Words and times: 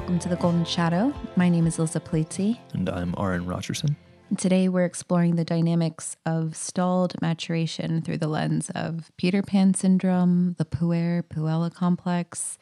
Welcome 0.00 0.18
to 0.20 0.30
the 0.30 0.36
Golden 0.36 0.64
Shadow. 0.64 1.12
My 1.36 1.50
name 1.50 1.66
is 1.66 1.78
Lisa 1.78 2.00
Polizzi. 2.00 2.58
And 2.72 2.88
I'm 2.88 3.14
Aaron 3.18 3.44
Rogerson. 3.44 3.96
And 4.30 4.38
today 4.38 4.66
we're 4.66 4.86
exploring 4.86 5.36
the 5.36 5.44
dynamics 5.44 6.16
of 6.24 6.56
stalled 6.56 7.20
maturation 7.20 8.00
through 8.00 8.16
the 8.16 8.26
lens 8.26 8.70
of 8.74 9.12
Peter 9.18 9.42
Pan 9.42 9.74
syndrome, 9.74 10.54
the 10.56 10.64
puer 10.64 11.22
puella 11.22 11.70
complex, 11.72 12.56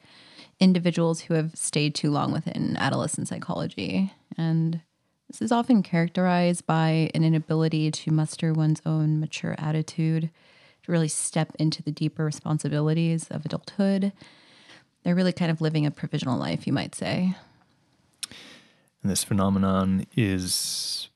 individuals 0.59 1.21
who 1.21 1.35
have 1.35 1.55
stayed 1.55 1.95
too 1.95 2.11
long 2.11 2.33
within 2.33 2.77
adolescent 2.77 3.29
psychology. 3.29 4.13
And 4.37 4.81
this 5.31 5.41
is 5.41 5.53
often 5.53 5.85
characterized 5.85 6.67
by 6.67 7.09
an 7.15 7.23
inability 7.23 7.93
to 7.93 8.11
muster 8.11 8.53
one's 8.53 8.83
own 8.85 9.21
mature 9.21 9.55
attitude, 9.59 10.29
to 10.83 10.93
really 10.93 11.07
step 11.07 11.53
into 11.57 11.85
the 11.85 11.93
deeper 11.93 12.25
responsibilities 12.25 13.29
of 13.31 13.45
adulthood. 13.45 14.13
They're 15.09 15.15
really 15.15 15.33
kind 15.33 15.51
of 15.51 15.63
living 15.63 15.87
a 15.87 15.91
provisional 15.91 16.39
life, 16.39 16.67
you 16.67 16.73
might 16.75 16.95
say. 16.95 17.35
And 19.03 19.11
this 19.11 19.25
phenomenon 19.25 20.05
is 20.15 21.09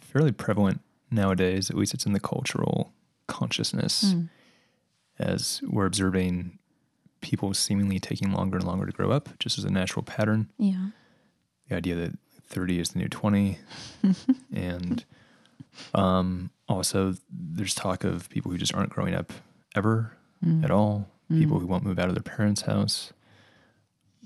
fairly 0.00 0.32
prevalent 0.32 0.80
nowadays, 1.12 1.70
at 1.70 1.76
least 1.76 1.94
it's 1.94 2.06
in 2.06 2.12
the 2.12 2.18
cultural 2.18 2.92
consciousness, 3.28 4.14
mm. 4.16 4.28
as 5.20 5.62
we're 5.62 5.86
observing 5.86 6.58
people 7.20 7.54
seemingly 7.54 8.00
taking 8.00 8.32
longer 8.32 8.56
and 8.56 8.66
longer 8.66 8.84
to 8.84 8.90
grow 8.90 9.12
up, 9.12 9.28
just 9.38 9.58
as 9.58 9.64
a 9.64 9.70
natural 9.70 10.02
pattern. 10.02 10.50
Yeah. 10.58 10.88
The 11.68 11.76
idea 11.76 11.94
that 11.94 12.18
30 12.48 12.80
is 12.80 12.88
the 12.88 12.98
new 12.98 13.08
20. 13.08 13.58
and 14.52 15.04
um, 15.94 16.50
also, 16.68 17.14
there's 17.30 17.76
talk 17.76 18.02
of 18.02 18.28
people 18.28 18.50
who 18.50 18.58
just 18.58 18.74
aren't 18.74 18.90
growing 18.90 19.14
up 19.14 19.32
ever 19.76 20.16
mm. 20.44 20.64
at 20.64 20.72
all, 20.72 21.08
mm. 21.30 21.38
people 21.38 21.60
who 21.60 21.66
won't 21.68 21.84
move 21.84 22.00
out 22.00 22.08
of 22.08 22.16
their 22.16 22.24
parents' 22.24 22.62
house. 22.62 23.12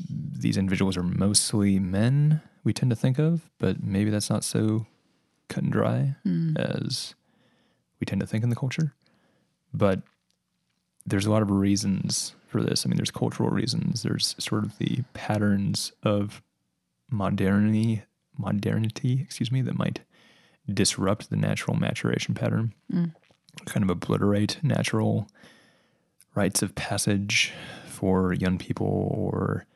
These 0.08 0.56
individuals 0.56 0.96
are 0.96 1.02
mostly 1.02 1.78
men, 1.78 2.40
we 2.64 2.72
tend 2.72 2.90
to 2.90 2.96
think 2.96 3.18
of, 3.18 3.50
but 3.58 3.82
maybe 3.82 4.10
that's 4.10 4.30
not 4.30 4.44
so 4.44 4.86
cut 5.48 5.64
and 5.64 5.72
dry 5.72 6.16
mm. 6.26 6.58
as 6.58 7.14
we 7.98 8.04
tend 8.04 8.20
to 8.20 8.26
think 8.26 8.44
in 8.44 8.50
the 8.50 8.56
culture. 8.56 8.94
But 9.72 10.02
there's 11.06 11.26
a 11.26 11.30
lot 11.30 11.42
of 11.42 11.50
reasons 11.50 12.34
for 12.46 12.62
this. 12.62 12.84
I 12.84 12.88
mean, 12.88 12.96
there's 12.96 13.10
cultural 13.10 13.50
reasons. 13.50 14.02
There's 14.02 14.34
sort 14.38 14.64
of 14.64 14.78
the 14.78 15.02
patterns 15.14 15.92
of 16.02 16.42
modernity, 17.10 18.02
modernity, 18.38 19.20
excuse 19.22 19.52
me, 19.52 19.62
that 19.62 19.78
might 19.78 20.00
disrupt 20.72 21.30
the 21.30 21.36
natural 21.36 21.76
maturation 21.76 22.34
pattern, 22.34 22.74
mm. 22.92 23.14
kind 23.66 23.82
of 23.82 23.90
obliterate 23.90 24.58
natural 24.62 25.28
rites 26.34 26.62
of 26.62 26.74
passage 26.74 27.52
for 27.86 28.32
young 28.32 28.56
people 28.56 28.86
or 28.86 29.66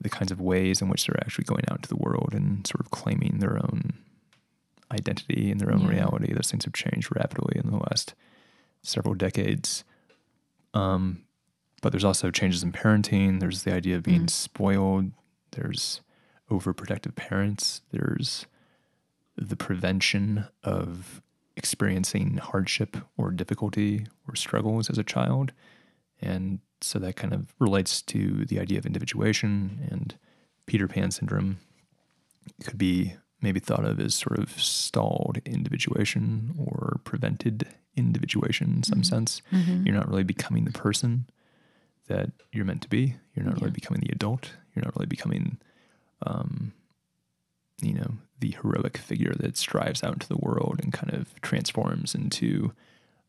the 0.00 0.10
kinds 0.10 0.32
of 0.32 0.40
ways 0.40 0.82
in 0.82 0.88
which 0.88 1.06
they're 1.06 1.20
actually 1.20 1.44
going 1.44 1.64
out 1.70 1.78
into 1.78 1.88
the 1.88 1.96
world 1.96 2.30
and 2.32 2.66
sort 2.66 2.80
of 2.80 2.90
claiming 2.90 3.38
their 3.38 3.56
own 3.56 3.94
identity 4.92 5.50
and 5.50 5.60
their 5.60 5.72
own 5.72 5.82
yeah. 5.82 5.90
reality. 5.90 6.32
Those 6.32 6.50
things 6.50 6.64
have 6.64 6.74
changed 6.74 7.14
rapidly 7.14 7.60
in 7.62 7.70
the 7.70 7.78
last 7.78 8.14
several 8.82 9.14
decades. 9.14 9.84
Um, 10.74 11.22
but 11.82 11.92
there's 11.92 12.04
also 12.04 12.30
changes 12.30 12.62
in 12.62 12.72
parenting. 12.72 13.40
There's 13.40 13.62
the 13.62 13.72
idea 13.72 13.96
of 13.96 14.02
being 14.02 14.26
mm. 14.26 14.30
spoiled. 14.30 15.12
There's 15.52 16.00
overprotective 16.50 17.14
parents. 17.14 17.82
There's 17.90 18.46
the 19.36 19.56
prevention 19.56 20.46
of 20.62 21.22
experiencing 21.56 22.38
hardship 22.38 22.96
or 23.16 23.30
difficulty 23.30 24.06
or 24.28 24.34
struggles 24.34 24.90
as 24.90 24.98
a 24.98 25.04
child. 25.04 25.52
And 26.20 26.60
so 26.84 26.98
that 26.98 27.16
kind 27.16 27.32
of 27.32 27.54
relates 27.58 28.02
to 28.02 28.44
the 28.44 28.60
idea 28.60 28.78
of 28.78 28.86
individuation 28.86 29.88
and 29.90 30.16
Peter 30.66 30.88
Pan 30.88 31.10
syndrome 31.10 31.58
could 32.62 32.78
be 32.78 33.14
maybe 33.40 33.60
thought 33.60 33.84
of 33.84 34.00
as 34.00 34.14
sort 34.14 34.38
of 34.38 34.50
stalled 34.60 35.38
individuation 35.44 36.54
or 36.58 37.00
prevented 37.04 37.66
individuation 37.96 38.76
in 38.76 38.82
some 38.82 39.00
mm-hmm. 39.00 39.02
sense. 39.02 39.42
Mm-hmm. 39.52 39.86
You're 39.86 39.94
not 39.94 40.08
really 40.08 40.24
becoming 40.24 40.64
the 40.64 40.72
person 40.72 41.26
that 42.08 42.30
you're 42.52 42.64
meant 42.64 42.82
to 42.82 42.88
be. 42.88 43.16
You're 43.34 43.44
not 43.44 43.56
yeah. 43.56 43.64
really 43.64 43.72
becoming 43.72 44.00
the 44.00 44.12
adult. 44.12 44.52
You're 44.74 44.84
not 44.84 44.96
really 44.96 45.06
becoming, 45.06 45.58
um, 46.26 46.72
you 47.80 47.94
know, 47.94 48.12
the 48.40 48.56
heroic 48.62 48.96
figure 48.96 49.34
that 49.36 49.56
strives 49.56 50.02
out 50.02 50.14
into 50.14 50.28
the 50.28 50.36
world 50.36 50.80
and 50.82 50.92
kind 50.92 51.12
of 51.12 51.40
transforms 51.40 52.14
into 52.14 52.72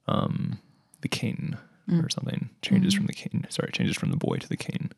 um, 0.08 0.60
the 1.02 1.08
king 1.08 1.58
mm. 1.90 2.06
or 2.06 2.10
something. 2.10 2.50
Changes 2.62 2.94
mm-hmm. 2.94 3.00
from 3.00 3.08
the 3.08 3.14
king. 3.14 3.46
Sorry, 3.50 3.72
changes 3.72 3.96
from 3.96 4.12
the 4.12 4.18
boy 4.18 4.38
to 4.38 4.50
the 4.50 4.58
king. 4.58 4.92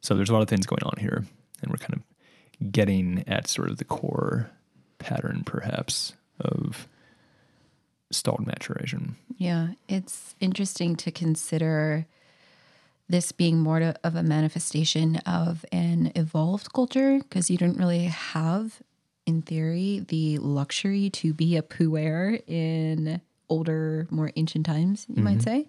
So 0.00 0.14
there's 0.14 0.30
a 0.30 0.32
lot 0.32 0.42
of 0.42 0.48
things 0.48 0.66
going 0.66 0.82
on 0.82 0.96
here, 0.98 1.24
and 1.62 1.70
we're 1.70 1.78
kind 1.78 1.94
of 1.94 2.72
getting 2.72 3.24
at 3.26 3.48
sort 3.48 3.70
of 3.70 3.78
the 3.78 3.84
core 3.84 4.50
pattern, 4.98 5.42
perhaps, 5.44 6.14
of 6.40 6.88
stalled 8.10 8.46
maturation. 8.46 9.16
Yeah, 9.36 9.68
it's 9.88 10.34
interesting 10.40 10.96
to 10.96 11.10
consider 11.10 12.06
this 13.08 13.32
being 13.32 13.58
more 13.58 13.80
to, 13.80 13.94
of 14.02 14.14
a 14.14 14.22
manifestation 14.22 15.16
of 15.26 15.64
an 15.72 16.12
evolved 16.14 16.72
culture 16.72 17.18
because 17.18 17.50
you 17.50 17.58
didn't 17.58 17.76
really 17.76 18.06
have, 18.06 18.80
in 19.26 19.42
theory, 19.42 20.04
the 20.08 20.38
luxury 20.38 21.10
to 21.10 21.34
be 21.34 21.56
a 21.56 21.62
puer 21.62 22.38
in 22.46 23.20
older, 23.48 24.06
more 24.10 24.30
ancient 24.36 24.64
times, 24.64 25.06
you 25.08 25.16
mm-hmm. 25.16 25.24
might 25.24 25.42
say. 25.42 25.66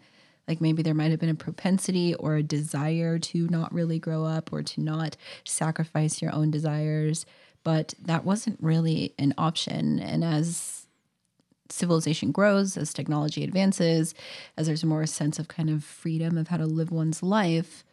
Like 0.48 0.62
maybe 0.62 0.84
there 0.84 0.94
might 0.94 1.12
have 1.12 1.20
been 1.20 1.30
a 1.30 1.36
propensity 1.36 2.14
or 2.16 2.36
a 2.36 2.44
desire 2.44 3.18
to 3.20 3.48
not 3.48 3.74
really 3.74 4.00
grow 4.00 4.26
up 4.26 4.54
or 4.54 4.62
to 4.64 4.82
not 4.82 5.18
sacrifice 5.44 6.22
your 6.22 6.34
own 6.34 6.52
desires 6.52 7.26
but 7.66 7.96
that 8.00 8.24
wasn't 8.24 8.60
really 8.62 9.14
an 9.18 9.34
option. 9.40 10.00
And 10.00 10.24
as 10.24 10.86
civilization 11.70 12.32
grows, 12.32 12.78
as 12.78 12.94
technology 12.94 13.44
advances, 13.44 14.14
as 14.56 14.68
there's 14.68 14.86
more 14.86 15.06
sense 15.08 15.40
of 15.40 15.48
kind 15.48 15.72
of 15.72 15.84
freedom 15.84 16.38
of 16.38 16.48
how 16.48 16.58
to 16.58 16.68
live 16.68 16.92
one's 16.92 17.24
life, 17.24 17.84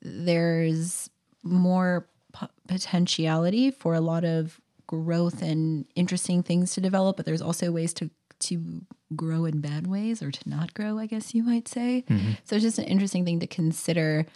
there's 0.00 1.10
more 1.42 2.08
p- 2.32 2.46
potentiality 2.66 3.70
for 3.70 3.92
a 3.92 4.00
lot 4.00 4.24
of 4.24 4.58
growth 4.86 5.42
and 5.42 5.84
interesting 5.94 6.42
things 6.42 6.72
to 6.72 6.80
develop. 6.80 7.18
But 7.18 7.26
there's 7.26 7.42
also 7.42 7.70
ways 7.70 7.92
to 7.94 8.10
to 8.40 8.82
grow 9.14 9.44
in 9.44 9.60
bad 9.60 9.86
ways 9.86 10.22
or 10.22 10.30
to 10.30 10.48
not 10.48 10.74
grow, 10.74 10.98
I 10.98 11.06
guess 11.06 11.34
you 11.34 11.42
might 11.42 11.68
say. 11.68 12.04
Mm-hmm. 12.08 12.32
So 12.44 12.56
it's 12.56 12.64
just 12.64 12.78
an 12.78 12.84
interesting 12.84 13.24
thing 13.24 13.40
to 13.40 13.46
consider 13.46 14.26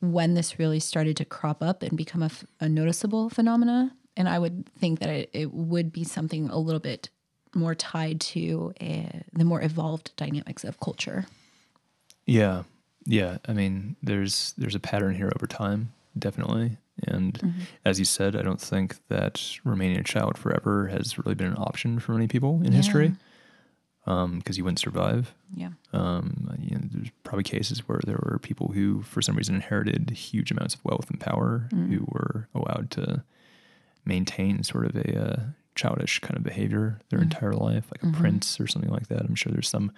when 0.00 0.34
this 0.34 0.58
really 0.58 0.80
started 0.80 1.16
to 1.18 1.24
crop 1.24 1.62
up 1.62 1.82
and 1.82 1.96
become 1.96 2.22
a, 2.22 2.30
a 2.60 2.68
noticeable 2.68 3.30
phenomena. 3.30 3.92
And 4.16 4.28
I 4.28 4.38
would 4.38 4.66
think 4.78 4.98
that 4.98 5.08
it, 5.08 5.30
it, 5.32 5.52
would 5.52 5.92
be 5.92 6.04
something 6.04 6.50
a 6.50 6.58
little 6.58 6.80
bit 6.80 7.08
more 7.54 7.74
tied 7.74 8.20
to 8.20 8.74
a, 8.80 9.08
uh, 9.14 9.18
the 9.32 9.44
more 9.44 9.62
evolved 9.62 10.10
dynamics 10.16 10.64
of 10.64 10.80
culture. 10.80 11.26
Yeah, 12.26 12.64
yeah. 13.04 13.38
I 13.46 13.52
mean, 13.52 13.96
there's 14.02 14.54
there's 14.58 14.74
a 14.74 14.80
pattern 14.80 15.14
here 15.14 15.30
over 15.34 15.46
time, 15.46 15.92
definitely. 16.18 16.76
And 17.06 17.34
mm-hmm. 17.34 17.60
as 17.84 17.98
you 17.98 18.04
said, 18.04 18.36
I 18.36 18.42
don't 18.42 18.60
think 18.60 18.96
that 19.08 19.58
remaining 19.64 19.98
a 19.98 20.04
child 20.04 20.38
forever 20.38 20.88
has 20.88 21.18
really 21.18 21.34
been 21.34 21.48
an 21.48 21.56
option 21.56 21.98
for 21.98 22.12
many 22.12 22.28
people 22.28 22.60
in 22.62 22.72
yeah. 22.72 22.76
history 22.76 23.12
because 24.04 24.24
um, 24.24 24.42
you 24.48 24.64
wouldn't 24.64 24.80
survive. 24.80 25.34
Yeah. 25.54 25.70
Um, 25.92 26.56
you 26.60 26.76
know, 26.76 26.82
there's 26.92 27.10
probably 27.22 27.44
cases 27.44 27.86
where 27.88 28.00
there 28.04 28.18
were 28.22 28.38
people 28.38 28.72
who, 28.72 29.02
for 29.02 29.22
some 29.22 29.36
reason, 29.36 29.54
inherited 29.54 30.10
huge 30.10 30.50
amounts 30.50 30.74
of 30.74 30.84
wealth 30.84 31.08
and 31.08 31.20
power, 31.20 31.68
mm. 31.72 31.88
who 31.88 32.04
were 32.08 32.48
allowed 32.54 32.90
to 32.92 33.22
maintain 34.04 34.62
sort 34.64 34.86
of 34.86 34.96
a 34.96 35.20
uh, 35.20 35.40
childish 35.76 36.18
kind 36.18 36.36
of 36.36 36.42
behavior 36.42 36.98
their 37.10 37.20
mm. 37.20 37.24
entire 37.24 37.52
life, 37.52 37.86
like 37.92 38.02
a 38.02 38.06
mm-hmm. 38.06 38.20
prince 38.20 38.58
or 38.60 38.66
something 38.66 38.90
like 38.90 39.08
that. 39.08 39.20
I'm 39.20 39.36
sure 39.36 39.52
there's 39.52 39.68
some 39.68 39.92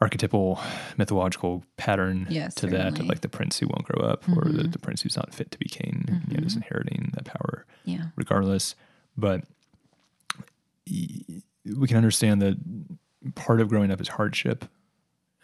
archetypal 0.00 0.60
mythological 0.98 1.64
pattern 1.76 2.26
yes, 2.28 2.54
to 2.56 2.62
certainly. 2.62 2.90
that, 2.90 3.06
like 3.06 3.20
the 3.22 3.28
prince 3.28 3.58
who 3.58 3.66
won't 3.66 3.84
grow 3.84 4.06
up, 4.06 4.22
mm-hmm. 4.24 4.38
or 4.38 4.44
the, 4.44 4.58
mm-hmm. 4.58 4.70
the, 4.70 4.78
prince 4.78 5.02
who's 5.02 5.16
not 5.16 5.34
fit 5.34 5.50
to 5.50 5.58
be 5.58 5.68
king, 5.68 6.04
mm-hmm. 6.08 6.30
you 6.30 6.38
know, 6.38 6.46
is 6.46 6.52
mm-hmm. 6.52 6.62
inheriting 6.62 7.10
that 7.14 7.24
power, 7.24 7.64
yeah. 7.84 8.06
regardless. 8.16 8.74
But 9.16 9.44
we 10.86 11.88
can 11.88 11.96
understand 11.96 12.42
that 12.42 12.56
part 13.34 13.60
of 13.60 13.68
growing 13.68 13.90
up 13.90 14.00
is 14.00 14.08
hardship 14.08 14.66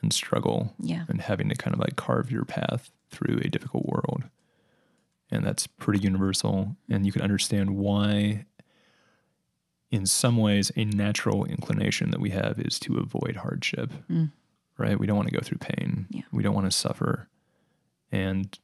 and 0.02 0.12
struggle 0.12 0.74
yeah. 0.78 1.04
and 1.08 1.20
having 1.20 1.48
to 1.48 1.54
kind 1.54 1.74
of 1.74 1.80
like 1.80 1.96
carve 1.96 2.30
your 2.30 2.44
path 2.44 2.90
through 3.10 3.40
a 3.42 3.48
difficult 3.48 3.86
world. 3.86 4.24
And 5.30 5.44
that's 5.44 5.66
pretty 5.66 6.00
universal. 6.00 6.76
And 6.90 7.06
you 7.06 7.12
can 7.12 7.22
understand 7.22 7.70
why, 7.76 8.44
in 9.90 10.04
some 10.04 10.36
ways, 10.36 10.70
a 10.76 10.84
natural 10.84 11.44
inclination 11.44 12.10
that 12.10 12.20
we 12.20 12.30
have 12.30 12.58
is 12.58 12.78
to 12.80 12.98
avoid 12.98 13.36
hardship, 13.36 13.92
mm. 14.10 14.30
Right? 14.82 14.98
We 14.98 15.06
don't 15.06 15.16
want 15.16 15.28
to 15.28 15.34
go 15.34 15.42
through 15.42 15.58
pain. 15.58 16.06
Yeah. 16.10 16.22
We 16.32 16.42
don't 16.42 16.54
want 16.54 16.66
to 16.66 16.76
suffer. 16.76 17.28
And 18.10 18.58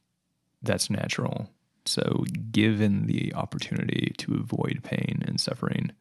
that's 0.61 0.89
natural. 0.89 1.49
So, 1.85 2.25
given 2.51 3.07
the 3.07 3.33
opportunity 3.33 4.13
to 4.17 4.35
avoid 4.35 4.81
pain 4.83 5.23
and 5.25 5.39
suffering, 5.39 5.91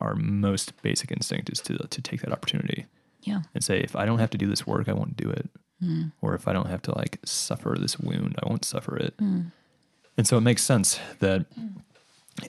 our 0.00 0.14
most 0.14 0.80
basic 0.82 1.12
instinct 1.12 1.50
is 1.50 1.60
to 1.62 1.76
to 1.76 2.02
take 2.02 2.22
that 2.22 2.32
opportunity. 2.32 2.86
Yeah. 3.20 3.42
And 3.54 3.62
say, 3.62 3.80
if 3.80 3.94
I 3.94 4.06
don't 4.06 4.18
have 4.18 4.30
to 4.30 4.38
do 4.38 4.46
this 4.46 4.66
work, 4.66 4.88
I 4.88 4.92
won't 4.92 5.16
do 5.16 5.30
it. 5.30 5.48
Mm. 5.82 6.12
Or 6.22 6.34
if 6.34 6.48
I 6.48 6.52
don't 6.52 6.68
have 6.68 6.82
to 6.82 6.96
like 6.96 7.18
suffer 7.24 7.76
this 7.78 7.98
wound, 7.98 8.36
I 8.42 8.48
won't 8.48 8.64
suffer 8.64 8.96
it. 8.96 9.16
Mm. 9.18 9.52
And 10.16 10.26
so 10.26 10.38
it 10.38 10.42
makes 10.42 10.62
sense 10.62 10.98
that 11.18 11.46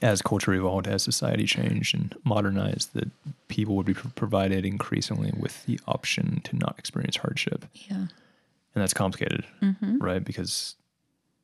as 0.01 0.21
culture 0.21 0.53
evolved, 0.53 0.87
as 0.87 1.03
society 1.03 1.45
changed 1.45 1.95
and 1.95 2.15
modernized, 2.23 2.93
that 2.93 3.09
people 3.47 3.75
would 3.75 3.85
be 3.85 3.93
provided 3.93 4.65
increasingly 4.65 5.31
with 5.37 5.65
the 5.65 5.79
option 5.87 6.41
to 6.43 6.55
not 6.55 6.75
experience 6.77 7.17
hardship. 7.17 7.65
Yeah. 7.73 7.95
And 7.95 8.83
that's 8.83 8.93
complicated, 8.93 9.45
mm-hmm. 9.61 9.97
right? 9.99 10.23
Because 10.23 10.75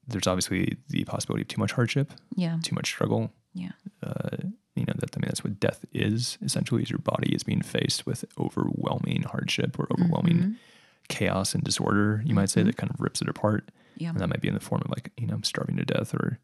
there's 0.08 0.28
obviously 0.28 0.78
the 0.90 1.04
possibility 1.06 1.44
of 1.44 1.48
too 1.48 1.60
much 1.60 1.72
hardship, 1.72 2.12
Yeah. 2.36 2.60
too 2.62 2.76
much 2.76 2.88
struggle. 2.88 3.32
Yeah. 3.54 3.72
Uh, 4.02 4.38
you 4.76 4.86
know, 4.86 4.94
that 4.98 5.16
I 5.16 5.20
mean, 5.20 5.28
that's 5.28 5.44
what 5.44 5.60
death 5.60 5.86
is 5.94 6.38
essentially, 6.44 6.84
is 6.84 6.90
your 6.90 7.00
body 7.00 7.34
is 7.34 7.44
being 7.44 7.62
faced 7.62 8.06
with 8.06 8.26
overwhelming 8.40 9.24
hardship 9.24 9.80
or 9.80 9.88
overwhelming 9.92 10.38
mm-hmm. 10.38 10.52
chaos 11.08 11.54
and 11.54 11.64
disorder, 11.64 12.24
you 12.26 12.34
might 12.34 12.50
say, 12.50 12.62
mm-hmm. 12.62 12.68
that 12.68 12.78
kind 12.78 12.92
of 12.92 13.00
rips 13.00 13.22
it 13.22 13.30
apart. 13.30 13.70
Yeah. 13.98 14.10
And 14.10 14.20
that 14.20 14.28
might 14.28 14.42
be 14.42 14.48
in 14.48 14.56
the 14.56 14.60
form 14.60 14.82
of 14.84 14.90
like, 14.90 15.12
you 15.18 15.28
know, 15.28 15.40
starving 15.44 15.78
to 15.78 15.86
death 15.86 16.14
or 16.14 16.40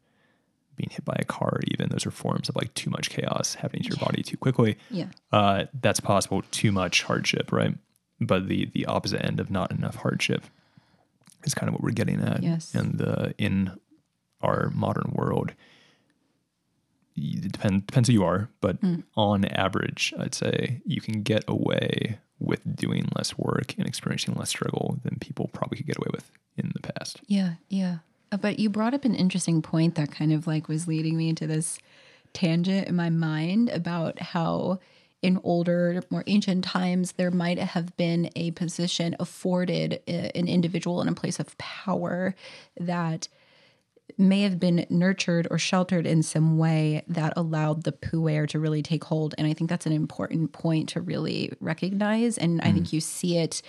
being 0.76 0.90
hit 0.90 1.04
by 1.04 1.16
a 1.18 1.24
car, 1.24 1.60
even. 1.68 1.88
Those 1.90 2.06
are 2.06 2.10
forms 2.10 2.48
of 2.48 2.56
like 2.56 2.72
too 2.74 2.90
much 2.90 3.10
chaos 3.10 3.54
happening 3.54 3.82
to 3.82 3.88
your 3.90 3.98
body 3.98 4.22
too 4.22 4.36
quickly. 4.36 4.78
Yeah. 4.90 5.06
Uh, 5.32 5.64
that's 5.80 6.00
possible. 6.00 6.42
Too 6.50 6.72
much 6.72 7.02
hardship, 7.02 7.52
right? 7.52 7.74
But 8.20 8.48
the 8.48 8.70
the 8.72 8.86
opposite 8.86 9.24
end 9.24 9.40
of 9.40 9.50
not 9.50 9.70
enough 9.70 9.96
hardship 9.96 10.44
is 11.44 11.54
kind 11.54 11.68
of 11.68 11.74
what 11.74 11.82
we're 11.82 11.90
getting 11.90 12.20
at. 12.20 12.42
Yes. 12.42 12.74
And 12.74 13.00
uh, 13.00 13.30
in 13.38 13.72
our 14.42 14.70
modern 14.74 15.12
world, 15.14 15.52
it 17.16 17.52
depend, 17.52 17.86
depends 17.86 18.08
who 18.08 18.14
you 18.14 18.24
are, 18.24 18.48
but 18.60 18.78
on 19.16 19.44
average, 19.44 20.14
I'd 20.18 20.34
say 20.34 20.80
you 20.86 21.00
can 21.00 21.22
get 21.22 21.44
away 21.48 22.18
with 22.38 22.60
doing 22.74 23.08
less 23.16 23.36
work 23.36 23.74
and 23.76 23.86
experiencing 23.86 24.34
less 24.34 24.48
struggle 24.48 24.98
than 25.02 25.18
people 25.20 25.50
probably 25.52 25.76
could 25.76 25.86
get 25.86 25.98
away 25.98 26.08
with 26.12 26.30
in 26.56 26.72
the 26.74 26.80
past. 26.80 27.20
Yeah, 27.26 27.54
yeah. 27.68 27.98
Uh, 28.32 28.36
But 28.36 28.58
you 28.58 28.70
brought 28.70 28.94
up 28.94 29.04
an 29.04 29.14
interesting 29.14 29.62
point 29.62 29.94
that 29.96 30.10
kind 30.10 30.32
of 30.32 30.46
like 30.46 30.68
was 30.68 30.88
leading 30.88 31.16
me 31.16 31.28
into 31.28 31.46
this 31.46 31.78
tangent 32.32 32.88
in 32.88 32.96
my 32.96 33.10
mind 33.10 33.68
about 33.70 34.20
how 34.20 34.78
in 35.22 35.38
older, 35.44 36.02
more 36.08 36.24
ancient 36.26 36.64
times, 36.64 37.12
there 37.12 37.30
might 37.30 37.58
have 37.58 37.94
been 37.98 38.30
a 38.36 38.52
position 38.52 39.14
afforded 39.20 40.00
uh, 40.08 40.12
an 40.34 40.48
individual 40.48 41.02
in 41.02 41.08
a 41.08 41.14
place 41.14 41.38
of 41.38 41.56
power 41.58 42.34
that 42.78 43.28
may 44.18 44.42
have 44.42 44.58
been 44.60 44.86
nurtured 44.90 45.46
or 45.50 45.58
sheltered 45.58 46.06
in 46.06 46.22
some 46.22 46.58
way 46.58 47.02
that 47.08 47.32
allowed 47.36 47.84
the 47.84 47.92
puer 47.92 48.46
to 48.48 48.58
really 48.58 48.82
take 48.82 49.04
hold. 49.04 49.34
And 49.38 49.46
I 49.46 49.52
think 49.52 49.70
that's 49.70 49.86
an 49.86 49.92
important 49.92 50.52
point 50.52 50.88
to 50.90 51.00
really 51.00 51.52
recognize. 51.60 52.38
And 52.38 52.60
I 52.62 52.72
think 52.72 52.92
you 52.92 53.00
see 53.00 53.38
it 53.38 53.62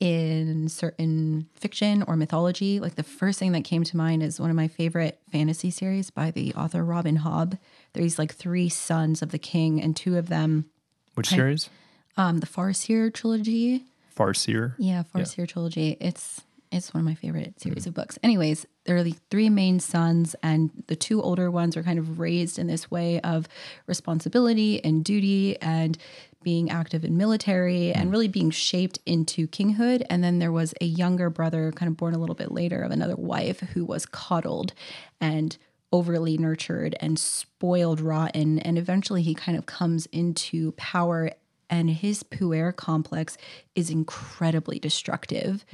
in 0.00 0.68
certain 0.68 1.48
fiction 1.54 2.02
or 2.08 2.16
mythology. 2.16 2.80
Like 2.80 2.96
the 2.96 3.02
first 3.04 3.38
thing 3.38 3.52
that 3.52 3.62
came 3.62 3.84
to 3.84 3.96
mind 3.96 4.22
is 4.22 4.40
one 4.40 4.50
of 4.50 4.56
my 4.56 4.66
favorite 4.68 5.20
fantasy 5.30 5.70
series 5.70 6.10
by 6.10 6.30
the 6.32 6.52
author 6.54 6.84
Robin 6.84 7.18
Hobb. 7.18 7.58
There's 7.92 8.18
like 8.18 8.34
three 8.34 8.68
sons 8.68 9.22
of 9.22 9.30
the 9.30 9.38
king, 9.38 9.80
and 9.80 9.94
two 9.94 10.16
of 10.16 10.28
them, 10.28 10.66
Which 11.14 11.28
series? 11.28 11.70
um, 12.16 12.40
the 12.40 12.46
Farseer 12.46 13.12
trilogy. 13.14 13.84
Farseer. 14.16 14.74
Yeah, 14.78 15.04
Farseer 15.14 15.46
trilogy. 15.46 15.96
It's 16.00 16.42
it's 16.72 16.94
one 16.94 17.00
of 17.00 17.04
my 17.04 17.14
favorite 17.14 17.60
series 17.60 17.84
hmm. 17.84 17.90
of 17.90 17.94
books. 17.94 18.18
Anyways, 18.22 18.66
there 18.84 18.96
are 18.96 19.02
the 19.02 19.14
three 19.30 19.50
main 19.50 19.78
sons, 19.78 20.34
and 20.42 20.70
the 20.86 20.96
two 20.96 21.22
older 21.22 21.50
ones 21.50 21.76
are 21.76 21.82
kind 21.82 21.98
of 21.98 22.18
raised 22.18 22.58
in 22.58 22.66
this 22.66 22.90
way 22.90 23.20
of 23.20 23.48
responsibility 23.86 24.82
and 24.84 25.04
duty 25.04 25.60
and 25.60 25.98
being 26.42 26.70
active 26.70 27.04
in 27.04 27.16
military 27.16 27.92
and 27.92 28.04
hmm. 28.04 28.10
really 28.10 28.28
being 28.28 28.50
shaped 28.50 28.98
into 29.06 29.46
kinghood. 29.46 30.04
And 30.10 30.24
then 30.24 30.38
there 30.38 30.52
was 30.52 30.74
a 30.80 30.86
younger 30.86 31.30
brother, 31.30 31.72
kind 31.72 31.90
of 31.90 31.96
born 31.96 32.14
a 32.14 32.18
little 32.18 32.34
bit 32.34 32.50
later, 32.50 32.82
of 32.82 32.90
another 32.90 33.16
wife 33.16 33.60
who 33.60 33.84
was 33.84 34.06
coddled 34.06 34.72
and 35.20 35.56
overly 35.92 36.38
nurtured 36.38 36.96
and 37.00 37.18
spoiled 37.18 38.00
rotten. 38.00 38.58
And 38.58 38.78
eventually 38.78 39.22
he 39.22 39.34
kind 39.34 39.58
of 39.58 39.66
comes 39.66 40.06
into 40.06 40.72
power 40.72 41.30
and 41.72 41.88
his 41.88 42.22
puer 42.22 42.70
complex 42.70 43.38
is 43.74 43.88
incredibly 43.88 44.78
destructive. 44.78 45.64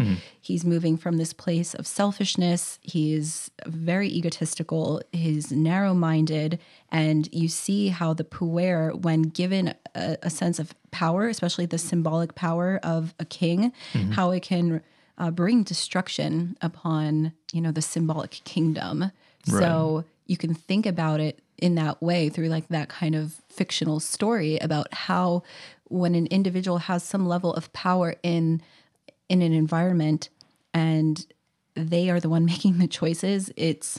He's 0.41 0.65
moving 0.65 0.97
from 0.97 1.17
this 1.17 1.33
place 1.33 1.75
of 1.75 1.89
selfishness. 1.89 2.79
He's 2.83 3.50
very 3.67 4.09
egotistical. 4.09 5.03
He's 5.12 5.50
narrow 5.50 5.95
minded. 5.95 6.61
And 6.93 7.29
you 7.33 7.49
see 7.49 7.89
how 7.89 8.15
the 8.15 8.23
puer, 8.23 8.93
when 8.95 9.23
given 9.23 9.75
a, 9.97 10.17
a 10.23 10.31
sense 10.31 10.61
of 10.61 10.73
power, 10.93 11.27
especially 11.27 11.67
the 11.67 11.79
symbolic 11.79 12.37
power 12.37 12.79
of 12.85 13.12
a 13.19 13.25
king, 13.25 13.73
how 14.12 14.31
it 14.31 14.43
can 14.44 14.81
uh, 15.19 15.33
bring 15.33 15.65
destruction 15.65 16.56
upon, 16.62 17.33
you 17.53 17.61
know, 17.61 17.73
the 17.73 17.83
symbolic 17.83 18.31
kingdom. 18.44 19.11
So 19.61 20.05
you 20.27 20.37
can 20.37 20.55
think 20.55 20.87
about 20.87 21.19
it 21.19 21.41
in 21.58 21.75
that 21.75 22.00
way 22.02 22.28
through 22.28 22.49
like 22.49 22.69
that 22.69 22.88
kind 22.88 23.14
of 23.14 23.37
fictional 23.49 24.00
story 24.00 24.58
about 24.58 24.93
how 24.93 25.43
when 25.84 26.14
an 26.14 26.26
individual 26.26 26.78
has 26.78 27.02
some 27.02 27.26
level 27.26 27.52
of 27.55 27.72
power 27.72 28.14
in 28.22 28.62
in 29.28 29.43
an 29.43 29.52
environment 29.52 30.28
and 30.72 31.26
they 31.75 32.10
are 32.10 32.20
the 32.20 32.28
one 32.28 32.44
making 32.46 32.78
the 32.78 32.88
choices 32.88 33.50
it's 33.56 33.99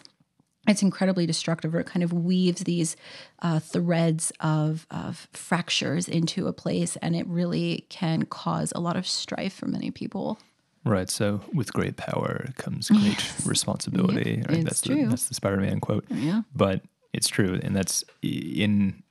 it's 0.68 0.84
incredibly 0.84 1.26
destructive 1.26 1.74
or 1.74 1.80
it 1.80 1.88
kind 1.88 2.04
of 2.04 2.14
weaves 2.14 2.64
these 2.66 2.96
uh, 3.42 3.60
threads 3.60 4.32
of, 4.40 4.86
of 4.92 5.28
fractures 5.32 6.08
into 6.08 6.48
a 6.48 6.54
place 6.54 6.96
and 6.98 7.16
it 7.16 7.26
really 7.26 7.86
can 7.90 8.24
cause 8.26 8.72
a 8.76 8.80
lot 8.80 8.96
of 8.96 9.08
strife 9.08 9.54
for 9.54 9.68
many 9.68 9.90
people 9.90 10.38
Right. 10.86 11.10
So 11.10 11.42
with 11.54 11.74
great 11.74 11.98
power 11.98 12.48
comes 12.58 12.90
great 12.90 13.34
responsibility. 13.46 14.38
Yep, 14.38 14.50
right? 14.50 14.58
it's 14.60 14.64
that's 14.64 14.82
true. 14.82 15.04
the 15.04 15.10
that's 15.10 15.28
the 15.28 15.36
Spider-Man 15.36 15.80
quote. 15.82 16.06
Yeah. 16.10 16.42
But 16.56 16.82
it's 17.14 17.28
true, 17.28 17.60
and 17.64 17.76
that's 17.76 18.04
in 18.22 19.04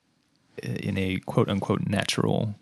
in 0.63 0.99
a 0.99 1.19
quote 1.27 1.49
unquote 1.49 1.87
natural 1.89 2.55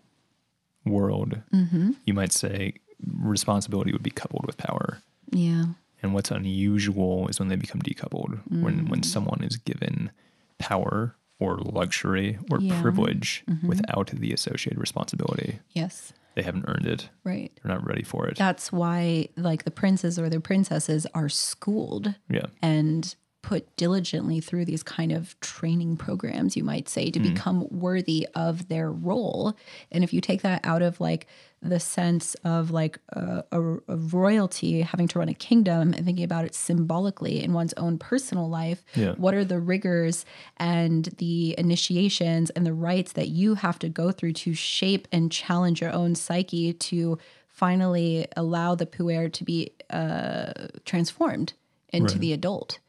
world. 0.85 1.41
Mm-hmm. 1.53 1.91
You 2.05 2.13
might 2.13 2.31
say 2.31 2.73
responsibility 3.21 3.91
would 3.91 4.03
be 4.03 4.09
coupled 4.11 4.45
with 4.45 4.57
power. 4.57 4.99
yeah 5.31 5.65
And 6.03 6.13
what's 6.13 6.31
unusual 6.31 7.27
is 7.27 7.39
when 7.39 7.49
they 7.49 7.55
become 7.55 7.81
decoupled. 7.81 8.39
When 8.49 8.85
Mm. 8.85 8.89
when 8.89 9.03
someone 9.03 9.43
is 9.43 9.57
given 9.57 10.11
power 10.59 11.15
or 11.39 11.57
luxury 11.59 12.37
or 12.51 12.59
Yeah. 12.59 12.81
privilege 12.81 13.43
Mm-hmm. 13.47 13.67
without 13.67 14.07
the 14.11 14.31
associated 14.33 14.79
responsibility, 14.79 15.59
yes 15.73 16.13
they 16.35 16.43
haven't 16.43 16.65
earned 16.67 16.85
it. 16.85 17.09
right 17.23 17.51
They're 17.63 17.73
not 17.75 17.85
ready 17.85 18.03
for 18.03 18.27
it. 18.27 18.37
that's 18.37 18.71
why 18.71 19.29
like 19.35 19.63
the 19.63 19.71
princes 19.71 20.19
or 20.19 20.29
the 20.29 20.39
princesses 20.39 21.05
are 21.15 21.29
schooled 21.29 22.13
yeah. 22.29 22.45
and 22.61 23.15
put 23.49 23.63
diligently 23.77 24.39
through 24.41 24.65
these 24.65 24.83
kind 24.83 25.11
of 25.17 25.39
training 25.39 25.95
programs, 25.95 26.57
you 26.57 26.63
might 26.65 26.89
say, 26.89 27.09
to 27.09 27.19
become 27.19 27.65
worthy 27.71 28.27
of 28.35 28.67
their 28.67 28.91
role. 28.91 29.55
And 29.89 30.03
if 30.03 30.11
you 30.13 30.19
take 30.19 30.41
that 30.41 30.59
out 30.65 30.81
of 30.81 30.99
like 30.99 31.27
the 31.61 31.79
sense 31.79 32.35
of 32.43 32.71
like 32.71 32.99
a, 33.09 33.43
a, 33.53 33.61
a 33.87 33.95
royalty 33.95 34.81
having 34.81 35.07
to 35.07 35.19
run 35.19 35.29
a 35.29 35.33
kingdom 35.33 35.93
and 35.93 36.03
thinking 36.05 36.25
about 36.25 36.43
it 36.43 36.53
symbolically 36.55 37.41
in 37.41 37.53
one's 37.53 37.73
own 37.77 37.97
personal 37.97 38.49
life, 38.49 38.83
Yeah. 38.95 39.13
what 39.13 39.33
are 39.33 39.45
the 39.45 39.59
rigors 39.59 40.25
and 40.57 41.05
the 41.17 41.55
initiations 41.57 42.49
and 42.49 42.65
the 42.65 42.73
rites 42.73 43.13
that 43.13 43.29
you 43.29 43.55
have 43.55 43.79
to 43.79 43.87
go 43.89 44.11
through 44.11 44.33
to 44.33 44.53
shape 44.53 45.07
and 45.13 45.31
challenge 45.31 45.79
your 45.79 45.93
own 45.93 46.15
psyche 46.15 46.73
to 46.73 47.17
finally 47.47 48.27
allow 48.35 48.75
the 48.75 48.85
puer 48.85 49.29
to 49.29 49.43
be 49.45 49.71
uh, 49.89 50.51
transformed 50.85 51.53
into 51.93 52.13
Right. 52.15 52.21
the 52.21 52.33
adult. 52.33 52.79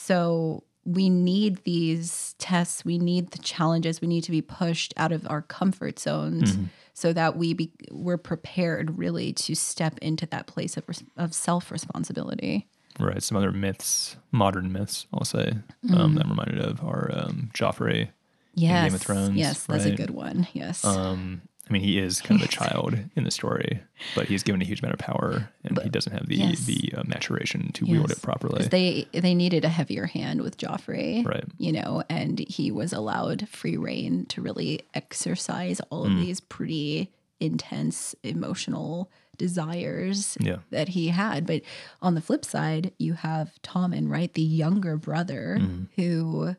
So 0.00 0.62
we 0.84 1.10
need 1.10 1.64
these 1.64 2.34
tests, 2.38 2.84
we 2.84 2.98
need 2.98 3.32
the 3.32 3.38
challenges, 3.38 4.00
we 4.00 4.08
need 4.08 4.22
to 4.24 4.30
be 4.30 4.40
pushed 4.40 4.94
out 4.96 5.12
of 5.12 5.26
our 5.28 5.42
comfort 5.42 5.98
zones 5.98 6.56
so 6.94 7.12
that 7.12 7.36
we 7.36 7.52
be, 7.52 7.72
we're 7.90 8.16
prepared 8.16 8.96
really 8.96 9.32
to 9.34 9.54
step 9.54 9.98
into 10.00 10.24
that 10.26 10.46
place 10.46 10.76
of, 10.76 10.84
of 11.16 11.34
self 11.34 11.70
responsibility. 11.70 12.68
Right. 12.98 13.22
Some 13.22 13.36
other 13.36 13.52
myths, 13.52 14.16
modern 14.32 14.72
myths, 14.72 15.06
I'll 15.12 15.24
say, 15.24 15.52
Mm-hmm. 15.84 15.94
um, 15.94 16.14
that 16.14 16.24
I'm 16.24 16.30
reminded 16.30 16.60
of 16.60 16.82
are 16.82 17.10
um, 17.12 17.50
Joffrey. 17.54 18.08
Yes. 18.54 18.86
Game 18.88 18.94
of 18.94 19.00
Thrones, 19.02 19.36
Yes, 19.36 19.64
that's 19.66 19.84
a 19.84 19.94
good 19.94 20.10
one. 20.10 20.46
Yes. 20.52 20.84
Um, 20.84 21.42
I 21.68 21.72
mean, 21.72 21.82
he 21.82 21.98
is 21.98 22.20
kind 22.20 22.40
of 22.40 22.48
a 22.48 22.50
child 22.50 22.98
in 23.14 23.24
the 23.24 23.30
story, 23.30 23.80
but 24.14 24.26
he's 24.26 24.42
given 24.42 24.62
a 24.62 24.64
huge 24.64 24.80
amount 24.80 24.94
of 24.94 25.00
power, 25.00 25.50
and 25.64 25.78
he 25.82 25.90
doesn't 25.90 26.12
have 26.12 26.26
the 26.26 26.36
yes. 26.36 26.64
the 26.64 26.94
uh, 26.96 27.02
maturation 27.06 27.72
to 27.72 27.84
wield 27.84 28.10
it 28.10 28.22
properly. 28.22 28.66
they 28.68 29.06
they 29.12 29.34
needed 29.34 29.64
a 29.64 29.68
heavier 29.68 30.06
hand 30.06 30.40
with 30.40 30.56
Joffrey, 30.56 31.24
Right. 31.26 31.44
You 31.58 31.72
know, 31.72 32.02
and 32.08 32.38
he 32.38 32.70
was 32.70 32.92
allowed 32.92 33.48
free 33.48 33.76
rein 33.76 34.24
to 34.26 34.40
really 34.40 34.80
exercise 34.94 35.80
all 35.90 36.04
of 36.06 36.16
these 36.16 36.40
pretty 36.40 37.12
intense 37.40 38.14
emotional 38.22 39.10
desires 39.36 40.36
Yeah. 40.40 40.58
that 40.70 40.88
he 40.88 41.08
had. 41.08 41.46
But 41.46 41.62
on 42.02 42.14
the 42.14 42.20
flip 42.20 42.44
side, 42.44 42.92
you 42.98 43.12
have 43.12 43.52
Tommen, 43.62 44.08
right, 44.08 44.32
the 44.32 44.42
younger 44.42 44.96
brother 44.96 45.60
who 45.96 46.56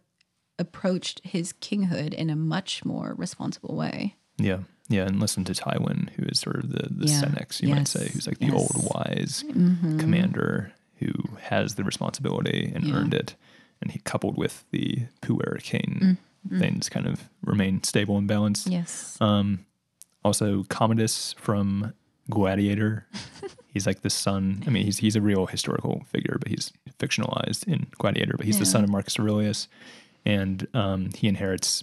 approached 0.58 1.22
his 1.24 1.54
kinghood 1.54 2.13
in 2.13 2.30
a 2.30 2.36
much 2.36 2.84
more 2.86 3.13
responsible 3.18 3.75
way. 3.75 4.16
Yeah. 4.38 4.60
Yeah. 4.89 5.03
And 5.05 5.19
listen 5.19 5.43
to 5.46 5.53
Tywin, 5.53 6.10
who 6.12 6.24
is 6.25 6.39
sort 6.39 6.58
of 6.58 6.72
the, 6.72 6.88
the 6.91 7.08
Yeah. 7.08 7.22
Senex, 7.22 7.62
you 7.62 7.69
might 7.74 7.88
say, 7.88 8.10
who's 8.10 8.27
like 8.27 8.39
the 8.39 8.48
Yes. 8.48 8.53
Mm-hmm. 8.74 8.77
old 8.79 8.91
wise 8.96 9.43
commander 10.00 10.74
who 10.96 11.12
has 11.41 11.75
the 11.75 11.84
responsibility 11.84 12.72
and 12.75 12.84
Yeah. 12.84 12.96
earned 12.96 13.13
it. 13.13 13.36
and 13.81 13.91
he 13.91 14.00
coupled 14.00 14.36
with 14.36 14.65
the 14.72 15.03
puericane 15.22 16.17
things 16.58 16.89
kind 16.89 17.08
of 17.08 17.29
remain 17.43 17.81
stable 17.84 18.17
and 18.17 18.27
balanced. 18.27 18.67
Yes. 18.67 19.17
Um, 19.22 19.65
also, 20.25 20.63
Commodus 20.67 21.34
from 21.38 21.93
Gladiator. 22.29 23.05
he's 23.67 23.88
like 23.88 24.01
the 24.01 24.10
son. 24.10 24.63
I 24.67 24.69
mean, 24.69 24.84
he's 24.84 24.98
he's 24.98 25.15
a 25.15 25.22
real 25.22 25.46
historical 25.46 26.03
figure, 26.12 26.36
but 26.39 26.50
he's 26.50 26.74
fictionalized 27.00 27.67
in 27.67 27.88
Gladiator. 28.00 28.34
But 28.36 28.46
he's 28.48 28.60
the 28.60 28.65
son 28.65 28.84
of 28.84 28.89
Marcus 28.89 29.17
Aurelius, 29.17 29.67
and 30.25 30.67
um, 30.74 31.10
he 31.15 31.27
inherits. 31.29 31.81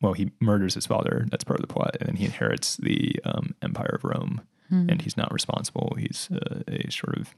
Well, 0.00 0.12
he 0.12 0.30
murders 0.40 0.74
his 0.74 0.86
father. 0.86 1.26
That's 1.30 1.44
part 1.44 1.58
of 1.60 1.66
the 1.66 1.72
plot, 1.72 1.96
and 2.00 2.08
then 2.08 2.16
he 2.16 2.24
inherits 2.26 2.76
the 2.76 3.16
um, 3.24 3.54
empire 3.62 3.94
of 3.94 4.04
Rome, 4.04 4.42
and 4.70 5.00
he's 5.00 5.16
not 5.16 5.32
responsible. 5.32 5.94
He's 5.98 6.28
uh, 6.32 6.62
a 6.68 6.90
sort 6.90 7.16
of 7.18 7.34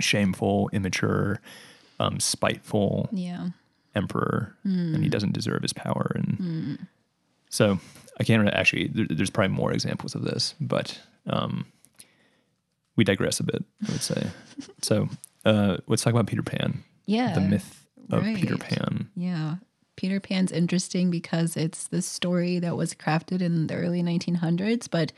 shameful, 0.00 0.68
immature, 0.72 1.40
um, 2.00 2.20
spiteful 2.20 3.08
yeah. 3.12 3.48
emperor 3.94 4.54
and 4.64 5.02
he 5.02 5.08
doesn't 5.08 5.32
deserve 5.32 5.62
his 5.62 5.72
power 5.72 6.12
and 6.14 6.86
so 7.48 7.78
i 8.20 8.24
can't 8.24 8.42
really 8.42 8.52
actually 8.52 8.88
there, 8.88 9.06
there's 9.08 9.30
probably 9.30 9.56
more 9.56 9.72
examples 9.72 10.14
of 10.14 10.20
this 10.22 10.54
but 10.60 11.00
um, 11.26 11.64
we 12.96 13.04
digress 13.04 13.40
a 13.40 13.44
bit 13.44 13.64
i 13.88 13.92
would 13.92 14.02
say 14.02 14.26
so 14.82 15.08
uh, 15.46 15.78
let's 15.86 16.02
talk 16.02 16.12
about 16.12 16.26
peter 16.26 16.42
pan 16.42 16.84
Yeah. 17.06 17.32
the 17.34 17.40
myth 17.40 17.86
of 18.10 18.22
peter 18.24 18.58
pan 18.58 19.08
Yeah. 19.16 19.54
Peter 19.96 20.20
Pan's 20.20 20.52
interesting 20.52 21.10
because 21.10 21.56
it's 21.56 21.88
the 21.88 22.02
story 22.02 22.58
that 22.58 22.76
was 22.76 22.94
crafted 22.94 23.40
in 23.40 23.66
the 23.66 23.74
early 23.74 24.02
1900s, 24.02 24.88
but 24.90 25.12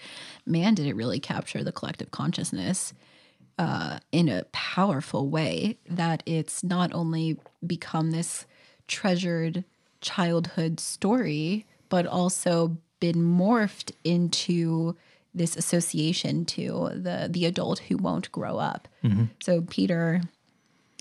man, 0.47 0.75
did 0.75 0.87
it 0.87 0.95
really 0.97 1.21
capture 1.21 1.63
the 1.65 1.73
collective 1.73 2.11
consciousness 2.11 2.95
uh, 3.59 3.99
in 4.13 4.29
a 4.29 4.45
powerful 4.53 5.29
way 5.29 5.77
that 5.89 6.23
it's 6.27 6.63
not 6.63 6.93
only 6.95 7.37
become 7.67 8.13
this 8.13 8.47
treasured 8.87 9.65
childhood 10.01 10.79
story, 10.79 11.67
but 11.89 12.07
also 12.07 12.77
been 13.01 13.17
morphed 13.17 13.91
into 14.05 14.97
this 15.35 15.57
association 15.57 16.45
to 16.45 16.91
the 16.95 17.29
the 17.31 17.45
adult 17.45 17.81
who 17.81 17.97
won't 17.97 18.31
grow 18.33 18.59
up. 18.59 18.89
So 19.41 19.63
Peter 19.63 20.21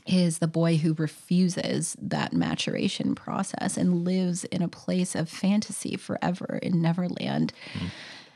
is 0.08 0.40
the 0.40 0.48
boy 0.48 0.78
who 0.78 0.94
refuses 0.94 1.96
that 2.02 2.34
maturation 2.34 3.16
process 3.16 3.78
and 3.78 4.04
lives 4.04 4.44
in 4.46 4.62
a 4.62 4.68
place 4.68 5.16
of 5.16 5.30
fantasy 5.30 5.96
forever 5.96 6.60
in 6.62 6.82
Neverland. 6.82 7.54
Mm-hmm. 7.74 7.88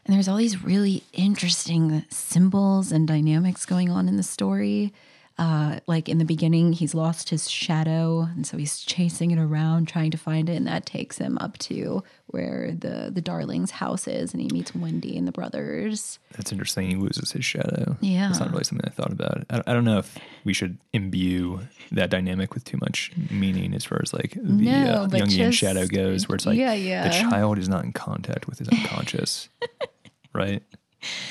And 0.05 0.15
there's 0.15 0.27
all 0.27 0.37
these 0.37 0.63
really 0.63 1.03
interesting 1.13 2.03
symbols 2.09 2.91
and 2.91 3.07
dynamics 3.07 3.65
going 3.65 3.89
on 3.89 4.07
in 4.07 4.17
the 4.17 4.23
story. 4.23 4.93
Uh, 5.37 5.79
like 5.87 6.07
in 6.07 6.17
the 6.19 6.25
beginning, 6.25 6.73
he's 6.73 6.93
lost 6.93 7.29
his 7.29 7.49
shadow, 7.49 8.27
and 8.35 8.45
so 8.45 8.57
he's 8.57 8.79
chasing 8.81 9.31
it 9.31 9.39
around, 9.39 9.87
trying 9.87 10.11
to 10.11 10.17
find 10.17 10.49
it, 10.49 10.55
and 10.55 10.67
that 10.67 10.85
takes 10.85 11.17
him 11.17 11.37
up 11.39 11.57
to 11.57 12.03
where 12.27 12.71
the 12.77 13.09
the 13.11 13.21
Darling's 13.21 13.71
house 13.71 14.07
is, 14.07 14.33
and 14.33 14.41
he 14.41 14.49
meets 14.51 14.75
Wendy 14.75 15.17
and 15.17 15.27
the 15.27 15.31
brothers. 15.31 16.19
that's 16.35 16.51
interesting 16.51 16.89
he 16.89 16.95
loses 16.95 17.31
his 17.31 17.43
shadow 17.43 17.97
Yeah. 18.01 18.29
it's 18.29 18.39
not 18.39 18.51
really 18.51 18.63
something 18.63 18.87
i 18.87 18.93
thought 18.93 19.11
about 19.11 19.43
I, 19.49 19.61
I 19.67 19.73
don't 19.73 19.83
know 19.83 19.97
if 19.99 20.17
we 20.45 20.53
should 20.53 20.77
imbue 20.93 21.59
that 21.91 22.09
dynamic 22.09 22.53
with 22.53 22.63
too 22.63 22.77
much 22.79 23.11
meaning 23.29 23.73
as 23.73 23.83
far 23.83 23.99
as 24.01 24.13
like 24.13 24.31
the 24.35 24.41
No, 24.41 24.71
uh, 25.03 25.07
jungian 25.07 25.27
just- 25.47 25.57
shadow 25.57 25.87
goes 25.87 26.29
where 26.29 26.35
it's 26.37 26.45
like 26.45 26.57
yeah, 26.57 26.73
yeah. 26.73 27.03
the 27.07 27.29
child 27.29 27.57
is 27.57 27.67
not 27.67 27.83
in 27.83 27.91
contact 27.93 28.47
with 28.47 28.59
his 28.59 28.69
unconscious 28.69 29.49
right 30.33 30.63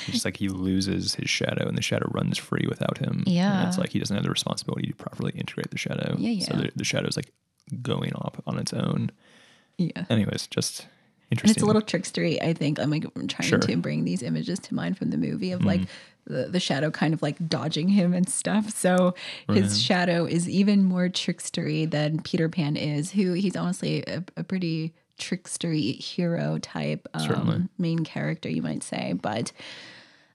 it's 0.07 0.25
like 0.25 0.37
he 0.37 0.49
loses 0.49 1.15
his 1.15 1.29
shadow 1.29 1.67
and 1.67 1.77
the 1.77 1.81
shadow 1.81 2.09
runs 2.13 2.37
free 2.37 2.65
without 2.69 2.97
him 2.97 3.23
and 3.25 3.27
Yeah. 3.27 3.67
it's 3.67 3.77
like 3.77 3.89
he 3.91 3.99
doesn't 3.99 4.15
have 4.15 4.23
the 4.23 4.29
responsibility 4.29 4.87
to 4.87 4.95
properly 4.95 5.31
integrate 5.35 5.71
the 5.71 5.77
shadow 5.77 6.15
Yeah, 6.17 6.29
yeah. 6.31 6.45
so 6.45 6.53
the, 6.57 6.71
the 6.75 6.83
shadow's 6.83 7.15
like 7.15 7.31
going 7.81 8.13
off 8.13 8.39
on 8.45 8.57
its 8.59 8.73
own 8.73 9.11
Yeah. 9.77 10.05
anyways 10.09 10.47
just 10.47 10.87
interesting. 11.31 11.49
And 11.49 11.57
it's 11.57 11.63
a 11.63 11.65
little 11.65 11.81
trickstery, 11.81 12.41
I 12.43 12.51
think. 12.53 12.77
I'm 12.79 12.89
like 12.89 13.05
I'm 13.15 13.27
trying 13.27 13.47
Sure. 13.47 13.59
to 13.59 13.77
bring 13.77 14.03
these 14.03 14.21
images 14.21 14.59
to 14.59 14.75
mind 14.75 14.97
from 14.97 15.11
the 15.11 15.17
movie 15.17 15.53
of 15.53 15.59
mm-hmm. 15.59 15.67
like 15.69 15.81
the, 16.27 16.49
the 16.49 16.59
shadow 16.59 16.91
kind 16.91 17.13
of 17.13 17.21
like 17.21 17.47
dodging 17.47 17.87
him 17.87 18.13
and 18.13 18.27
stuff. 18.29 18.69
So 18.71 19.15
his 19.49 19.81
shadow 19.81 20.25
is 20.25 20.49
even 20.49 20.83
more 20.83 21.07
trickstery 21.07 21.89
than 21.89 22.21
Peter 22.21 22.49
Pan 22.49 22.75
is, 22.75 23.11
who 23.11 23.31
he's 23.33 23.55
honestly 23.55 24.03
a, 24.07 24.23
a 24.37 24.43
pretty 24.43 24.93
trickstery 25.21 25.97
hero 26.01 26.57
type 26.57 27.07
um, 27.13 27.69
main 27.77 28.03
character, 28.03 28.49
you 28.49 28.61
might 28.61 28.83
say. 28.83 29.13
But 29.13 29.51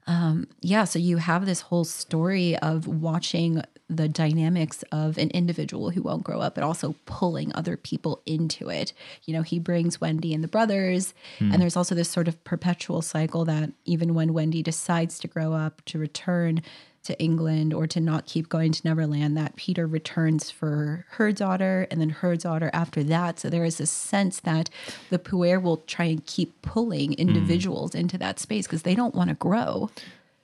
um, 0.06 0.46
yeah, 0.60 0.84
so 0.84 0.98
you 0.98 1.16
have 1.16 1.46
this 1.46 1.62
whole 1.62 1.84
story 1.84 2.56
of 2.58 2.86
watching 2.86 3.62
the 3.88 4.08
dynamics 4.08 4.82
of 4.90 5.16
an 5.18 5.30
individual 5.30 5.90
who 5.90 6.02
won't 6.02 6.24
grow 6.24 6.40
up, 6.40 6.54
but 6.54 6.64
also 6.64 6.94
pulling 7.06 7.54
other 7.54 7.76
people 7.76 8.20
into 8.26 8.68
it. 8.68 8.92
You 9.24 9.34
know, 9.34 9.42
he 9.42 9.58
brings 9.58 10.00
Wendy 10.00 10.34
and 10.34 10.42
the 10.42 10.48
brothers, 10.48 11.14
and 11.38 11.60
there's 11.60 11.76
also 11.76 11.94
this 11.94 12.08
sort 12.08 12.28
of 12.28 12.42
perpetual 12.44 13.02
cycle 13.02 13.44
that 13.44 13.70
even 13.84 14.14
when 14.14 14.32
Wendy 14.32 14.62
decides 14.62 15.18
to 15.20 15.28
grow 15.28 15.52
up, 15.52 15.84
to 15.86 15.98
return 15.98 16.62
to 17.06 17.18
England 17.20 17.72
or 17.74 17.86
to 17.86 18.00
not 18.00 18.26
keep 18.26 18.48
going 18.48 18.72
to 18.72 18.80
Neverland, 18.86 19.36
that 19.36 19.56
Peter 19.56 19.86
returns 19.86 20.50
for 20.50 21.04
her 21.10 21.32
daughter 21.32 21.86
and 21.90 22.00
then 22.00 22.10
her 22.10 22.36
daughter 22.36 22.70
after 22.72 23.02
that. 23.04 23.38
So 23.40 23.48
there 23.50 23.64
is 23.64 23.78
this 23.78 23.90
sense 23.90 24.40
that 24.40 24.70
the 25.10 25.18
puer 25.18 25.58
will 25.60 25.78
try 25.78 26.06
and 26.06 26.24
keep 26.26 26.60
pulling 26.62 27.14
individuals 27.14 27.94
into 27.94 28.18
that 28.18 28.38
space 28.38 28.66
because 28.66 28.82
they 28.82 28.94
don't 28.94 29.14
want 29.14 29.28
to 29.30 29.34
grow. 29.34 29.90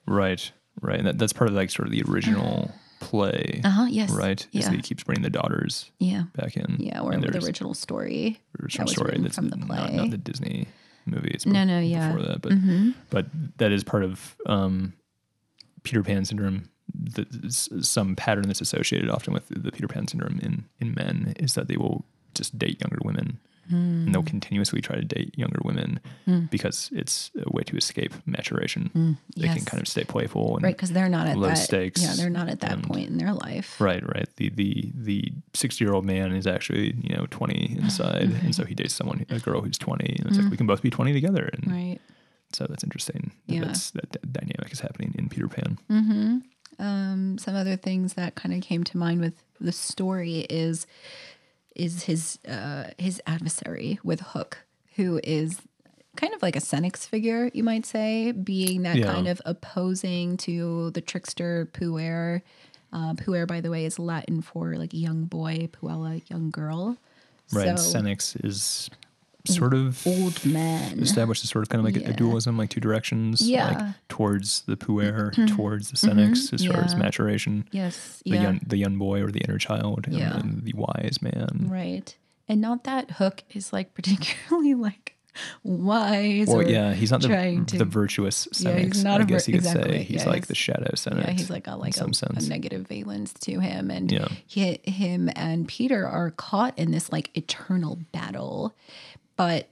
right 0.07 0.51
right 0.81 0.99
and 0.99 1.07
that, 1.07 1.19
that's 1.19 1.33
part 1.35 1.49
of 1.51 1.55
like 1.55 1.71
sort 1.71 1.87
of 1.87 1.93
the 1.93 2.03
original 2.11 2.71
play 3.01 3.61
Uh-huh, 3.65 3.87
yes. 3.91 4.11
right 4.11 4.41
is 4.53 4.65
Yeah. 4.65 4.71
he 4.71 4.79
keeps 4.81 5.03
bringing 5.05 5.23
the 5.23 5.31
daughters 5.31 5.91
Yeah. 5.99 6.25
back 6.35 6.57
in 6.57 6.77
Yeah, 6.79 7.01
or 7.01 7.15
the 7.17 7.37
original 7.45 7.75
story. 7.75 8.41
original 8.61 8.87
that 8.87 8.93
story 8.93 9.19
that's 9.19 9.35
from 9.37 9.51
the 9.51 9.59
play. 9.59 9.91
not 9.95 10.11
the 10.11 10.17
Disney 10.17 10.67
movie. 11.05 11.31
It's 11.35 11.45
No, 11.47 11.65
no, 11.65 11.79
yeah. 11.81 12.13
before 12.13 12.27
that, 12.29 12.41
but 12.43 12.53
but 13.11 13.27
that 13.59 13.71
is 13.73 13.83
part 13.85 14.03
of 14.05 14.35
um, 14.47 14.93
Peter 15.83 16.03
Pan 16.03 16.25
syndrome. 16.25 16.69
The, 16.95 17.27
some 17.83 18.17
pattern 18.17 18.45
that's 18.49 18.61
associated 18.61 19.09
often 19.09 19.33
with 19.33 19.49
the 19.49 19.73
Peter 19.73 19.89
Pan 19.89 20.07
syndrome 20.09 20.39
in 20.41 20.65
in 20.81 20.95
men 20.95 21.33
is 21.39 21.55
that 21.55 21.69
they 21.69 21.77
will 21.77 22.05
just 22.35 22.59
date 22.59 22.81
younger 22.81 22.99
women, 23.05 23.39
and 23.71 24.07
Hmm. 24.07 24.13
they'll 24.13 24.23
continuously 24.25 24.81
try 24.83 24.97
to 24.97 25.05
date 25.05 25.33
younger 25.39 25.61
women 25.65 26.01
because 26.51 26.91
it's 26.93 27.31
a 27.37 27.49
way 27.51 27.63
to 27.63 27.77
escape 27.77 28.13
maturation. 28.27 29.17
They 29.37 29.47
can 29.49 29.65
kind 29.65 29.81
of 29.81 29.89
stay 29.89 30.05
playful 30.05 30.57
and 30.57 30.65
Right, 30.65 30.77
because 30.77 30.91
they're 30.93 31.09
not 31.09 31.27
at 31.29 31.39
low 31.39 31.49
that. 31.49 31.55
stakes 31.59 32.03
Yeah, 32.03 32.15
they're 32.15 32.29
not 32.31 32.49
at 32.49 32.61
that 32.61 32.73
and- 32.73 32.83
point 32.83 33.09
in 33.09 33.19
their 33.19 33.33
life. 33.33 33.81
Right, 33.81 34.03
right. 34.15 34.29
The 34.37 34.51
the 34.51 34.93
the 34.95 35.33
sixty 35.55 35.85
year 35.85 35.95
old 35.95 36.05
man 36.05 36.33
is 36.33 36.47
actually 36.47 36.95
you 37.01 37.15
know 37.17 37.27
twenty 37.31 37.77
inside, 37.79 38.31
and 38.43 38.55
so 38.55 38.65
he 38.65 38.75
dates 38.75 38.95
someone 38.95 39.25
a 39.31 39.39
girl 39.39 39.63
who's 39.63 39.79
twenty, 39.79 40.17
and 40.19 40.27
it's 40.27 40.37
like 40.39 40.51
we 40.51 40.57
can 40.57 40.67
both 40.67 40.83
be 40.83 40.91
twenty 40.91 41.13
together, 41.15 41.49
and 41.55 41.63
Mm. 41.65 41.73
Right. 41.73 42.01
So 42.55 42.67
that's 42.69 42.85
interesting. 42.85 43.33
that 43.49 43.55
Yeah. 43.55 43.65
That's 43.65 43.91
that, 43.93 44.13
that 44.13 44.33
dynamic 44.33 44.73
is 44.73 44.81
happening 44.81 45.15
in 45.19 45.29
Peter 45.29 45.49
Pan. 45.49 45.79
Mm-hmm. 45.91 46.39
Um, 46.85 47.39
some 47.39 47.55
other 47.55 47.77
things 47.77 48.15
that 48.15 48.35
kind 48.35 48.55
of 48.55 48.63
came 48.63 48.83
to 48.85 48.97
mind 48.97 49.21
with 49.21 49.35
the 49.61 49.73
story 49.73 50.41
is 50.51 50.87
is 51.77 52.05
his 52.05 52.39
uh, 52.49 52.85
his 52.99 53.21
adversary 53.27 53.99
with 54.05 54.21
Hook, 54.21 54.59
who 54.97 55.21
is 55.23 55.61
kind 56.17 56.35
of 56.35 56.43
like 56.43 56.57
a 56.57 56.61
Senex 56.61 57.07
figure, 57.09 57.51
you 57.55 57.63
might 57.65 57.87
say, 57.87 58.33
being 58.33 58.83
that 58.83 58.97
Yeah. 58.97 59.13
kind 59.13 59.27
of 59.29 59.41
opposing 59.47 60.37
to 60.39 60.91
the 60.91 61.01
trickster 61.01 61.71
Puer. 61.73 62.43
Uh, 62.93 63.15
Puer, 63.15 63.47
by 63.47 63.63
the 63.63 63.71
way, 63.71 63.87
is 63.87 63.99
Latin 63.99 64.43
for 64.43 64.77
like 64.77 64.93
young 64.93 65.25
boy, 65.25 65.69
Puella, 65.73 66.21
young 66.29 66.51
girl. 66.51 66.99
Right, 67.53 67.79
So, 67.79 67.99
Senex 67.99 68.37
is 68.45 68.91
sort 69.45 69.75
of 69.75 70.07
old 70.07 70.45
man. 70.45 71.01
established 71.01 71.43
as 71.45 71.51
sort 71.51 71.63
of 71.65 71.69
kind 71.69 71.81
of 71.81 71.85
like 71.95 72.05
a, 72.07 72.11
a 72.11 72.13
dualism, 72.13 72.57
like 72.57 72.71
two 72.71 72.81
directions, 72.81 73.41
Yeah. 73.43 73.69
like 73.69 73.95
towards 74.09 74.63
the 74.63 74.77
puer, 74.77 75.33
towards 75.49 75.91
the 75.91 75.97
Senex, 75.97 76.53
as 76.53 76.65
far 76.65 76.77
as 76.79 76.93
Mm-hmm. 76.93 76.99
Yeah. 77.01 77.05
maturation. 77.05 77.69
Yes. 77.73 78.23
The 78.25 78.31
yeah. 78.37 78.43
young 78.43 78.61
the 78.67 78.77
young 78.77 78.99
boy 78.99 79.23
or 79.23 79.31
the 79.31 79.41
inner 79.41 79.59
child, 79.59 80.07
and 80.07 80.17
Yeah. 80.17 80.41
the 80.45 80.73
wise 80.75 81.19
man. 81.21 81.67
Right. 81.71 82.17
And 82.49 82.61
not 82.61 82.85
that 82.85 83.13
Hook 83.13 83.43
is 83.55 83.73
like 83.73 83.95
particularly 83.99 84.75
like 84.75 85.17
wise 85.65 86.47
Well, 86.47 86.59
or 86.59 86.65
yeah, 86.69 86.93
he's 86.93 87.11
not 87.11 87.23
the, 87.23 87.29
trying 87.29 87.65
to 87.67 87.79
the 87.79 87.85
virtuous 87.87 88.47
Yeah, 88.61 88.77
he's 88.79 89.03
not 89.03 89.21
I 89.21 89.25
a 89.25 89.27
guess 89.27 89.49
you 89.49 89.55
could 89.55 89.65
exactly, 89.65 89.99
say 89.99 90.03
he's 90.03 90.23
yeah, 90.23 90.29
like 90.29 90.35
he's- 90.37 90.49
the 90.49 90.55
shadow 90.55 90.91
Senex. 90.95 91.25
yeah, 91.25 91.31
he's 91.31 91.51
like 91.51 91.67
a 91.67 91.77
like 91.77 91.95
a, 91.95 91.99
some 91.99 92.11
a 92.11 92.15
sense. 92.15 92.49
negative 92.49 92.87
valence 92.87 93.33
to 93.41 93.59
him, 93.61 93.91
and 93.91 94.13
Yeah. 94.13 94.29
he, 94.47 94.79
him 94.85 95.31
and 95.35 95.67
Peter 95.67 96.07
are 96.07 96.31
caught 96.33 96.79
in 96.79 96.91
this 96.91 97.11
like 97.13 97.31
eternal 97.37 97.99
battle. 98.13 98.75
But 99.37 99.69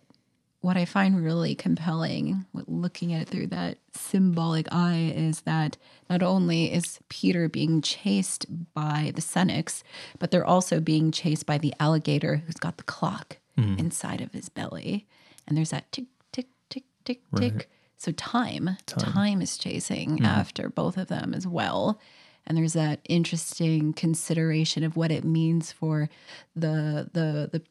what 0.60 0.76
I 0.76 0.84
find 0.84 1.24
really 1.24 1.54
compelling, 1.54 2.44
looking 2.52 3.12
at 3.14 3.22
it 3.22 3.28
through 3.28 3.46
that 3.48 3.78
symbolic 3.94 4.66
eye, 4.70 5.12
is 5.16 5.40
that 5.42 5.76
not 6.10 6.22
only 6.22 6.72
is 6.72 6.98
Peter 7.08 7.48
being 7.48 7.80
chased 7.80 8.44
by 8.74 9.12
the 9.14 9.22
Senex, 9.22 9.82
but 10.18 10.30
they're 10.30 10.44
also 10.46 10.78
being 10.80 11.12
chased 11.12 11.46
by 11.46 11.56
the 11.56 11.72
alligator 11.80 12.36
who's 12.44 12.56
got 12.56 12.76
the 12.76 12.84
clock 12.84 13.38
Mm-hmm. 13.58 13.78
inside 13.78 14.20
of 14.22 14.32
his 14.32 14.48
belly, 14.48 15.06
and 15.46 15.54
there's 15.58 15.70
that 15.70 15.90
tick 15.92 16.06
tick 16.32 16.46
tick 16.70 16.84
tick 17.04 17.20
tick. 17.36 17.68
So 17.98 18.12
time, 18.12 18.70
time, 18.86 19.42
is 19.42 19.58
chasing 19.58 20.24
after 20.24 20.70
both 20.70 20.96
of 20.96 21.08
them 21.08 21.34
as 21.34 21.46
well. 21.46 22.00
and 22.46 22.56
there's 22.56 22.72
that 22.72 23.00
interesting 23.06 23.92
consideration 23.92 24.82
of 24.84 24.96
what 24.96 25.10
it 25.10 25.24
means 25.24 25.72
for 25.72 26.08
the 26.56 27.10
the 27.12 27.50
the 27.52 27.62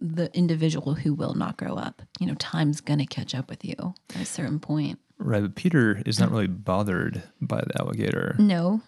the 0.00 0.30
individual 0.36 0.94
who 0.94 1.12
will 1.14 1.34
not 1.34 1.56
grow 1.56 1.74
up. 1.74 2.02
You 2.20 2.26
know, 2.26 2.34
time's 2.34 2.80
gonna 2.80 3.06
catch 3.06 3.34
up 3.34 3.48
with 3.50 3.64
you 3.64 3.74
at 4.14 4.22
a 4.22 4.24
certain 4.24 4.58
point. 4.60 4.98
Right, 5.18 5.42
but 5.42 5.54
Peter 5.56 6.00
is 6.06 6.20
not 6.20 6.30
really 6.30 6.46
bothered 6.46 7.22
by 7.40 7.60
the 7.66 7.80
alligator. 7.80 8.36
No, 8.38 8.80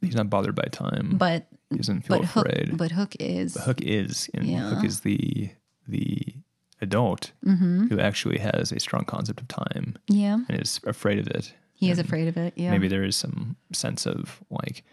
He's 0.00 0.14
not 0.16 0.28
bothered 0.30 0.54
by 0.54 0.64
time. 0.72 1.16
but 1.18 1.46
he 1.70 1.76
doesn't 1.76 2.02
feel 2.02 2.18
but 2.18 2.26
Hook, 2.26 2.46
afraid. 2.46 2.76
but 2.76 2.90
Hook 2.92 3.14
is. 3.20 3.54
Hook 3.54 3.80
is, 3.82 4.28
and 4.34 4.44
Yeah. 4.46 4.70
Hook 4.70 4.84
is 4.84 5.00
the 5.00 5.50
the 5.86 6.34
adult 6.80 7.32
Mm-hmm. 7.46 7.86
who 7.88 7.98
actually 8.00 8.38
has 8.38 8.72
a 8.72 8.80
strong 8.80 9.04
concept 9.04 9.40
of 9.40 9.48
time 9.48 9.96
yeah, 10.08 10.38
and 10.48 10.60
is 10.60 10.80
afraid 10.86 11.18
of 11.18 11.26
it. 11.28 11.52
he 11.74 11.90
is 11.90 11.98
afraid 11.98 12.28
of 12.28 12.36
it. 12.36 12.54
Yeah, 12.56 12.70
Maybe 12.70 12.88
there 12.88 13.04
is 13.04 13.16
some 13.16 13.56
sense 13.72 14.06
of 14.06 14.40
like 14.50 14.84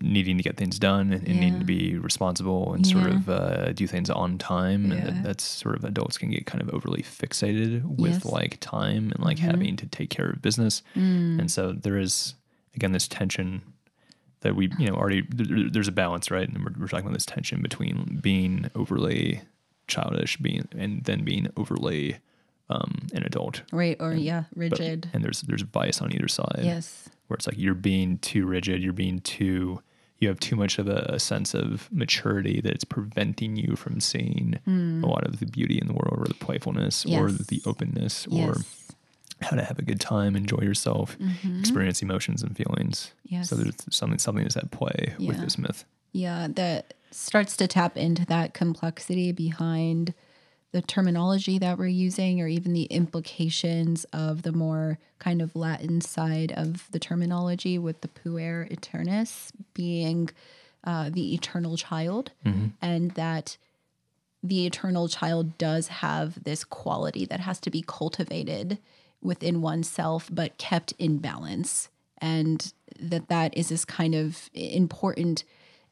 needing 0.00 0.36
to 0.36 0.42
get 0.42 0.56
things 0.56 0.78
done 0.78 1.12
and, 1.12 1.26
and 1.28 1.40
needing 1.40 1.58
to 1.58 1.64
be 1.64 1.96
responsible 1.98 2.72
and 2.74 2.86
sort 2.86 3.06
of 3.06 3.28
uh, 3.28 3.72
do 3.72 3.86
things 3.86 4.08
on 4.10 4.38
time. 4.38 4.90
And 4.92 5.06
that, 5.06 5.22
that's 5.22 5.44
sort 5.44 5.76
of 5.76 5.84
adults 5.84 6.16
can 6.18 6.30
get 6.30 6.46
kind 6.46 6.62
of 6.62 6.70
overly 6.74 7.02
fixated 7.02 7.84
with 7.84 8.12
Yes. 8.12 8.24
like 8.24 8.58
time 8.60 9.12
and 9.14 9.20
like 9.24 9.36
Mhm. 9.38 9.50
having 9.50 9.76
to 9.76 9.86
take 9.86 10.10
care 10.10 10.30
of 10.30 10.40
business. 10.42 10.82
Mm. 10.96 11.38
And 11.40 11.50
so 11.50 11.72
there 11.72 11.98
is 11.98 12.34
again 12.74 12.92
this 12.92 13.08
tension 13.08 13.62
that 14.40 14.56
we 14.56 14.70
you 14.78 14.86
know 14.88 14.94
already 14.94 15.22
there- 15.28 15.68
there's 15.68 15.88
a 15.88 15.92
balance 15.92 16.30
right 16.30 16.48
and 16.48 16.64
we're, 16.64 16.72
we're 16.80 16.86
talking 16.88 17.04
about 17.06 17.12
this 17.14 17.26
tension 17.26 17.60
between 17.60 18.20
being 18.22 18.70
overly 18.74 19.42
childish 19.86 20.36
being 20.38 20.66
and 20.78 21.04
then 21.04 21.24
being 21.24 21.48
overly 21.56 22.16
um, 22.70 23.08
an 23.12 23.24
adult 23.24 23.62
right 23.72 23.96
or 24.00 24.14
yeah, 24.14 24.44
But- 24.56 24.78
rigid. 24.78 25.10
and 25.12 25.22
there's 25.24 25.42
there's 25.42 25.64
bias 25.64 26.00
on 26.00 26.12
either 26.14 26.28
side 26.28 26.60
yes, 26.62 27.08
where 27.26 27.34
it's 27.34 27.46
like 27.46 27.58
you're 27.58 27.74
being 27.74 28.16
too 28.18 28.46
rigid 28.46 28.82
you're 28.82 28.92
being 28.92 29.18
too 29.20 29.82
you 30.20 30.28
have 30.28 30.38
too 30.38 30.54
much 30.56 30.78
of 30.78 30.86
a, 30.88 31.06
a 31.08 31.18
sense 31.18 31.54
of 31.54 31.88
maturity 31.92 32.60
that 32.60 32.72
it's 32.72 32.84
preventing 32.84 33.56
you 33.56 33.74
from 33.76 34.00
seeing 34.00 34.58
a 34.66 35.06
lot 35.06 35.24
of 35.26 35.40
the 35.40 35.46
beauty 35.46 35.78
in 35.80 35.86
the 35.86 35.94
world 35.94 36.16
or 36.18 36.26
the 36.28 36.34
playfulness 36.34 37.04
or 37.06 37.28
Hmm. 37.28 37.36
The 37.48 37.62
openness 37.66 38.26
or 38.28 38.56
how 39.40 39.56
to 39.56 39.64
have 39.64 39.78
a 39.78 39.82
good 39.82 40.00
time, 40.00 40.36
enjoy 40.36 40.58
yourself, 40.62 41.16
Mhm. 41.18 41.60
experience 41.60 42.02
emotions 42.02 42.42
and 42.42 42.54
feelings. 42.56 43.12
yes. 43.24 43.48
So 43.48 43.56
there's 43.56 43.74
something 43.90 44.18
something 44.18 44.46
is 44.46 44.56
at 44.56 44.70
play 44.70 45.14
with 45.18 45.40
this 45.40 45.56
myth. 45.56 45.84
Yeah, 46.12 46.48
that 46.54 46.92
starts 47.10 47.56
to 47.56 47.66
tap 47.66 47.96
into 47.96 48.26
that 48.26 48.52
complexity 48.52 49.32
behind 49.32 50.12
the 50.72 50.82
terminology 50.82 51.58
that 51.58 51.78
we're 51.78 51.86
using, 51.86 52.40
or 52.40 52.46
even 52.46 52.72
the 52.72 52.84
implications 52.84 54.04
of 54.12 54.42
the 54.42 54.52
more 54.52 54.98
kind 55.18 55.42
of 55.42 55.56
Latin 55.56 56.00
side 56.00 56.52
of 56.52 56.90
the 56.92 56.98
terminology, 56.98 57.78
with 57.78 58.00
the 58.02 58.08
puer 58.08 58.68
aeternus 58.70 59.52
being 59.74 60.30
uh, 60.84 61.10
the 61.10 61.34
eternal 61.34 61.76
child, 61.76 62.30
and 62.80 63.10
that 63.12 63.56
the 64.42 64.66
eternal 64.66 65.08
child 65.08 65.58
does 65.58 65.88
have 65.88 66.42
this 66.44 66.64
quality 66.64 67.24
that 67.26 67.40
has 67.40 67.60
to 67.60 67.70
be 67.70 67.84
cultivated 67.86 68.78
within 69.22 69.60
oneself 69.60 70.30
but 70.32 70.56
kept 70.56 70.92
in 70.98 71.18
balance 71.18 71.90
and 72.18 72.72
that 72.98 73.28
that 73.28 73.54
is 73.56 73.68
this 73.68 73.84
kind 73.84 74.14
of 74.14 74.48
important 74.54 75.44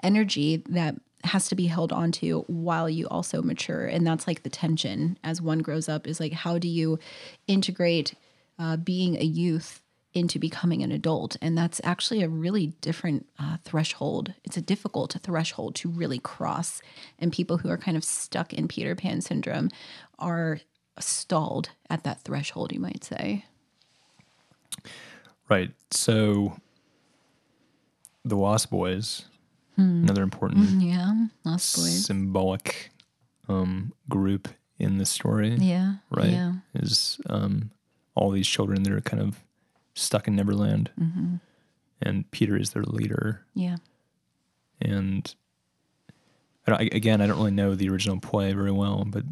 energy 0.03 0.63
that 0.69 0.95
has 1.25 1.49
to 1.49 1.55
be 1.55 1.67
held 1.67 1.93
onto 1.93 2.43
while 2.43 2.89
you 2.89 3.07
also 3.09 3.43
mature. 3.43 3.87
And 3.87 4.07
that's 4.07 4.27
like 4.27 4.43
the 4.43 4.51
tension 4.51 5.19
as 5.25 5.43
one 5.43 5.61
grows 5.61 5.89
up 5.89 6.07
is 6.07 6.21
like 6.21 6.33
how 6.33 6.59
do 6.59 6.69
you 6.69 6.99
integrate 7.47 8.15
uh, 8.59 8.77
being 8.77 9.17
a 9.17 9.25
youth 9.25 9.83
into 10.15 10.39
becoming 10.39 10.83
an 10.83 10.93
adult? 10.93 11.37
And 11.43 11.57
that's 11.57 11.81
actually 11.85 12.23
a 12.23 12.29
really 12.29 12.69
different 12.81 13.27
uh, 13.39 13.59
threshold. 13.65 14.35
It's 14.45 14.57
a 14.57 14.63
difficult 14.63 15.17
threshold 15.23 15.75
to 15.77 15.89
really 15.89 16.19
cross. 16.19 16.81
And 17.19 17.33
people 17.33 17.59
who 17.59 17.69
are 17.69 17.79
kind 17.79 17.97
of 17.97 18.05
stuck 18.05 18.53
in 18.53 18.69
peter 18.69 18.95
pan 18.95 19.21
syndrome 19.21 19.71
are 20.19 20.61
stalled 20.99 21.71
at 21.91 22.05
that 22.05 22.23
threshold 22.23 22.73
you 22.73 22.81
might 22.81 23.05
say. 23.05 23.45
Right. 25.49 25.73
So 25.91 26.57
the 28.25 28.37
lost 28.37 28.71
Boys, 28.71 29.25
Hmm. 29.79 30.03
another 30.03 30.23
important 30.25 30.83
yeah 30.83 31.13
lost 31.45 31.77
boys 31.77 32.05
symbolic 32.05 32.91
um, 33.49 33.93
group 34.09 34.49
in 34.79 34.99
the 34.99 35.07
story, 35.07 35.57
yeah 35.57 35.95
right? 36.11 36.31
yeah 36.31 36.53
Is 36.75 37.21
um, 37.31 37.71
all 38.15 38.31
these 38.31 38.47
children 38.49 38.83
that 38.83 38.93
are 38.93 39.01
kind 39.01 39.23
of 39.23 39.39
stuck 39.95 40.27
in 40.29 40.35
Neverland, 40.37 40.91
hmm 40.99 41.37
and 42.03 42.31
Peter 42.31 42.57
is 42.57 42.71
their 42.71 42.85
leader. 42.85 43.45
yeah 43.55 43.77
And 44.81 45.35
I 46.67 46.71
don't, 46.71 46.81
I- 46.83 46.97
again, 46.97 47.21
I 47.21 47.27
don't 47.27 47.39
really 47.39 47.51
know 47.51 47.75
the 47.75 47.89
original 47.89 48.21
play 48.21 48.53
very 48.53 48.71
well, 48.71 49.05
but 49.07 49.25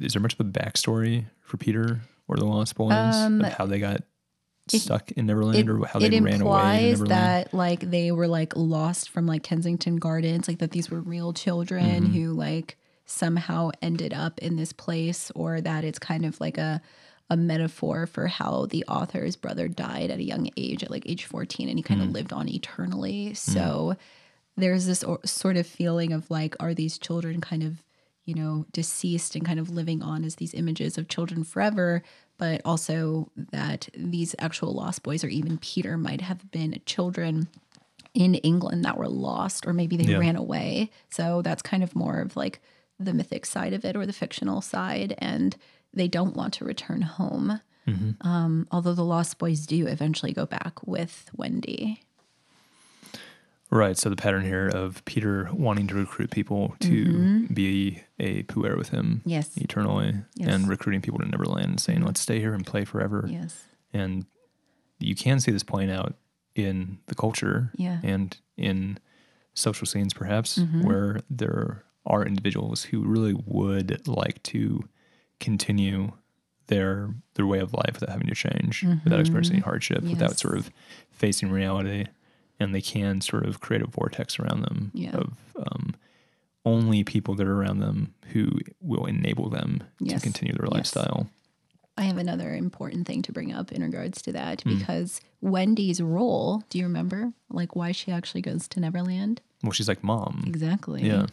is 0.00 0.12
there 0.14 0.22
much 0.22 0.34
of 0.34 0.40
a 0.40 0.44
backstory 0.44 1.26
for 1.40 1.56
Peter 1.56 2.00
or 2.26 2.36
the 2.36 2.44
Lost 2.46 2.74
Boys 2.74 2.94
Um, 2.94 3.40
of 3.44 3.52
how 3.52 3.66
they 3.66 3.78
got 3.78 4.02
stuck 4.78 5.10
in 5.12 5.26
Neverland 5.26 5.68
or 5.68 5.84
how 5.86 5.98
they 5.98 6.10
ran 6.10 6.18
away 6.18 6.28
to 6.30 6.36
implies 6.36 6.98
that 7.04 7.54
like 7.54 7.80
they 7.80 8.12
were 8.12 8.28
like 8.28 8.56
lost 8.56 9.10
from 9.10 9.26
like 9.26 9.42
Kensington 9.42 9.96
Gardens, 9.96 10.48
like 10.48 10.58
that 10.58 10.70
these 10.70 10.90
were 10.90 11.00
real 11.00 11.32
children 11.32 12.04
Mm-hmm. 12.04 12.12
who 12.14 12.32
like 12.32 12.76
somehow 13.06 13.70
ended 13.82 14.12
up 14.12 14.38
in 14.38 14.56
this 14.56 14.72
place, 14.72 15.30
or 15.34 15.60
that 15.60 15.84
it's 15.84 15.98
kind 15.98 16.24
of 16.24 16.40
like 16.40 16.58
a 16.58 16.80
a 17.28 17.36
metaphor 17.36 18.06
for 18.06 18.26
how 18.26 18.66
the 18.66 18.84
author's 18.88 19.36
brother 19.36 19.68
died 19.68 20.10
at 20.10 20.18
a 20.18 20.24
young 20.24 20.50
age, 20.56 20.82
at 20.82 20.90
like 20.90 21.08
age 21.08 21.24
fourteen, 21.26 21.68
and 21.68 21.78
he 21.78 21.82
kind 21.82 22.00
Mm. 22.00 22.04
of 22.04 22.10
lived 22.10 22.32
on 22.32 22.48
eternally. 22.48 23.34
So 23.34 23.96
there's 24.56 24.86
this 24.86 25.02
or, 25.04 25.20
sort 25.24 25.56
of 25.56 25.66
feeling 25.66 26.12
of 26.12 26.30
like, 26.30 26.56
are 26.60 26.74
these 26.74 26.98
children 26.98 27.40
kind 27.40 27.62
of 27.62 27.82
you 28.26 28.34
know, 28.34 28.64
deceased 28.72 29.34
and 29.34 29.44
kind 29.44 29.58
of 29.58 29.70
living 29.70 30.02
on 30.02 30.24
as 30.24 30.36
these 30.36 30.54
images 30.54 30.96
of 30.98 31.08
children 31.08 31.42
forever, 31.42 32.02
but 32.40 32.60
also 32.64 33.30
that 33.52 33.88
these 33.96 34.34
actual 34.38 34.72
lost 34.72 35.02
boys 35.04 35.22
or 35.22 35.28
even 35.28 35.58
Peter 35.58 35.96
might 35.96 36.22
have 36.22 36.50
been 36.50 36.80
children 36.86 37.46
in 38.14 38.34
England 38.36 38.84
that 38.84 38.96
were 38.96 39.08
lost 39.08 39.66
or 39.66 39.72
maybe 39.72 39.96
they 39.96 40.10
Yeah. 40.10 40.18
ran 40.18 40.34
away. 40.36 40.90
So 41.10 41.42
that's 41.42 41.62
kind 41.62 41.82
of 41.84 41.94
more 41.94 42.18
of 42.18 42.36
like 42.36 42.60
the 42.98 43.14
mythic 43.14 43.46
side 43.46 43.72
of 43.72 43.84
it 43.84 43.94
or 43.94 44.04
the 44.06 44.12
fictional 44.12 44.60
side. 44.62 45.14
And 45.18 45.54
they 45.94 46.08
don't 46.08 46.34
want 46.34 46.54
to 46.54 46.64
return 46.64 47.02
home. 47.02 47.60
Mm-hmm. 47.86 48.26
Um, 48.26 48.66
although 48.72 48.94
the 48.94 49.04
lost 49.04 49.38
boys 49.38 49.66
do 49.66 49.86
eventually 49.86 50.32
go 50.32 50.46
back 50.46 50.84
with 50.86 51.30
Wendy. 51.36 52.02
Right. 53.70 53.96
So 53.96 54.10
the 54.10 54.16
pattern 54.16 54.44
here 54.44 54.66
of 54.68 55.04
Peter 55.04 55.48
wanting 55.52 55.86
to 55.88 55.94
recruit 55.94 56.30
people 56.30 56.74
to 56.80 57.46
be 57.48 58.02
a 58.18 58.42
puer 58.44 58.76
with 58.76 58.88
him 58.88 59.18
Mm-hmm. 59.20 59.28
Yes. 59.30 59.56
eternally 59.56 60.14
Yes. 60.34 60.48
and 60.54 60.68
recruiting 60.68 61.00
people 61.02 61.20
to 61.20 61.26
Neverland 61.26 61.66
and 61.66 61.80
saying, 61.80 62.02
let's 62.02 62.20
stay 62.20 62.40
here 62.40 62.52
and 62.54 62.66
play 62.66 62.84
forever. 62.84 63.26
Yes. 63.28 63.62
And 63.92 64.26
you 64.98 65.14
can 65.14 65.38
see 65.40 65.52
this 65.52 65.62
playing 65.62 65.90
out 65.90 66.14
in 66.54 66.98
the 67.06 67.14
culture 67.14 67.70
Yeah. 67.76 68.00
and 68.02 68.36
in 68.56 68.98
social 69.54 69.86
scenes, 69.86 70.12
perhaps, 70.14 70.58
Mm-hmm. 70.58 70.82
where 70.82 71.20
there 71.30 71.84
are 72.06 72.24
individuals 72.26 72.84
who 72.84 73.04
really 73.04 73.34
would 73.46 74.08
like 74.08 74.42
to 74.44 74.88
continue 75.38 76.12
their 76.66 77.10
their 77.34 77.46
way 77.46 77.58
of 77.58 77.72
life 77.72 77.94
without 77.94 78.10
having 78.10 78.28
to 78.28 78.34
change, 78.34 78.84
without 79.04 79.20
experiencing 79.20 79.56
any 79.56 79.62
hardship, 79.62 80.02
without 80.02 80.30
Mm-hmm. 80.30 80.36
Sort 80.48 80.58
of 80.58 80.70
facing 81.10 81.50
reality. 81.50 82.06
And 82.60 82.74
they 82.74 82.82
can 82.82 83.20
sort 83.22 83.46
of 83.46 83.60
create 83.60 83.82
a 83.82 83.86
vortex 83.86 84.38
around 84.38 84.62
them 84.62 84.90
Yeah. 84.94 85.12
of 85.16 85.32
um, 85.56 85.94
only 86.66 87.02
people 87.04 87.34
that 87.36 87.46
are 87.46 87.54
around 87.56 87.80
them 87.80 88.14
who 88.32 88.50
will 88.80 89.06
enable 89.06 89.48
them 89.48 89.82
Yes. 89.98 90.20
to 90.20 90.24
continue 90.24 90.52
their 90.54 90.66
Yes. 90.66 90.74
lifestyle. 90.74 91.28
I 91.96 92.02
have 92.02 92.18
another 92.18 92.54
important 92.54 93.06
thing 93.06 93.22
to 93.22 93.32
bring 93.32 93.52
up 93.52 93.72
in 93.72 93.82
regards 93.82 94.22
to 94.22 94.32
that 94.32 94.60
Hmm. 94.62 94.78
because 94.78 95.20
Wendy's 95.40 96.00
role, 96.00 96.62
do 96.70 96.78
you 96.78 96.84
remember? 96.84 97.32
Like 97.50 97.74
why 97.74 97.92
she 97.92 98.12
actually 98.12 98.42
goes 98.42 98.68
to 98.68 98.80
Neverland? 98.80 99.40
Well, 99.62 99.72
she's 99.72 99.88
like 99.88 100.04
mom. 100.04 100.44
Exactly. 100.46 101.02
Yeah. 101.06 101.26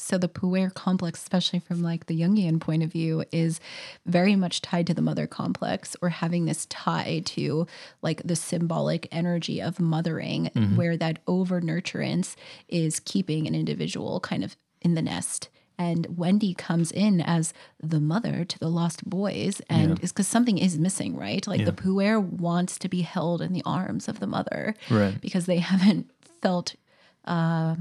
So 0.00 0.18
the 0.18 0.28
puer 0.28 0.70
complex, 0.70 1.20
especially 1.20 1.58
from 1.60 1.82
like 1.82 2.06
the 2.06 2.20
Jungian 2.20 2.60
point 2.60 2.82
of 2.82 2.90
view, 2.92 3.24
is 3.32 3.60
very 4.06 4.34
much 4.36 4.62
tied 4.62 4.86
to 4.88 4.94
the 4.94 5.02
mother 5.02 5.26
complex 5.26 5.96
or 6.02 6.08
having 6.08 6.44
this 6.46 6.66
tie 6.66 7.22
to 7.26 7.66
like 8.02 8.22
the 8.24 8.36
symbolic 8.36 9.06
energy 9.12 9.60
of 9.60 9.78
mothering, 9.80 10.50
mm-hmm. 10.54 10.76
where 10.76 10.96
that 10.96 11.18
over 11.26 11.60
nurturance 11.60 12.34
is 12.68 13.00
keeping 13.00 13.46
an 13.46 13.54
individual 13.54 14.20
kind 14.20 14.42
of 14.44 14.56
in 14.80 14.94
the 14.94 15.02
nest. 15.02 15.48
And 15.78 16.18
Wendy 16.18 16.52
comes 16.52 16.92
in 16.92 17.22
as 17.22 17.54
the 17.82 18.00
mother 18.00 18.44
to 18.44 18.58
the 18.58 18.68
lost 18.68 19.08
boys, 19.08 19.62
and 19.70 19.90
Yeah. 19.90 19.96
it's 20.02 20.12
because 20.12 20.28
something 20.28 20.58
is 20.58 20.78
missing, 20.78 21.16
right? 21.16 21.46
Like 21.46 21.60
Yeah. 21.60 21.66
the 21.66 21.72
puer 21.72 22.20
wants 22.20 22.78
to 22.80 22.88
be 22.88 23.00
held 23.00 23.40
in 23.40 23.54
the 23.54 23.62
arms 23.64 24.06
of 24.06 24.20
the 24.20 24.26
mother, 24.26 24.74
Right. 24.90 25.18
Because 25.20 25.46
they 25.46 25.58
haven't 25.72 26.10
felt 26.42 26.74
uh, 27.24 27.76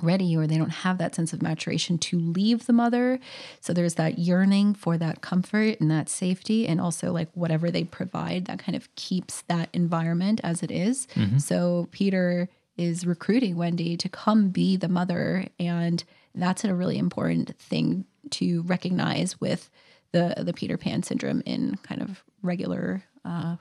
ready 0.00 0.36
or 0.36 0.46
they 0.46 0.58
don't 0.58 0.70
have 0.70 0.98
that 0.98 1.14
sense 1.14 1.32
of 1.32 1.42
maturation 1.42 1.98
to 1.98 2.18
leave 2.18 2.66
the 2.66 2.72
mother. 2.72 3.18
So 3.60 3.72
there's 3.72 3.94
that 3.96 4.18
yearning 4.18 4.74
for 4.74 4.96
that 4.98 5.20
comfort 5.20 5.80
and 5.80 5.90
that 5.90 6.08
safety, 6.08 6.66
and 6.66 6.80
also 6.80 7.12
like 7.12 7.28
whatever 7.34 7.70
they 7.70 7.84
provide 7.84 8.46
that 8.46 8.58
kind 8.58 8.76
of 8.76 8.94
keeps 8.96 9.42
that 9.42 9.68
environment 9.72 10.40
as 10.42 10.62
it 10.62 10.70
is. 10.70 11.06
So 11.38 11.88
Peter 11.90 12.48
is 12.76 13.06
recruiting 13.06 13.56
Wendy 13.56 13.96
to 13.98 14.08
come 14.08 14.48
be 14.48 14.76
the 14.76 14.88
mother. 14.88 15.46
And 15.58 16.02
that's 16.34 16.64
a 16.64 16.74
really 16.74 16.96
important 16.96 17.58
thing 17.58 18.06
to 18.30 18.62
recognize 18.62 19.38
with 19.40 19.68
the, 20.12 20.34
the 20.38 20.54
Peter 20.54 20.78
Pan 20.78 21.02
syndrome 21.02 21.42
in 21.44 21.76
kind 21.82 22.00
of 22.00 22.24
regular 22.42 23.02
uh, 23.24 23.56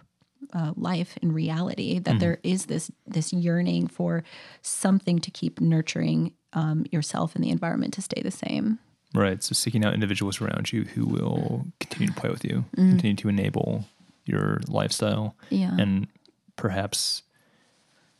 uh, 0.54 0.74
life 0.76 1.18
in 1.22 1.32
reality 1.32 2.00
that 2.00 2.20
there 2.20 2.40
is 2.44 2.66
this 2.66 2.92
this 3.08 3.32
yearning 3.34 3.88
for 3.88 4.24
something 4.62 5.20
to 5.20 5.32
keep 5.32 5.62
nurturing 5.62 6.34
um, 6.54 6.86
yourself 6.92 7.36
and 7.36 7.44
the 7.44 7.50
environment 7.50 7.94
to 7.94 8.02
stay 8.02 8.22
the 8.22 8.32
same. 8.32 8.80
Right. 9.14 9.44
So 9.44 9.54
seeking 9.54 9.84
out 9.86 9.94
individuals 9.94 10.42
around 10.42 10.72
you 10.74 10.84
who 10.86 11.06
will 11.06 11.66
continue 11.80 12.08
to 12.08 12.20
play 12.20 12.30
with 12.30 12.44
you, 12.46 12.66
continue 12.76 13.16
to 13.18 13.30
enable 13.30 13.86
your 14.26 14.62
lifestyle, 14.68 15.36
Yeah. 15.50 15.76
and 15.78 16.08
perhaps 16.56 17.24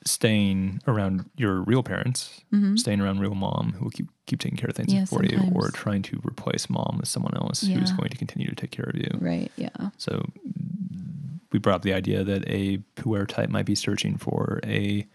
staying 0.04 0.82
around 0.88 1.30
your 1.38 1.62
real 1.62 1.84
parents, 1.84 2.42
staying 2.76 3.00
around 3.02 3.20
real 3.20 3.36
mom 3.36 3.74
who 3.78 3.84
will 3.86 3.92
keep 3.92 4.10
keep 4.26 4.40
taking 4.40 4.58
care 4.58 4.70
of 4.70 4.76
things 4.76 4.94
Yeah, 4.94 5.06
for 5.06 5.24
you, 5.24 5.40
or 5.54 5.70
trying 5.70 6.02
to 6.04 6.20
replace 6.24 6.70
mom 6.70 6.98
with 7.00 7.08
someone 7.08 7.36
else 7.36 7.62
who 7.62 7.80
is 7.80 7.92
going 7.92 8.10
to 8.10 8.18
continue 8.18 8.48
to 8.50 8.56
take 8.56 8.72
care 8.72 8.86
of 8.86 8.96
you. 8.96 9.10
Right. 9.20 9.52
Yeah. 9.58 9.70
So 9.98 10.26
we 11.52 11.60
brought 11.60 11.76
up 11.76 11.82
the 11.82 11.94
idea 11.94 12.24
that 12.24 12.48
a 12.48 12.78
puer 12.96 13.26
type 13.26 13.50
might 13.50 13.66
be 13.66 13.76
searching 13.76 14.18
for 14.18 14.60
a 14.66 15.08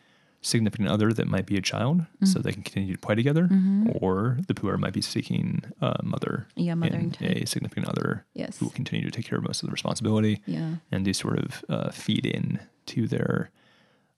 significant 0.43 0.89
other 0.89 1.13
that 1.13 1.27
might 1.27 1.47
be 1.47 1.57
a 1.57 1.63
child 1.63 1.99
Mm-hmm. 2.01 2.27
so 2.27 2.39
they 2.39 2.53
can 2.53 2.63
continue 2.63 2.93
to 2.95 2.99
play 3.01 3.15
together, 3.15 3.49
or 4.01 4.39
the 4.47 4.55
puer 4.55 4.77
might 4.79 4.93
be 4.93 5.01
seeking 5.03 5.63
a 5.81 6.03
mother 6.05 6.47
Yeah, 6.55 6.75
mothering 6.75 7.11
type. 7.11 7.31
a 7.43 7.47
significant 7.47 7.89
other 7.89 8.25
Yes. 8.35 8.59
who 8.59 8.67
will 8.67 8.73
continue 8.73 9.05
to 9.05 9.11
take 9.11 9.27
care 9.27 9.39
of 9.39 9.45
most 9.45 9.63
of 9.63 9.67
the 9.69 9.73
responsibility 9.73 10.41
Yeah. 10.47 10.77
and 10.93 11.05
they 11.07 11.13
sort 11.13 11.39
of 11.39 11.65
uh, 11.69 11.91
feed 11.91 12.25
in 12.27 12.61
to 12.87 13.09
their 13.09 13.51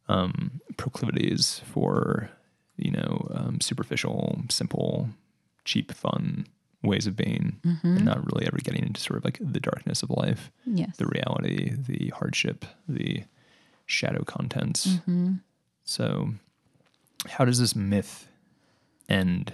um, 0.09 0.61
proclivities 0.77 1.61
for 1.73 2.31
you 2.77 2.91
know 2.91 3.29
um, 3.35 3.61
superficial, 3.61 4.43
simple, 4.49 5.09
cheap, 5.65 5.93
fun 5.93 6.47
ways 6.89 7.07
of 7.07 7.15
being, 7.17 7.61
and 7.85 8.05
not 8.05 8.25
really 8.33 8.47
ever 8.47 8.59
getting 8.63 8.85
into 8.87 9.01
sort 9.01 9.19
of 9.19 9.25
like 9.25 9.39
the 9.41 9.61
darkness 9.61 10.03
of 10.03 10.11
life, 10.11 10.51
Yes. 10.65 10.97
the 10.97 11.07
reality, 11.07 11.73
the 11.77 12.09
hardship, 12.17 12.65
the 12.89 13.23
shadow 13.87 14.25
contents. 14.25 14.87
Mm-hmm. 14.87 15.35
So, 15.85 16.31
how 17.29 17.45
does 17.45 17.59
this 17.61 17.77
myth 17.77 18.29
end? 19.09 19.53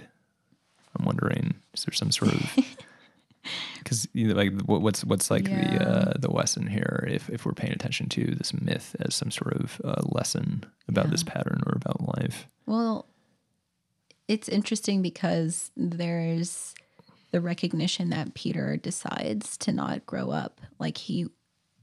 I'm 0.97 1.05
wondering. 1.05 1.55
Is 1.73 1.83
there 1.85 1.93
some 1.93 2.11
sort 2.11 2.33
of 2.33 2.55
because 3.79 4.07
you 4.13 4.27
know, 4.29 4.33
like 4.35 4.51
what's 4.65 5.03
what's 5.05 5.29
like 5.29 5.43
the 5.45 5.87
uh, 5.87 6.13
the 6.17 6.31
lesson 6.31 6.67
here 6.67 7.05
if 7.09 7.29
if 7.29 7.45
we're 7.45 7.51
paying 7.53 7.73
attention 7.73 8.07
to 8.09 8.25
this 8.35 8.53
myth 8.53 8.95
as 9.01 9.13
some 9.13 9.29
sort 9.31 9.53
of 9.53 9.81
uh, 9.83 10.01
lesson 10.05 10.63
about 10.87 11.05
Yeah. 11.05 11.11
this 11.11 11.23
pattern 11.23 11.61
or 11.67 11.73
about 11.75 12.17
life. 12.19 12.47
Well, 12.65 13.05
it's 14.27 14.49
interesting 14.49 15.01
because 15.01 15.71
there's 15.77 16.73
the 17.35 17.41
recognition 17.41 18.11
that 18.11 18.33
Peter 18.33 18.77
decides 18.77 19.57
to 19.57 19.73
not 19.73 20.05
grow 20.05 20.31
up. 20.31 20.61
Like 20.79 20.97
he 20.97 21.27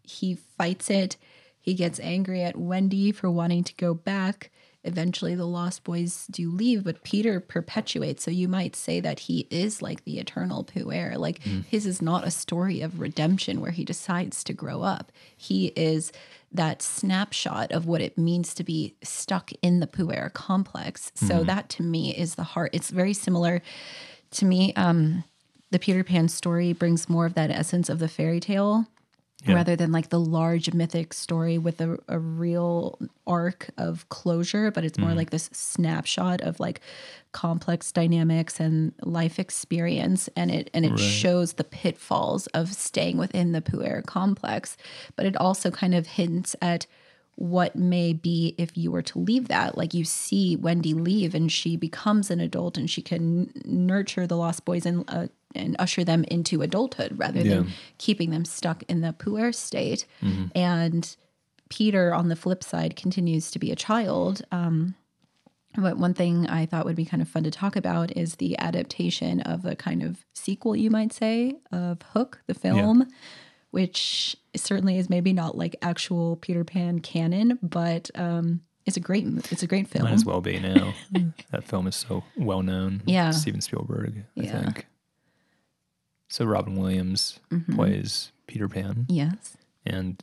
he 0.03 0.35
fights 0.35 0.88
it. 0.88 1.19
He 1.61 1.75
gets 1.75 2.01
angry 2.01 2.43
at 2.43 2.57
Wendy 2.57 3.12
for 3.12 3.31
wanting 3.31 3.62
to 3.65 3.75
go 3.75 3.93
back. 3.93 4.51
Eventually 4.83 5.35
the 5.35 5.45
Lost 5.45 5.85
Boys 5.85 6.27
do 6.31 6.51
leave, 6.51 6.85
but 6.85 7.05
Peter 7.05 7.38
perpetuates. 7.38 8.25
So 8.25 8.31
you 8.31 8.49
might 8.49 8.75
say 8.75 8.99
that 9.01 9.21
he 9.21 9.47
is 9.51 9.83
like 9.83 10.05
the 10.05 10.19
eternal 10.19 10.65
puer. 10.65 11.19
Like 11.19 11.43
his 11.69 11.85
is 11.85 12.01
not 12.01 12.27
a 12.27 12.31
story 12.31 12.81
of 12.81 12.99
redemption 12.99 13.61
where 13.61 13.73
he 13.73 13.85
decides 13.85 14.43
to 14.45 14.55
grow 14.55 14.81
up. 14.81 15.12
He 15.37 15.67
is 15.77 16.12
that 16.51 16.81
snapshot 16.81 17.73
of 17.73 17.85
what 17.85 18.01
it 18.01 18.17
means 18.17 18.55
to 18.55 18.65
be 18.65 18.95
stuck 19.03 19.51
in 19.61 19.81
the 19.81 19.87
puer 19.87 20.31
complex. 20.33 21.12
So 21.15 21.45
that 21.45 21.69
to 21.69 21.83
me 21.83 22.17
is 22.17 22.37
the 22.37 22.43
heart. 22.43 22.71
It's 22.73 22.88
very 22.88 23.12
similar 23.12 23.61
to 24.31 24.47
me. 24.47 24.73
Um, 24.75 25.25
the 25.73 25.79
Peter 25.79 26.05
Pan 26.05 26.29
story 26.29 26.73
brings 26.73 27.09
more 27.09 27.27
of 27.27 27.35
that 27.35 27.51
essence 27.51 27.89
of 27.89 27.99
the 27.99 28.09
fairy 28.09 28.41
tale 28.41 28.87
Yeah. 29.45 29.55
rather 29.57 29.75
than 29.75 29.91
like 29.91 30.09
the 30.11 30.21
large 30.21 30.73
mythic 30.73 31.13
story 31.13 31.59
with 31.59 31.81
a, 31.81 31.99
a 32.09 32.19
real 32.19 32.97
arc 33.27 33.71
of 33.77 34.09
closure, 34.09 34.71
but 34.71 34.85
it's 34.85 34.99
more 34.99 35.09
Mm-hmm. 35.11 35.19
like 35.19 35.31
this 35.31 35.51
snapshot 35.53 36.41
of 36.43 36.61
like 36.61 36.81
complex 37.33 37.91
dynamics 37.91 38.61
and 38.61 38.93
life 39.03 39.39
experience 39.39 40.29
and 40.37 40.51
it 40.51 40.71
and 40.75 40.85
it 40.85 40.99
shows 40.99 41.55
the 41.55 41.65
pitfalls 41.65 42.47
of 42.49 42.73
staying 42.73 43.17
within 43.19 43.51
the 43.53 43.61
puer 43.63 44.03
complex, 44.03 44.77
but 45.17 45.27
it 45.27 45.37
also 45.37 45.71
kind 45.71 45.95
of 45.95 46.07
hints 46.07 46.55
at 46.61 46.87
what 47.37 47.75
may 47.75 48.13
be 48.13 48.55
if 48.59 48.77
you 48.77 48.93
were 48.93 49.03
to 49.03 49.19
leave 49.19 49.49
that. 49.49 49.77
Like 49.77 49.95
you 49.95 50.05
see 50.05 50.55
Wendy 50.55 50.93
leave 50.95 51.35
and 51.35 51.51
she 51.51 51.77
becomes 51.79 52.31
an 52.31 52.41
adult 52.41 52.77
and 52.77 52.89
she 52.91 53.01
can 53.03 53.51
nurture 53.65 54.27
the 54.27 54.37
lost 54.37 54.67
boys 54.67 54.85
and 54.87 55.05
uh, 55.09 55.29
and 55.55 55.77
usher 55.79 56.05
them 56.05 56.25
into 56.25 56.62
adulthood 56.62 57.12
rather 57.19 57.43
than 57.43 57.65
Yeah. 57.65 57.71
keeping 57.99 58.31
them 58.31 58.45
stuck 58.45 58.83
in 58.88 59.01
the 59.01 59.12
puer 59.12 59.53
state. 59.53 60.07
Mm-hmm. 60.23 60.47
And 60.57 61.17
Peter, 61.69 62.15
on 62.15 62.29
the 62.29 62.37
flip 62.37 62.62
side, 62.62 62.97
continues 62.97 63.51
to 63.51 63.59
be 63.59 63.71
a 63.71 63.77
child. 63.77 64.43
Um, 64.53 64.95
but 65.77 65.97
one 65.97 66.12
thing 66.12 66.47
I 66.49 66.67
thought 66.67 66.85
would 66.85 66.97
be 66.97 67.07
kind 67.07 67.23
of 67.23 67.29
fun 67.29 67.45
to 67.45 67.51
talk 67.51 67.77
about 67.77 68.15
is 68.15 68.35
the 68.37 68.59
adaptation 68.59 69.41
of 69.41 69.65
a 69.65 69.75
kind 69.75 70.03
of 70.03 70.25
sequel, 70.35 70.77
you 70.77 70.91
might 70.91 71.15
say, 71.15 71.55
of 71.73 72.03
Hook, 72.12 72.43
the 72.47 72.53
film, 72.55 73.09
which 73.71 74.37
certainly 74.55 74.99
is 74.99 75.09
maybe 75.09 75.33
not 75.33 75.57
like 75.57 75.75
actual 75.81 76.37
Peter 76.37 76.62
Pan 76.62 76.99
canon, 77.01 77.59
but 77.62 78.11
um, 78.15 78.61
it's 78.85 78.99
a 78.99 79.01
great 79.01 79.25
it's 79.51 79.62
a 79.62 79.67
great 79.67 79.88
film. 79.88 80.05
Might 80.05 80.12
as 80.12 80.27
well 80.27 80.43
be 80.43 80.61
now. 80.61 80.93
that 81.53 81.65
film 81.65 81.87
is 81.87 81.97
so 81.97 82.23
well 82.37 82.62
known. 82.62 83.03
Yeah. 83.07 83.31
Steven 83.31 83.62
Spielberg, 83.62 84.25
I 84.38 84.43
Yeah. 84.43 84.61
think. 84.62 84.87
So 86.33 86.47
Robin 86.47 86.77
Williams 86.77 87.38
Mm-hmm. 87.51 87.75
plays 87.75 88.33
Peter 88.47 88.66
Pan, 88.68 89.05
Yes. 89.11 89.57
and 89.85 90.23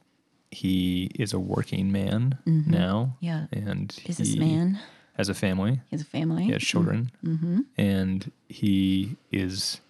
he 0.52 1.12
is 1.20 1.34
a 1.34 1.40
working 1.40 1.92
man 1.92 2.40
now. 2.46 3.18
Mm-hmm. 3.22 3.26
Yeah. 3.26 3.46
and 3.52 3.92
Is 4.06 4.18
he 4.18 4.24
this 4.24 4.36
man? 4.38 4.80
has 5.18 5.30
a 5.30 5.34
family. 5.36 5.74
He 5.90 5.96
has 5.96 6.02
a 6.02 6.06
family. 6.06 6.46
He 6.46 6.52
has 6.52 6.64
children, 6.64 7.12
Mm-hmm. 7.24 7.60
and 7.78 8.32
he 8.48 9.18
is 9.32 9.82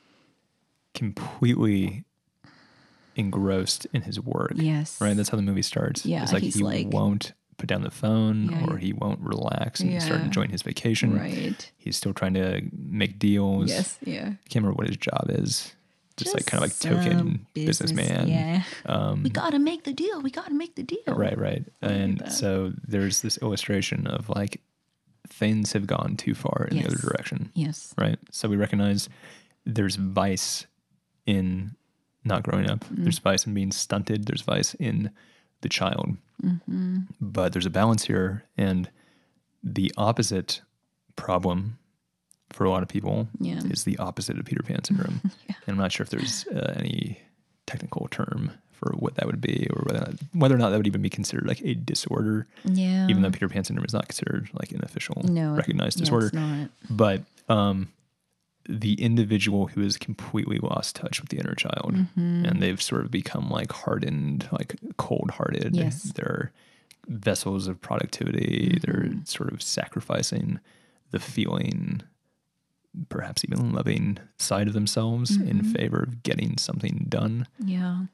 completely 0.94 2.04
engrossed 3.16 3.88
in 3.94 4.02
his 4.02 4.20
work. 4.20 4.54
Yes. 4.56 5.00
Right. 5.00 5.16
That's 5.16 5.30
how 5.30 5.38
the 5.38 5.44
movie 5.44 5.62
starts. 5.62 6.06
Yeah, 6.06 6.24
It's 6.24 6.34
like 6.34 6.44
he 6.44 6.52
like- 6.64 6.88
won't 6.92 7.34
put 7.58 7.68
down 7.68 7.82
the 7.84 7.92
phone 7.92 8.50
Yeah, 8.52 8.66
or 8.68 8.78
he 8.78 8.94
won't 8.94 9.20
relax 9.20 9.82
and 9.82 10.02
start 10.02 10.22
enjoying 10.22 10.50
his 10.50 10.62
vacation. 10.62 11.18
Right. 11.18 11.72
He's 11.78 11.98
still 11.98 12.14
trying 12.14 12.34
to 12.36 12.62
make 12.72 13.20
deals. 13.20 13.70
Yes. 13.70 13.98
Yeah. 14.04 14.28
I 14.28 14.48
can't 14.50 14.64
remember 14.64 14.76
what 14.78 14.88
his 14.88 14.96
job 14.98 15.26
is. 15.30 15.76
Just, 16.20 16.36
like 16.36 16.46
kind 16.46 16.64
of 16.64 16.70
like 16.70 16.80
token 16.80 17.46
business- 17.54 17.92
businessman. 17.92 18.28
Yeah. 18.28 18.64
Um, 18.86 19.24
we 19.24 19.30
gotta 19.30 19.60
make 19.60 19.84
the 19.84 19.94
deal. 19.94 20.22
We 20.22 20.32
gotta 20.32 20.54
make 20.54 20.76
the 20.76 20.84
deal. 20.84 21.00
Right, 21.08 21.38
right. 21.38 21.64
And 21.82 22.32
so 22.32 22.74
there's 22.88 23.22
this 23.22 23.38
illustration 23.42 24.08
of 24.08 24.30
like 24.30 24.62
things 25.28 25.74
have 25.74 25.88
gone 25.88 26.16
too 26.18 26.34
far 26.34 26.68
in 26.70 26.78
the 26.78 26.86
other 26.86 26.98
direction. 26.98 27.52
Yes. 27.54 27.94
Right. 27.98 28.18
So 28.32 28.50
we 28.50 28.58
recognize 28.58 29.10
there's 29.66 29.96
vice 29.96 30.66
in 31.26 31.76
not 32.24 32.44
growing 32.44 32.70
up. 32.70 32.84
Mm-hmm. 32.86 33.04
There's 33.04 33.20
vice 33.20 33.46
in 33.46 33.54
being 33.54 33.72
stunted. 33.72 34.26
There's 34.26 34.42
vice 34.42 34.74
in 34.76 35.12
the 35.62 35.70
child. 35.70 36.18
Mm-hmm. 36.44 37.00
But 37.22 37.54
there's 37.54 37.66
a 37.66 37.70
balance 37.70 38.06
here. 38.06 38.44
And 38.58 38.90
the 39.64 39.92
opposite 39.98 40.62
problem 41.16 41.78
for 42.52 42.64
a 42.66 42.70
lot 42.70 42.82
of 42.84 42.90
people 42.90 43.28
Yeah. 43.40 43.60
is 43.70 43.84
the 43.84 43.98
opposite 43.98 44.38
of 44.40 44.46
Peter 44.46 44.64
Pan 44.64 44.84
syndrome. 44.84 45.22
And 45.68 45.76
I'm 45.76 45.78
not 45.78 45.92
sure 45.92 46.04
if 46.04 46.10
there's 46.10 46.48
uh, 46.48 46.74
any 46.78 47.20
technical 47.68 48.08
term 48.10 48.52
for 48.72 48.94
what 48.98 49.16
that 49.16 49.28
would 49.28 49.40
be 49.42 49.68
or 49.72 49.84
whether, 49.84 50.14
whether 50.34 50.56
or 50.56 50.58
not 50.58 50.70
that 50.72 50.78
would 50.78 50.88
even 50.88 51.02
be 51.04 51.10
considered 51.10 51.46
like 51.48 51.62
a 51.62 51.76
disorder, 51.76 52.48
Yeah. 52.66 53.08
even 53.08 53.22
though 53.22 53.30
Peter 53.30 53.50
Pan 53.50 53.64
syndrome 53.66 53.86
is 53.86 53.94
not 53.94 54.08
considered 54.08 54.50
like 54.54 54.72
an 54.72 54.84
official 54.84 55.22
no 55.26 55.54
recognized 55.54 55.98
yeah, 56.00 56.06
disorder 56.06 56.26
It's 56.28 56.34
not. 56.36 56.70
but 56.90 57.22
um, 57.50 57.90
the 58.68 58.94
individual 59.02 59.68
who 59.68 59.82
has 59.82 59.98
completely 59.98 60.58
lost 60.60 60.96
touch 60.96 61.22
with 61.22 61.30
the 61.30 61.38
inner 61.38 61.54
child 61.56 61.94
Mm-hmm. 61.94 62.46
and 62.46 62.62
they've 62.64 62.82
sort 62.82 63.02
of 63.06 63.12
become 63.12 63.50
like 63.50 63.72
hardened, 63.72 64.48
like 64.52 64.76
cold 64.98 65.32
hearted. 65.32 65.76
Yes. 65.76 66.14
They're 66.16 66.52
vessels 67.08 67.68
of 67.68 67.80
productivity. 67.82 68.80
They're 68.82 69.04
Mm-hmm. 69.04 69.24
sort 69.26 69.52
of 69.54 69.62
sacrificing 69.62 70.60
the 71.12 71.20
feeling, 71.20 72.02
perhaps 73.10 73.44
even 73.44 73.72
loving 73.74 74.18
side 74.38 74.68
of 74.68 74.74
themselves 74.74 75.36
in 75.36 75.60
Mm-hmm. 75.62 75.72
favor 75.74 76.00
of 76.00 76.24
getting 76.24 76.58
something 76.58 77.06
done. 77.10 77.48
Yeah. 77.64 78.06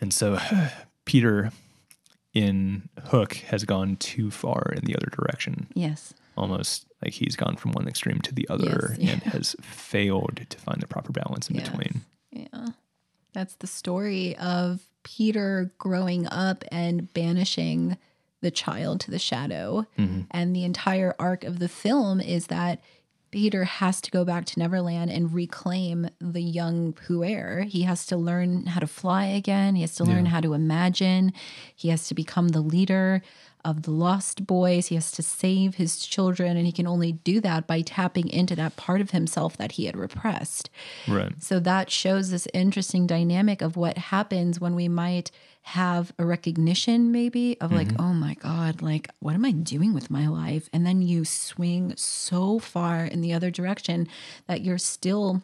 And 0.00 0.12
so 0.12 0.38
Peter 1.04 1.50
in 2.32 2.88
Hook 3.06 3.34
has 3.48 3.64
gone 3.64 3.96
too 3.96 4.30
far 4.30 4.72
in 4.76 4.84
the 4.84 4.96
other 4.96 5.06
direction 5.06 5.68
Yes. 5.74 6.14
almost 6.36 6.86
like 7.02 7.12
he's 7.14 7.36
gone 7.36 7.56
from 7.56 7.72
one 7.72 7.86
extreme 7.86 8.18
to 8.22 8.34
the 8.34 8.46
other 8.48 8.96
Yes, 8.98 9.12
and 9.12 9.22
has 9.32 9.56
failed 9.62 10.40
to 10.48 10.58
find 10.58 10.80
the 10.80 10.88
proper 10.88 11.12
balance 11.12 11.48
in 11.48 11.56
Yes. 11.56 11.68
between. 11.68 12.00
Yeah. 12.32 12.68
That's 13.32 13.54
the 13.56 13.66
story 13.68 14.36
of 14.36 14.80
Peter 15.04 15.70
growing 15.78 16.26
up 16.26 16.64
and 16.72 17.12
banishing 17.14 17.96
the 18.40 18.50
child 18.50 19.00
to 19.00 19.10
the 19.10 19.18
shadow. 19.18 19.86
And 19.96 20.54
the 20.56 20.64
entire 20.64 21.14
arc 21.18 21.44
of 21.44 21.58
the 21.60 21.68
film 21.68 22.20
is 22.20 22.48
that 22.48 22.80
Peter 23.34 23.64
has 23.64 24.00
to 24.00 24.12
go 24.12 24.24
back 24.24 24.44
to 24.44 24.60
Neverland 24.60 25.10
and 25.10 25.34
reclaim 25.34 26.08
the 26.20 26.40
young 26.40 26.92
Puer. 26.92 27.64
He 27.68 27.82
has 27.82 28.06
to 28.06 28.16
learn 28.16 28.66
how 28.66 28.78
to 28.78 28.86
fly 28.86 29.24
again. 29.26 29.74
He 29.74 29.80
has 29.80 29.96
to 29.96 30.04
learn 30.04 30.26
Yeah. 30.26 30.30
how 30.30 30.40
to 30.40 30.54
imagine. 30.54 31.32
He 31.74 31.88
has 31.88 32.06
to 32.06 32.14
become 32.14 32.50
the 32.50 32.60
leader 32.60 33.22
of 33.64 33.82
the 33.82 33.90
lost 33.90 34.46
boys. 34.46 34.88
He 34.88 34.94
has 34.94 35.10
to 35.12 35.22
save 35.22 35.76
his 35.76 36.04
children. 36.04 36.56
And 36.56 36.66
he 36.66 36.72
can 36.72 36.86
only 36.86 37.12
do 37.12 37.40
that 37.40 37.66
by 37.66 37.80
tapping 37.80 38.28
into 38.28 38.54
that 38.56 38.76
part 38.76 39.00
of 39.00 39.10
himself 39.10 39.56
that 39.56 39.72
he 39.72 39.86
had 39.86 39.96
repressed. 39.96 40.70
Right. 41.08 41.32
So 41.42 41.60
that 41.60 41.90
shows 41.90 42.30
this 42.30 42.48
interesting 42.52 43.06
dynamic 43.06 43.62
of 43.62 43.76
what 43.76 43.96
happens 43.96 44.60
when 44.60 44.74
we 44.74 44.88
might 44.88 45.30
have 45.62 46.12
a 46.18 46.26
recognition, 46.26 47.10
maybe, 47.10 47.58
of 47.58 47.72
like, 47.72 47.88
mm-hmm. 47.88 48.02
oh 48.02 48.12
my 48.12 48.34
God, 48.34 48.82
like, 48.82 49.08
what 49.20 49.34
am 49.34 49.46
I 49.46 49.52
doing 49.52 49.94
with 49.94 50.10
my 50.10 50.26
life? 50.26 50.68
And 50.74 50.84
then 50.84 51.00
you 51.00 51.24
swing 51.24 51.94
so 51.96 52.58
far 52.58 53.06
in 53.06 53.22
the 53.22 53.32
other 53.32 53.50
direction 53.50 54.06
that 54.46 54.60
you're 54.60 54.76
still 54.76 55.42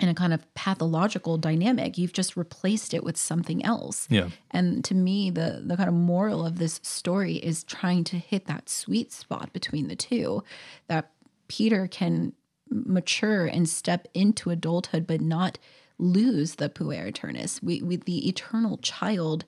in 0.00 0.08
a 0.08 0.14
kind 0.14 0.32
of 0.32 0.52
pathological 0.54 1.38
dynamic. 1.38 1.98
You've 1.98 2.12
just 2.12 2.36
replaced 2.36 2.94
it 2.94 3.02
with 3.04 3.16
something 3.16 3.64
else. 3.64 4.06
Yeah. 4.10 4.28
And 4.50 4.84
to 4.84 4.94
me, 4.94 5.30
the 5.30 5.62
the 5.64 5.76
kind 5.76 5.88
of 5.88 5.94
moral 5.94 6.46
of 6.46 6.58
this 6.58 6.80
story 6.82 7.36
is 7.36 7.64
trying 7.64 8.04
to 8.04 8.16
hit 8.16 8.46
that 8.46 8.68
sweet 8.68 9.12
spot 9.12 9.52
between 9.52 9.88
the 9.88 9.96
two, 9.96 10.42
that 10.86 11.10
Peter 11.48 11.86
can 11.86 12.32
mature 12.70 13.46
and 13.46 13.68
step 13.68 14.08
into 14.14 14.50
adulthood, 14.50 15.06
but 15.06 15.20
not 15.20 15.58
lose 15.98 16.56
the 16.56 16.68
puer 16.68 17.06
aeternus. 17.08 17.62
We, 17.62 17.82
we 17.82 17.96
the 17.96 18.28
eternal 18.28 18.78
child 18.78 19.44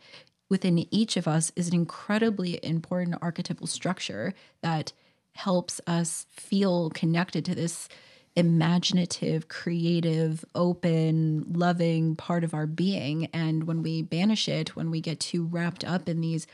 within 0.49 0.87
each 0.93 1.17
of 1.17 1.29
us 1.29 1.53
is 1.55 1.69
an 1.69 1.75
incredibly 1.75 2.59
important 2.65 3.17
archetypal 3.23 3.67
structure 3.69 4.35
that 4.63 4.93
helps 5.35 5.81
us 5.87 6.27
feel 6.31 6.91
connected 6.91 7.45
to 7.45 7.55
this 7.55 7.89
imaginative, 8.37 9.49
creative, 9.49 10.45
open, 10.55 11.45
loving 11.53 12.17
part 12.17 12.45
of 12.45 12.55
our 12.55 12.67
being. 12.67 13.27
And 13.33 13.65
when 13.65 13.83
we 13.83 14.03
banish 14.03 14.49
it, 14.49 14.77
when 14.77 14.91
we 14.91 15.01
get 15.01 15.21
too 15.21 15.45
wrapped 15.45 15.85
up 15.85 16.09
in 16.09 16.21
these 16.21 16.47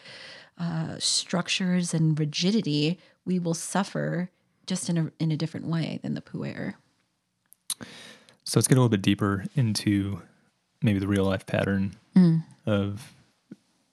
uh, 0.58 0.96
structures 0.98 1.92
and 1.92 2.18
rigidity, 2.18 2.98
we 3.24 3.38
will 3.38 3.54
suffer 3.54 4.30
just 4.66 4.88
in 4.88 4.98
a 4.98 5.12
in 5.18 5.30
a 5.30 5.36
different 5.36 5.66
way 5.66 6.00
than 6.02 6.14
the 6.14 6.20
puer. 6.20 6.76
So 8.44 8.58
let's 8.58 8.66
get 8.66 8.78
a 8.78 8.80
little 8.80 8.88
bit 8.88 9.02
deeper 9.02 9.44
into 9.54 10.22
maybe 10.82 10.98
the 10.98 11.08
real 11.08 11.24
life 11.24 11.46
pattern 11.46 11.96
of 12.64 13.12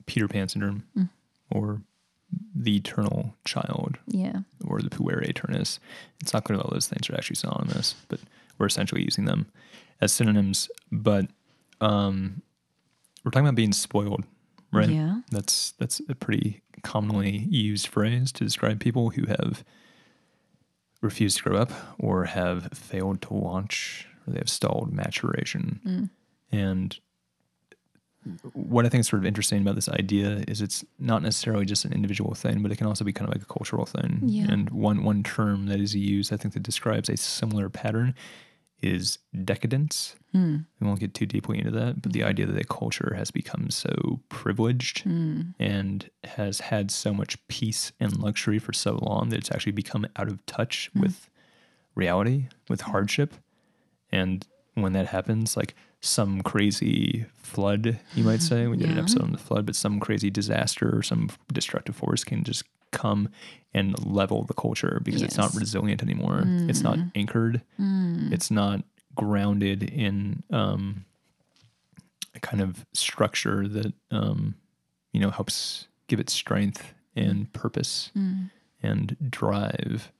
Peter 0.06 0.26
Pan 0.28 0.48
syndrome 0.48 0.84
or 1.50 1.82
the 2.54 2.76
eternal 2.76 3.34
child 3.44 3.98
Yeah. 4.06 4.40
or 4.66 4.80
the 4.80 4.90
puer 4.90 5.22
aeternus. 5.26 5.78
It's 6.20 6.32
not 6.32 6.44
clear 6.44 6.56
that 6.56 6.64
all 6.64 6.70
those 6.72 6.88
things 6.88 7.08
are 7.10 7.14
actually 7.14 7.36
synonymous, 7.36 7.94
but 8.08 8.20
we're 8.58 8.66
essentially 8.66 9.02
using 9.02 9.24
them 9.24 9.46
as 10.00 10.12
synonyms. 10.12 10.68
But 10.92 11.26
um, 11.80 12.42
we're 13.24 13.30
talking 13.30 13.46
about 13.46 13.56
being 13.56 13.72
spoiled, 13.72 14.24
right? 14.72 14.88
Yeah. 14.88 15.20
That's 15.30 15.72
that's 15.72 16.00
a 16.08 16.14
pretty 16.14 16.62
commonly 16.82 17.38
used 17.50 17.86
phrase 17.88 18.30
to 18.32 18.44
describe 18.44 18.80
people 18.80 19.10
who 19.10 19.26
have 19.26 19.64
refused 21.00 21.38
to 21.38 21.42
grow 21.44 21.56
up 21.58 21.72
or 21.98 22.24
have 22.24 22.68
failed 22.72 23.20
to 23.22 23.34
launch 23.34 24.06
or 24.26 24.32
they 24.32 24.38
have 24.38 24.48
stalled 24.48 24.92
maturation. 24.92 26.10
And 26.50 26.98
what 28.52 28.86
I 28.86 28.88
think 28.88 29.00
is 29.00 29.08
sort 29.08 29.22
of 29.22 29.26
interesting 29.26 29.60
about 29.60 29.74
this 29.74 29.88
idea 29.88 30.44
is 30.48 30.60
it's 30.60 30.84
not 30.98 31.22
necessarily 31.22 31.64
just 31.64 31.84
an 31.84 31.92
individual 31.92 32.34
thing, 32.34 32.62
but 32.62 32.72
it 32.72 32.76
can 32.76 32.86
also 32.86 33.04
be 33.04 33.12
kind 33.12 33.28
of 33.28 33.34
like 33.34 33.42
a 33.42 33.52
cultural 33.52 33.86
thing. 33.86 34.20
Yeah. 34.24 34.50
And 34.50 34.70
one 34.70 35.04
one 35.04 35.22
term 35.22 35.66
that 35.66 35.80
is 35.80 35.94
used, 35.94 36.32
I 36.32 36.36
think, 36.36 36.54
that 36.54 36.62
describes 36.62 37.08
a 37.08 37.16
similar 37.16 37.68
pattern 37.68 38.14
is 38.82 39.18
decadence. 39.44 40.14
Hmm. 40.32 40.58
We 40.80 40.86
won't 40.86 41.00
get 41.00 41.14
too 41.14 41.26
deeply 41.26 41.58
into 41.58 41.70
that, 41.72 42.02
but 42.02 42.12
the 42.12 42.20
mm. 42.20 42.26
idea 42.26 42.46
that 42.46 42.60
a 42.60 42.64
culture 42.64 43.14
has 43.16 43.30
become 43.30 43.70
so 43.70 44.20
privileged 44.28 45.00
hmm. 45.02 45.42
and 45.58 46.10
has 46.24 46.60
had 46.60 46.90
so 46.90 47.14
much 47.14 47.38
peace 47.48 47.92
and 47.98 48.18
luxury 48.18 48.58
for 48.58 48.72
so 48.72 48.98
long 49.00 49.30
that 49.30 49.38
it's 49.38 49.50
actually 49.50 49.72
become 49.72 50.06
out 50.16 50.28
of 50.28 50.44
touch 50.44 50.90
hmm. 50.92 51.00
with 51.00 51.30
reality, 51.94 52.48
with 52.68 52.82
hardship. 52.82 53.34
And 54.12 54.46
when 54.74 54.92
that 54.92 55.06
happens, 55.06 55.56
like 55.56 55.74
some 56.04 56.42
crazy 56.42 57.26
flood, 57.36 57.98
you 58.14 58.24
might 58.24 58.42
say, 58.42 58.66
we 58.66 58.76
did 58.76 58.88
an 58.90 58.98
episode 58.98 59.22
on 59.22 59.32
the 59.32 59.38
flood, 59.38 59.66
but 59.66 59.74
some 59.76 60.00
crazy 60.00 60.30
disaster 60.30 60.96
or 60.96 61.02
some 61.02 61.30
destructive 61.52 61.96
force 61.96 62.24
can 62.24 62.44
just 62.44 62.64
come 62.90 63.28
and 63.72 64.04
level 64.06 64.44
the 64.44 64.54
culture 64.54 65.00
because 65.04 65.22
it's 65.22 65.36
not 65.36 65.54
resilient 65.54 66.02
anymore. 66.02 66.42
It's 66.68 66.80
not 66.82 66.98
anchored. 67.14 67.62
It's 68.32 68.50
not 68.50 68.84
grounded 69.16 69.82
in 69.82 70.42
um, 70.50 71.04
a 72.34 72.40
kind 72.40 72.60
of 72.62 72.84
structure 72.92 73.66
that 73.68 73.92
um, 74.10 74.54
you 75.12 75.20
know 75.20 75.30
helps 75.30 75.88
give 76.08 76.20
it 76.20 76.28
strength 76.30 76.92
and 77.16 77.52
purpose 77.52 78.10
and 78.82 79.16
drive 79.30 80.12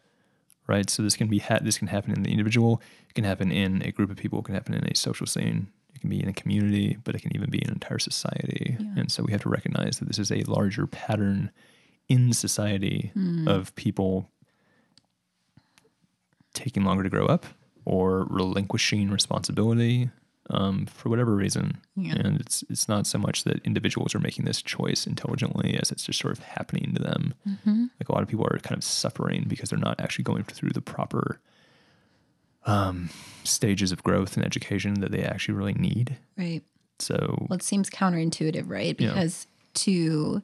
right? 0.67 0.89
So 0.89 1.03
this 1.03 1.17
can 1.17 1.29
be 1.29 1.39
ha- 1.39 1.61
this 1.61 1.79
can 1.79 1.89
happen 1.89 2.13
in 2.13 2.23
the 2.23 2.31
individual 2.31 2.83
it 3.09 3.15
can 3.15 3.25
happen 3.25 3.51
in 3.51 3.83
a 3.83 3.93
group 3.93 4.11
of 4.11 4.17
people 4.17 4.41
it 4.41 4.45
can 4.45 4.55
happen 4.55 4.75
in 4.75 4.85
a 4.87 4.97
social 4.97 5.27
scene 5.27 5.69
it 5.95 6.01
can 6.01 6.11
be 6.11 6.23
in 6.23 6.29
a 6.29 6.33
community 6.33 6.99
but 7.05 7.15
it 7.15 7.23
can 7.23 7.35
even 7.35 7.51
be 7.51 7.63
an 7.63 7.71
entire 7.71 7.99
society. 7.99 8.77
Yeah. 8.79 8.87
and 8.97 9.13
so 9.13 9.23
we 9.23 9.33
have 9.33 9.43
to 9.43 9.49
recognize 9.49 9.99
that 9.99 10.07
this 10.07 10.19
is 10.19 10.31
a 10.31 10.43
larger 10.45 10.87
pattern 10.87 11.51
in 12.09 12.33
society 12.33 13.11
hmm. 13.15 13.49
of 13.49 13.75
people 13.77 14.31
taking 16.53 16.85
longer 16.85 17.03
to 17.03 17.11
grow 17.11 17.27
up 17.27 17.47
or 17.85 18.27
relinquishing 18.31 19.11
responsibility 19.11 20.11
um, 20.51 20.87
for 20.87 21.09
whatever 21.09 21.35
reason. 21.35 21.79
Yeah. 21.97 22.15
And 22.15 22.41
it's 22.41 22.63
it's 22.69 22.89
not 22.89 23.07
so 23.07 23.19
much 23.19 23.45
that 23.45 23.65
individuals 23.65 24.15
are 24.15 24.21
making 24.21 24.45
this 24.45 24.63
choice 24.63 25.07
intelligently 25.07 25.79
as 25.81 25.91
it's 25.91 26.05
just 26.05 26.21
sort 26.21 26.37
of 26.37 26.45
happening 26.45 26.95
to 26.95 27.03
them. 27.03 27.35
Like 28.01 28.09
a 28.09 28.13
lot 28.13 28.23
of 28.23 28.29
people 28.29 28.47
are 28.47 28.59
kind 28.59 28.77
of 28.77 28.85
suffering 28.85 29.47
because 29.49 29.71
they're 29.71 29.79
not 29.79 30.01
actually 30.01 30.25
going 30.25 30.45
through 30.45 30.71
the 30.71 30.83
proper 30.83 31.41
um, 32.67 33.11
stages 33.45 33.93
of 33.93 34.03
growth 34.03 34.37
and 34.37 34.45
education 34.45 35.01
that 35.01 35.13
they 35.13 35.23
actually 35.23 35.55
really 35.55 35.75
need. 35.75 36.17
Right. 36.37 36.63
So 36.99 37.47
Well, 37.49 37.57
it 37.57 37.63
seems 37.63 37.91
counterintuitive, 37.91 38.69
right? 38.69 38.99
Yeah. 39.01 39.09
Because 39.09 39.47
to 39.75 40.43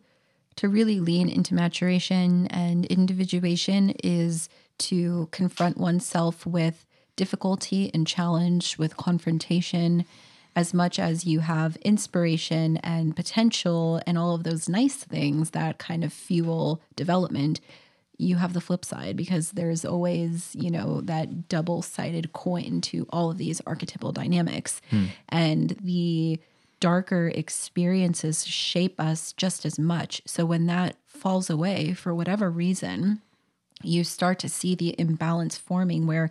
to 0.56 0.68
really 0.68 1.00
lean 1.00 1.28
into 1.28 1.54
maturation 1.54 2.46
and 2.48 2.84
individuation 2.86 3.90
is 4.02 4.48
to 4.78 5.28
confront 5.30 5.78
oneself 5.78 6.44
with 6.44 6.84
difficulty 7.20 7.90
and 7.92 8.06
challenge, 8.06 8.78
with 8.78 8.96
confrontation, 8.96 10.06
as 10.56 10.72
much 10.72 10.98
as 10.98 11.26
you 11.26 11.40
have 11.40 11.76
inspiration 11.82 12.78
and 12.78 13.14
potential 13.14 14.00
and 14.06 14.16
all 14.16 14.34
of 14.34 14.42
those 14.42 14.70
nice 14.70 14.96
things 14.96 15.50
that 15.50 15.76
kind 15.76 16.02
of 16.02 16.14
fuel 16.14 16.80
development. 16.96 17.60
You 18.16 18.36
have 18.36 18.54
the 18.54 18.60
flip 18.62 18.86
side 18.86 19.18
because 19.18 19.52
there's 19.52 19.84
always, 19.84 20.56
you 20.58 20.70
know, 20.70 21.02
that 21.02 21.46
double 21.48 21.82
sided 21.82 22.32
coin 22.32 22.80
to 22.82 23.06
all 23.10 23.30
of 23.30 23.36
these 23.36 23.60
archetypal 23.66 24.12
dynamics. 24.12 24.80
Hmm. 24.88 25.04
And 25.28 25.76
the 25.82 26.40
darker 26.80 27.30
experiences 27.34 28.46
shape 28.46 28.98
us 28.98 29.34
just 29.34 29.66
as 29.66 29.78
much. 29.78 30.22
So 30.24 30.46
when 30.46 30.64
that 30.66 30.96
falls 31.06 31.50
away 31.50 31.92
for 31.92 32.14
whatever 32.14 32.50
reason, 32.50 33.20
you 33.82 34.04
start 34.04 34.38
to 34.38 34.48
see 34.48 34.74
the 34.74 34.94
imbalance 34.98 35.56
forming 35.56 36.06
where 36.06 36.30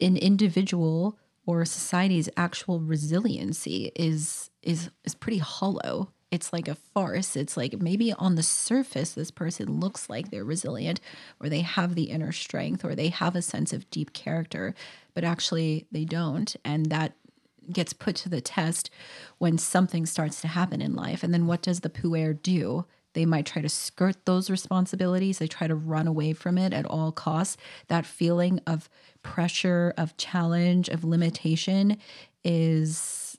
an 0.00 0.16
individual 0.16 1.18
or 1.46 1.64
society's 1.64 2.28
actual 2.36 2.80
resiliency 2.80 3.92
is 3.94 4.50
is 4.62 4.90
is 5.04 5.14
pretty 5.14 5.38
hollow. 5.38 6.10
It's 6.32 6.52
like 6.52 6.66
a 6.66 6.74
farce. 6.74 7.36
It's 7.36 7.56
like 7.56 7.80
maybe 7.80 8.12
on 8.12 8.34
the 8.34 8.42
surface 8.42 9.12
this 9.12 9.30
person 9.30 9.78
looks 9.78 10.10
like 10.10 10.30
they're 10.30 10.44
resilient 10.44 11.00
or 11.40 11.48
they 11.48 11.60
have 11.60 11.94
the 11.94 12.04
inner 12.04 12.32
strength 12.32 12.84
or 12.84 12.94
they 12.94 13.08
have 13.08 13.36
a 13.36 13.42
sense 13.42 13.72
of 13.72 13.88
deep 13.90 14.12
character, 14.12 14.74
but 15.14 15.22
actually 15.22 15.86
they 15.92 16.04
don't 16.04 16.56
and 16.64 16.86
that 16.86 17.12
gets 17.72 17.92
put 17.92 18.16
to 18.16 18.28
the 18.28 18.40
test 18.40 18.90
when 19.38 19.58
something 19.58 20.06
starts 20.06 20.40
to 20.40 20.48
happen 20.48 20.80
in 20.80 20.94
life. 20.94 21.22
And 21.22 21.32
then 21.32 21.46
what 21.46 21.62
does 21.62 21.80
the 21.80 21.90
puer 21.90 22.32
do? 22.32 22.86
They 23.16 23.24
might 23.24 23.46
try 23.46 23.62
to 23.62 23.68
skirt 23.70 24.26
those 24.26 24.50
responsibilities. 24.50 25.38
They 25.38 25.46
try 25.46 25.66
to 25.66 25.74
run 25.74 26.06
away 26.06 26.34
from 26.34 26.58
it 26.58 26.74
at 26.74 26.84
all 26.84 27.12
costs. 27.12 27.56
That 27.88 28.04
feeling 28.04 28.60
of 28.66 28.90
pressure, 29.22 29.94
of 29.96 30.18
challenge, 30.18 30.90
of 30.90 31.02
limitation 31.02 31.96
is 32.44 33.38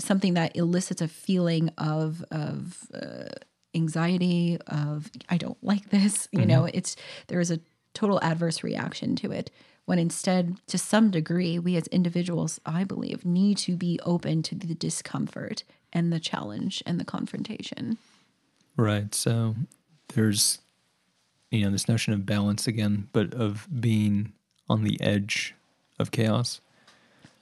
something 0.00 0.34
that 0.34 0.56
elicits 0.56 1.00
a 1.00 1.06
feeling 1.06 1.68
of 1.78 2.24
of 2.32 2.88
uh, 2.92 3.28
anxiety 3.72 4.58
of 4.66 5.12
I 5.28 5.36
don't 5.36 5.62
like 5.62 5.90
this. 5.90 6.26
You 6.32 6.44
know, 6.44 6.64
it's 6.64 6.96
there 7.28 7.38
is 7.38 7.52
a 7.52 7.60
total 7.92 8.18
adverse 8.20 8.64
reaction 8.64 9.14
to 9.14 9.30
it. 9.30 9.48
When 9.84 10.00
instead, 10.00 10.56
to 10.66 10.76
some 10.76 11.12
degree, 11.12 11.60
we 11.60 11.76
as 11.76 11.86
individuals, 11.88 12.58
I 12.66 12.82
believe, 12.82 13.24
need 13.24 13.58
to 13.58 13.76
be 13.76 14.00
open 14.04 14.42
to 14.42 14.56
the 14.56 14.74
discomfort 14.74 15.62
and 15.92 16.12
the 16.12 16.18
challenge 16.18 16.82
and 16.84 16.98
the 16.98 17.04
confrontation. 17.04 17.98
Right. 18.76 19.14
So 19.14 19.54
there's 20.14 20.58
you 21.50 21.62
know 21.64 21.70
this 21.70 21.88
notion 21.88 22.12
of 22.12 22.26
balance 22.26 22.66
again, 22.66 23.08
but 23.12 23.32
of 23.34 23.68
being 23.80 24.32
on 24.68 24.82
the 24.84 25.00
edge 25.00 25.54
of 25.98 26.10
chaos, 26.10 26.60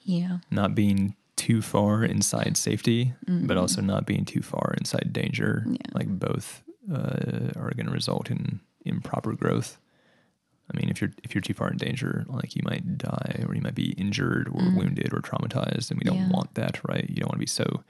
Yeah. 0.03 0.39
not 0.51 0.75
being 0.75 1.15
too 1.37 1.63
far 1.63 2.05
inside 2.05 2.57
safety, 2.57 3.15
but 3.27 3.57
also 3.57 3.81
not 3.81 4.07
being 4.07 4.25
too 4.25 4.43
far 4.43 4.75
inside 4.79 5.13
danger. 5.13 5.65
Yeah. 5.67 5.77
Like 5.95 6.09
both 6.09 6.63
uh, 6.93 7.51
are 7.57 7.71
going 7.75 7.87
to 7.87 7.93
result 7.93 8.31
in 8.31 8.61
improper 8.85 9.33
growth. 9.33 9.79
I 10.73 10.77
mean, 10.77 10.91
if 10.91 11.01
you're 11.01 11.13
if 11.25 11.35
you're 11.35 11.43
too 11.43 11.55
far 11.55 11.71
in 11.71 11.77
danger, 11.79 12.25
like 12.29 12.55
you 12.55 12.63
might 12.65 12.99
die 12.99 13.45
or 13.49 13.55
you 13.55 13.63
might 13.63 13.75
be 13.75 13.93
injured 13.93 14.49
or 14.49 14.71
wounded 14.75 15.13
or 15.15 15.21
traumatized, 15.21 15.91
and 15.91 15.99
we 15.99 16.05
don't 16.05 16.17
Yeah. 16.19 16.29
want 16.29 16.55
that, 16.55 16.81
right? 16.87 17.09
You 17.09 17.17
don't 17.17 17.29
want 17.31 17.37
to 17.37 17.39
be 17.39 17.47
so, 17.47 17.83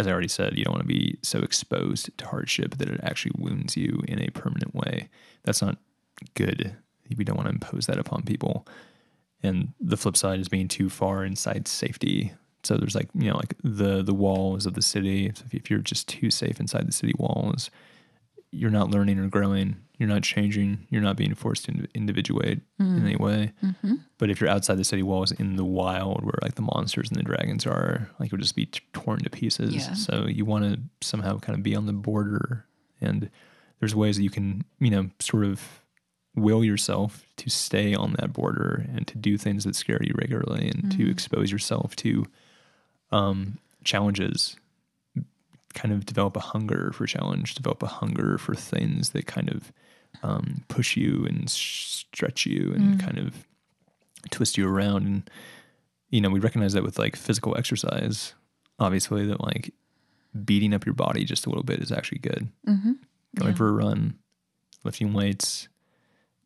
as 0.00 0.06
I 0.06 0.12
already 0.12 0.28
said, 0.28 0.56
you 0.56 0.64
don't 0.64 0.72
want 0.72 0.88
to 0.88 0.94
be 0.94 1.18
so 1.22 1.40
exposed 1.40 2.16
to 2.16 2.26
hardship 2.26 2.78
that 2.78 2.88
it 2.88 3.00
actually 3.02 3.32
wounds 3.36 3.76
you 3.76 4.02
in 4.08 4.18
a 4.18 4.30
permanent 4.30 4.74
way. 4.74 5.10
That's 5.44 5.60
not 5.60 5.76
good. 6.34 6.74
We 7.16 7.24
don't 7.24 7.36
want 7.36 7.48
to 7.48 7.54
impose 7.54 7.86
that 7.86 7.98
upon 7.98 8.22
people. 8.22 8.66
And 9.42 9.74
the 9.78 9.98
flip 9.98 10.16
side 10.16 10.40
is 10.40 10.48
being 10.48 10.68
too 10.68 10.88
far 10.88 11.22
inside 11.22 11.68
safety. 11.68 12.32
So 12.62 12.76
there's 12.76 12.94
like 12.94 13.08
you 13.14 13.30
know 13.30 13.36
like 13.36 13.54
the 13.62 14.02
the 14.02 14.14
walls 14.14 14.64
of 14.64 14.74
the 14.74 14.82
city. 14.82 15.32
So 15.34 15.44
if, 15.46 15.54
if 15.54 15.70
you're 15.70 15.80
just 15.80 16.08
too 16.08 16.30
safe 16.30 16.60
inside 16.60 16.88
the 16.88 16.92
city 16.92 17.14
walls, 17.18 17.70
you're 18.50 18.70
not 18.70 18.90
learning 18.90 19.18
or 19.18 19.28
growing. 19.28 19.76
You're 20.00 20.08
not 20.08 20.22
changing. 20.22 20.86
You're 20.88 21.02
not 21.02 21.16
being 21.16 21.34
forced 21.34 21.66
to 21.66 21.86
individuate 21.94 22.62
in 22.78 22.86
mm. 22.86 23.04
any 23.04 23.16
way. 23.16 23.52
Mm-hmm. 23.62 23.96
But 24.16 24.30
if 24.30 24.40
you're 24.40 24.48
outside 24.48 24.78
the 24.78 24.84
city 24.84 25.02
walls 25.02 25.30
in 25.30 25.56
the 25.56 25.64
wild, 25.64 26.24
where 26.24 26.38
like 26.40 26.54
the 26.54 26.62
monsters 26.62 27.10
and 27.10 27.18
the 27.18 27.22
dragons 27.22 27.66
are, 27.66 28.08
like 28.18 28.32
you'll 28.32 28.40
just 28.40 28.56
be 28.56 28.64
t- 28.64 28.80
torn 28.94 29.18
to 29.20 29.28
pieces. 29.28 29.74
Yeah. 29.74 29.92
So 29.92 30.26
you 30.26 30.46
want 30.46 30.64
to 30.64 30.80
somehow 31.06 31.38
kind 31.38 31.54
of 31.54 31.62
be 31.62 31.76
on 31.76 31.84
the 31.84 31.92
border, 31.92 32.64
and 32.98 33.28
there's 33.78 33.94
ways 33.94 34.16
that 34.16 34.22
you 34.22 34.30
can 34.30 34.64
you 34.78 34.88
know 34.88 35.10
sort 35.18 35.44
of 35.44 35.82
will 36.34 36.64
yourself 36.64 37.26
to 37.36 37.50
stay 37.50 37.94
on 37.94 38.16
that 38.18 38.32
border 38.32 38.86
and 38.94 39.06
to 39.06 39.18
do 39.18 39.36
things 39.36 39.64
that 39.64 39.76
scare 39.76 40.00
you 40.00 40.14
regularly 40.16 40.66
and 40.66 40.90
to 40.92 41.04
mm. 41.04 41.10
expose 41.10 41.52
yourself 41.52 41.94
to 41.96 42.24
um, 43.12 43.58
challenges 43.84 44.56
kind 45.74 45.92
of 45.94 46.04
develop 46.06 46.36
a 46.36 46.40
hunger 46.40 46.90
for 46.92 47.06
challenge, 47.06 47.54
develop 47.54 47.82
a 47.82 47.86
hunger 47.86 48.38
for 48.38 48.54
things 48.54 49.10
that 49.10 49.26
kind 49.26 49.48
of 49.50 49.72
um, 50.22 50.64
push 50.68 50.96
you 50.96 51.24
and 51.28 51.48
stretch 51.48 52.44
you 52.46 52.72
and 52.74 52.98
kind 53.00 53.18
of 53.18 53.46
twist 54.30 54.58
you 54.58 54.68
around. 54.68 55.06
And, 55.06 55.30
you 56.10 56.20
know, 56.20 56.28
we 56.30 56.40
recognize 56.40 56.72
that 56.72 56.82
with 56.82 56.98
like 56.98 57.14
physical 57.16 57.56
exercise, 57.56 58.34
obviously, 58.78 59.26
that 59.26 59.40
like 59.40 59.72
beating 60.44 60.74
up 60.74 60.84
your 60.84 60.94
body 60.94 61.24
just 61.24 61.46
a 61.46 61.48
little 61.48 61.64
bit 61.64 61.80
is 61.80 61.92
actually 61.92 62.18
good. 62.18 62.48
Mm-hmm. 62.66 62.92
Going 63.36 63.50
Yeah. 63.52 63.56
for 63.56 63.68
a 63.68 63.72
run, 63.72 64.18
lifting 64.84 65.12
weights, 65.12 65.68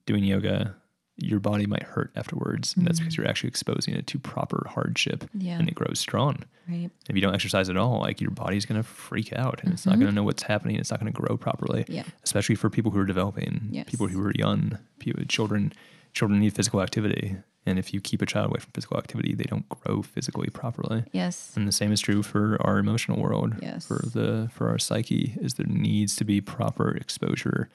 doing 0.06 0.24
yoga, 0.24 0.76
your 1.16 1.38
body 1.40 1.66
might 1.66 1.82
hurt 1.84 2.10
afterwards. 2.16 2.74
And 2.76 2.86
that's 2.86 2.98
because 2.98 3.16
you're 3.16 3.28
actually 3.28 3.48
exposing 3.48 3.94
it 3.94 4.06
to 4.08 4.18
proper 4.18 4.66
hardship. 4.68 5.24
Yeah. 5.34 5.58
and 5.58 5.68
it 5.68 5.74
grows 5.74 5.98
strong 6.00 6.38
Right. 6.68 6.90
if 7.08 7.14
you 7.14 7.20
don't 7.22 7.34
exercise 7.34 7.68
at 7.68 7.76
all, 7.76 8.00
like 8.00 8.20
your 8.20 8.30
body's 8.30 8.64
going 8.66 8.80
to 8.82 8.88
freak 8.88 9.32
out 9.32 9.60
and 9.62 9.72
it's 9.72 9.84
not 9.86 9.96
going 9.96 10.08
to 10.08 10.14
know 10.14 10.24
what's 10.24 10.42
happening. 10.44 10.76
It's 10.76 10.90
not 10.90 10.98
going 11.00 11.12
to 11.12 11.20
grow 11.20 11.36
properly. 11.36 11.82
Mm-hmm. 11.84 11.92
Yeah. 11.92 12.04
Especially 12.24 12.54
for 12.56 12.68
people 12.70 12.90
who 12.90 12.98
are 12.98 13.04
developing, 13.06 13.68
Yes. 13.70 13.88
people 13.88 14.08
who 14.08 14.20
are 14.24 14.32
young, 14.34 14.78
people, 14.98 15.22
children. 15.26 15.72
Children 16.14 16.38
need 16.38 16.54
physical 16.54 16.80
activity, 16.80 17.34
and 17.66 17.76
if 17.76 17.92
you 17.92 18.00
keep 18.00 18.22
a 18.22 18.26
child 18.26 18.46
away 18.46 18.60
from 18.60 18.70
physical 18.72 18.96
activity, 18.98 19.34
they 19.34 19.42
don't 19.42 19.68
grow 19.68 20.00
physically 20.00 20.48
properly. 20.48 21.02
Yes. 21.10 21.52
And 21.56 21.66
the 21.66 21.72
same 21.72 21.90
is 21.90 22.00
true 22.00 22.22
for 22.22 22.56
our 22.60 22.78
emotional 22.78 23.20
world. 23.20 23.54
Yes. 23.60 23.84
For 23.84 23.96
the 24.14 24.48
for 24.54 24.68
our 24.68 24.78
psyche, 24.78 25.34
is 25.40 25.54
there 25.54 25.66
needs 25.66 26.14
to 26.14 26.24
be 26.24 26.40
proper 26.40 26.90
exposure 26.96 27.68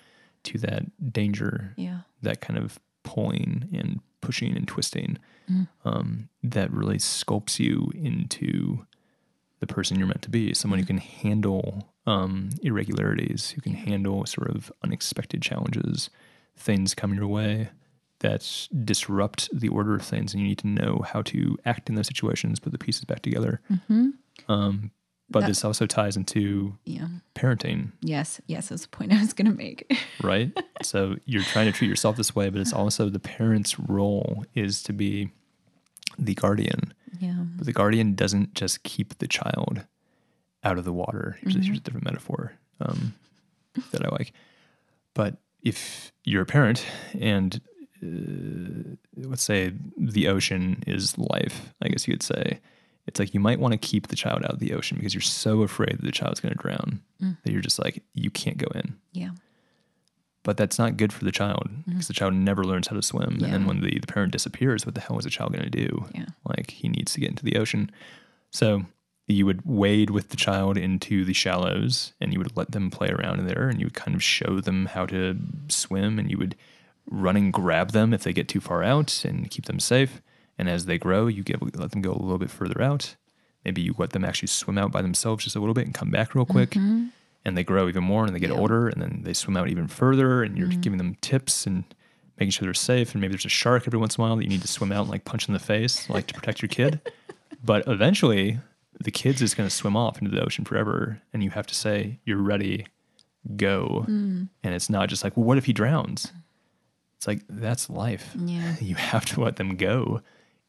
to 0.44 0.58
that 0.60 1.12
danger 1.12 1.74
Yeah. 1.76 2.00
that 2.22 2.40
kind 2.40 2.58
of 2.58 2.80
pulling 3.10 3.52
and 3.80 4.00
pushing 4.22 4.56
and 4.58 4.68
twisting 4.68 5.18
um, 5.84 6.30
that 6.44 6.72
really 6.72 6.98
sculpts 7.00 7.58
you 7.60 7.92
into 7.96 8.86
the 9.62 9.68
person 9.68 9.98
you're 9.98 10.08
meant 10.08 10.22
to 10.22 10.30
be 10.30 10.54
someone 10.54 10.80
who 10.80 10.86
can 10.86 11.00
handle 11.00 11.90
um, 12.06 12.50
irregularities 12.62 13.42
who 13.52 13.62
can 13.62 13.74
handle 13.74 14.26
sort 14.26 14.50
of 14.50 14.72
unexpected 14.84 15.42
challenges. 15.42 16.10
Things 16.56 16.94
come 16.94 17.14
your 17.14 17.28
way 17.28 17.70
that 18.20 18.68
disrupt 18.84 19.50
the 19.54 19.70
order 19.70 19.96
of 19.96 20.02
things 20.02 20.34
and 20.34 20.42
you 20.42 20.50
need 20.50 20.58
to 20.60 20.68
know 20.68 21.04
how 21.12 21.22
to 21.24 21.58
act 21.66 21.90
in 21.90 21.96
those 21.96 22.08
situations 22.08 22.60
put 22.60 22.72
the 22.72 22.78
pieces 22.78 23.06
back 23.06 23.22
together. 23.22 23.62
Um, 24.48 24.92
but 25.32 25.42
That- 25.42 25.48
this 25.48 25.64
also 25.66 25.86
ties 25.86 26.18
into 26.18 26.78
Yeah. 26.86 27.08
parenting 27.36 27.92
Yes. 28.02 28.42
Yes. 28.48 28.70
That's 28.70 28.84
the 28.84 28.88
point 28.90 29.14
I 29.14 29.20
was 29.20 29.34
going 29.34 29.50
to 29.52 29.56
make. 29.58 29.92
right? 30.24 30.52
so 30.82 31.16
you're 31.26 31.44
trying 31.44 31.66
to 31.68 31.72
treat 31.72 31.88
yourself 31.90 32.16
this 32.18 32.36
way, 32.36 32.50
but 32.50 32.62
it's 32.62 32.74
also 32.74 33.10
the 33.10 33.20
parent's 33.20 33.80
role 33.80 34.46
is 34.56 34.82
to 34.84 34.94
be 34.94 35.30
the 36.18 36.34
guardian. 36.36 36.94
yeah. 37.20 37.44
But 37.58 37.66
the 37.66 37.74
guardian 37.74 38.16
doesn't 38.16 38.54
just 38.56 38.84
keep 38.84 39.18
the 39.20 39.28
child 39.28 39.86
out 40.64 40.78
of 40.78 40.84
the 40.86 40.94
water. 40.94 41.38
Here's, 41.42 41.54
Mm-hmm. 41.54 41.62
a, 41.62 41.66
here's 41.66 41.78
a 41.78 41.82
different 41.82 42.06
metaphor 42.06 42.54
um, 42.82 43.14
that 43.92 44.06
I 44.06 44.10
like. 44.10 44.34
But 45.14 45.38
if 45.62 46.12
you're 46.24 46.42
a 46.42 46.46
parent 46.46 46.86
and 47.20 47.62
uh, 48.02 48.96
let's 49.18 49.44
say 49.44 49.74
the 49.98 50.28
ocean 50.28 50.84
is 50.88 51.18
life, 51.18 51.74
I 51.82 51.90
guess 51.90 52.08
you 52.08 52.14
could 52.14 52.24
say, 52.24 52.60
it's 53.10 53.20
like 53.20 53.34
you 53.34 53.40
might 53.40 53.60
want 53.60 53.72
to 53.74 53.78
keep 53.78 54.08
the 54.08 54.16
child 54.16 54.44
out 54.46 54.52
of 54.52 54.60
the 54.60 54.74
ocean 54.74 54.98
because 54.98 55.14
you're 55.14 55.22
so 55.22 55.62
afraid 55.64 55.98
that 55.98 56.06
the 56.06 56.12
child's 56.12 56.40
going 56.40 56.54
to 56.54 56.58
drown 56.62 57.02
Mm. 57.22 57.38
that 57.44 57.52
you're 57.52 57.62
just 57.62 57.80
like, 57.84 58.02
you 58.14 58.30
can't 58.32 58.58
go 58.58 58.68
in 58.76 58.96
Yeah. 59.12 59.32
but 60.44 60.56
that's 60.58 60.80
not 60.80 60.96
good 60.96 61.12
for 61.12 61.26
the 61.26 61.32
child 61.34 61.68
because 61.86 62.08
the 62.08 62.14
child 62.14 62.34
never 62.34 62.64
learns 62.64 62.88
how 62.88 62.96
to 62.96 63.02
swim. 63.02 63.38
yeah. 63.40 63.46
And 63.46 63.54
then 63.54 63.60
Mm-hmm. 63.62 63.68
When 63.68 63.82
the, 63.82 64.00
the 64.00 64.08
parent 64.08 64.32
disappears, 64.32 64.86
what 64.86 64.96
the 64.96 65.02
hell 65.02 65.18
is 65.18 65.26
the 65.26 65.30
child 65.30 65.52
going 65.54 65.70
to 65.70 65.70
do? 65.70 66.06
Yeah. 66.16 66.28
Like 66.46 66.72
he 66.72 66.88
needs 66.88 67.12
to 67.14 67.20
get 67.20 67.30
into 67.30 67.44
the 67.44 67.58
ocean. 67.58 67.92
So 68.52 68.84
you 69.28 69.46
would 69.46 69.62
wade 69.66 70.10
with 70.10 70.30
the 70.30 70.38
child 70.38 70.78
into 70.78 71.24
the 71.26 71.34
shallows 71.34 72.14
and 72.22 72.32
you 72.34 72.40
would 72.40 72.56
let 72.58 72.72
them 72.72 72.90
play 72.90 73.10
around 73.10 73.40
in 73.40 73.48
there 73.48 73.68
and 73.70 73.80
you 73.80 73.86
would 73.86 73.94
kind 73.94 74.16
of 74.16 74.24
show 74.24 74.60
them 74.62 74.88
how 74.88 75.06
to 75.08 75.38
swim 75.68 76.18
and 76.20 76.32
you 76.32 76.38
would 76.38 76.56
run 77.12 77.36
and 77.36 77.52
grab 77.54 77.92
them 77.92 78.14
if 78.14 78.24
they 78.24 78.34
get 78.34 78.48
too 78.48 78.60
far 78.62 78.82
out 78.84 79.24
and 79.26 79.52
keep 79.52 79.66
them 79.66 79.80
safe. 79.80 80.22
And 80.60 80.70
as 80.70 80.86
they 80.86 80.98
grow, 81.00 81.26
you 81.28 81.42
get 81.42 81.60
let 81.76 81.90
them 81.92 82.02
go 82.02 82.12
a 82.12 82.22
little 82.22 82.38
bit 82.38 82.52
further 82.52 82.82
out. 82.82 83.16
Maybe 83.66 83.82
you 83.82 83.96
let 83.98 84.12
them 84.12 84.24
actually 84.24 84.50
swim 84.50 84.78
out 84.78 84.92
by 84.92 85.02
themselves 85.02 85.44
just 85.46 85.56
a 85.56 85.60
little 85.60 85.74
bit 85.74 85.86
and 85.86 85.94
come 85.96 86.12
back 86.12 86.36
real 86.36 86.46
quick 86.46 86.76
and 86.76 87.58
they 87.58 87.64
grow 87.64 87.88
even 87.88 88.04
more 88.04 88.26
and 88.26 88.36
they 88.36 88.40
get 88.40 88.50
Mm-hmm. 88.50 88.56
Yeah. 88.58 88.62
older 88.62 88.88
and 88.90 89.02
then 89.02 89.22
they 89.24 89.34
swim 89.34 89.58
out 89.58 89.70
even 89.70 89.88
further 89.88 90.44
and 90.44 90.58
you're 90.58 90.68
Mm-hmm. 90.68 90.82
giving 90.82 90.98
them 90.98 91.16
tips 91.22 91.66
and 91.66 91.84
making 92.40 92.52
sure 92.52 92.66
they're 92.66 92.74
safe 92.74 93.14
and 93.14 93.22
maybe 93.22 93.34
there's 93.34 93.46
a 93.46 93.50
shark 93.50 93.84
every 93.88 93.98
once 94.00 94.16
in 94.18 94.22
a 94.22 94.28
while 94.28 94.36
that 94.38 94.44
you 94.44 94.50
need 94.50 94.62
to 94.62 94.68
swim 94.68 94.92
out 94.92 95.02
and 95.04 95.10
like 95.10 95.26
punch 95.26 95.48
in 95.48 95.54
the 95.54 95.60
face 95.60 96.10
like 96.10 96.28
to 96.28 96.34
protect 96.34 96.62
your 96.62 96.70
kid 96.70 97.00
but 97.64 97.86
eventually 97.88 98.60
the 99.02 99.12
kid's 99.12 99.42
is 99.42 99.54
going 99.56 99.68
to 99.68 99.76
swim 99.76 99.96
off 99.98 100.22
into 100.22 100.32
the 100.34 100.42
ocean 100.44 100.64
forever 100.66 101.22
and 101.34 101.44
you 101.44 101.50
have 101.50 101.68
to 101.68 101.76
say 101.76 102.20
you're 102.26 102.38
ready 102.38 102.86
go 103.56 104.06
Mm. 104.08 104.50
and 104.64 104.74
it's 104.74 104.90
not 104.90 105.10
just 105.10 105.24
like 105.24 105.36
well 105.36 105.46
what 105.46 105.58
if 105.58 105.66
he 105.66 105.74
drowns 105.74 106.32
it's 107.18 107.28
like 107.28 107.42
that's 107.50 107.90
life 107.90 108.34
Yeah. 108.38 108.76
you 108.82 108.96
have 108.96 109.26
to 109.28 109.42
let 109.42 109.56
them 109.58 109.76
go 109.76 110.22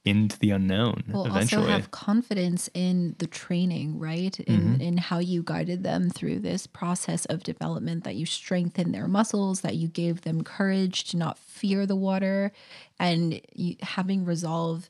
into 0.04 0.38
the 0.38 0.50
unknown 0.50 1.04
Well, 1.08 1.26
eventually 1.26 1.64
also 1.64 1.72
have 1.72 1.90
confidence 1.90 2.70
in 2.72 3.16
the 3.18 3.26
training, 3.26 3.98
right? 3.98 4.38
In 4.40 4.60
mm-hmm. 4.60 4.80
in 4.80 4.96
how 4.96 5.18
you 5.18 5.42
guided 5.42 5.82
them 5.82 6.08
through 6.08 6.38
this 6.38 6.66
process 6.66 7.26
of 7.26 7.42
development. 7.42 8.04
That 8.04 8.16
you 8.16 8.24
strengthened 8.24 8.94
their 8.94 9.08
muscles, 9.08 9.60
that 9.60 9.76
you 9.76 9.88
gave 9.88 10.22
them 10.22 10.42
courage 10.42 11.04
to 11.10 11.18
not 11.18 11.38
fear 11.38 11.84
the 11.84 11.96
water, 11.96 12.52
and 12.98 13.40
you, 13.52 13.76
having 13.82 14.24
resolve 14.24 14.88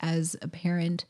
as 0.00 0.36
a 0.42 0.48
parent 0.48 1.06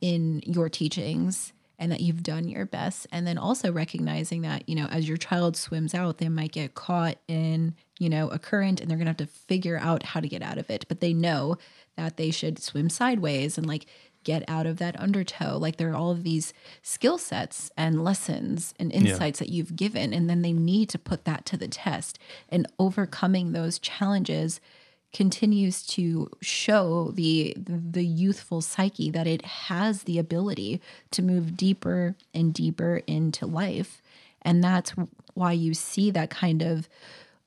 in 0.00 0.42
your 0.44 0.68
teachings 0.68 1.52
and 1.78 1.92
that 1.92 2.00
you've 2.00 2.22
done 2.22 2.48
your 2.48 2.64
best 2.64 3.06
and 3.12 3.26
then 3.26 3.36
also 3.36 3.70
recognizing 3.70 4.42
that 4.42 4.66
you 4.66 4.74
know 4.74 4.86
as 4.86 5.06
your 5.06 5.18
child 5.18 5.56
swims 5.56 5.94
out 5.94 6.16
they 6.18 6.28
might 6.28 6.52
get 6.52 6.74
caught 6.74 7.18
in 7.28 7.74
you 7.98 8.08
know 8.08 8.28
a 8.28 8.38
current 8.38 8.80
and 8.80 8.90
they're 8.90 8.96
going 8.96 9.06
to 9.06 9.10
have 9.10 9.16
to 9.16 9.26
figure 9.26 9.78
out 9.78 10.02
how 10.02 10.20
to 10.20 10.28
get 10.28 10.42
out 10.42 10.56
of 10.56 10.70
it 10.70 10.86
but 10.88 11.00
they 11.00 11.12
know 11.12 11.58
that 11.96 12.16
they 12.16 12.30
should 12.30 12.58
swim 12.58 12.88
sideways 12.88 13.58
and 13.58 13.66
like 13.66 13.86
get 14.24 14.42
out 14.48 14.66
of 14.66 14.78
that 14.78 14.98
undertow. 15.00 15.56
Like 15.56 15.76
there 15.76 15.92
are 15.92 15.96
all 15.96 16.10
of 16.10 16.24
these 16.24 16.52
skill 16.82 17.16
sets 17.16 17.70
and 17.76 18.02
lessons 18.02 18.74
and 18.78 18.90
insights 18.90 19.38
that 19.38 19.50
you've 19.50 19.76
given 19.76 20.12
and 20.12 20.28
then 20.28 20.42
they 20.42 20.52
need 20.52 20.88
to 20.90 20.98
put 20.98 21.24
that 21.24 21.46
to 21.46 21.56
the 21.56 21.68
test. 21.68 22.18
And 22.48 22.66
overcoming 22.78 23.52
those 23.52 23.78
challenges 23.78 24.60
continues 25.12 25.86
to 25.86 26.28
show 26.42 27.12
the 27.14 27.54
the 27.56 28.04
youthful 28.04 28.60
psyche 28.60 29.10
that 29.10 29.26
it 29.26 29.44
has 29.44 30.02
the 30.02 30.18
ability 30.18 30.80
to 31.12 31.22
move 31.22 31.56
deeper 31.56 32.16
and 32.34 32.52
deeper 32.52 33.02
into 33.06 33.46
life. 33.46 34.02
And 34.42 34.62
that's 34.62 34.92
why 35.34 35.52
you 35.52 35.72
see 35.72 36.10
that 36.10 36.30
kind 36.30 36.62
of 36.62 36.88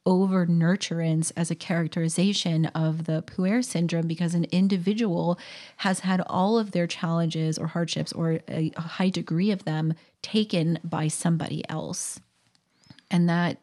over 0.06 0.48
nurturance 0.48 1.32
as 1.36 1.52
a 1.52 1.56
characterization 1.56 2.66
of 2.68 3.06
the 3.06 3.22
puer 3.22 3.62
syndrome 3.62 4.08
because 4.08 4.34
an 4.34 4.46
individual 4.46 5.38
has 5.78 6.00
had 6.02 6.22
all 6.28 6.58
of 6.58 6.72
their 6.72 6.88
challenges 6.88 7.58
or 7.58 7.68
hardships 7.68 8.14
or 8.14 8.40
a, 8.48 8.72
high 8.78 9.10
degree 9.10 9.52
of 9.52 9.66
them 9.66 9.94
taken 10.22 10.80
by 10.84 11.08
somebody 11.08 11.68
else 11.70 12.20
and 13.12 13.30
that 13.30 13.58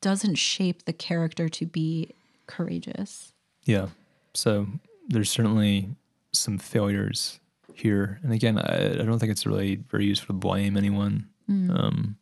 doesn't 0.00 0.36
shape 0.36 0.84
the 0.84 0.92
character 0.92 1.48
to 1.48 1.66
be 1.66 2.14
courageous. 2.46 3.32
Yeah. 3.64 3.88
So 4.34 4.66
there's 5.08 5.30
certainly 5.30 5.88
some 6.32 6.58
failures 6.58 7.40
here. 7.74 8.20
And 8.22 8.32
again, 8.32 8.58
I, 8.58 8.92
I 8.92 9.04
don't 9.04 9.18
think 9.18 9.32
it's 9.32 9.46
really 9.46 9.76
very 9.76 10.06
useful 10.06 10.34
to 10.34 10.38
blame 10.38 10.76
anyone. 10.76 11.28
Um, 11.70 12.16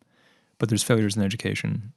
but 0.57 0.69
there's 0.69 0.83
failures 0.83 1.15
in 1.15 1.23
education 1.23 1.93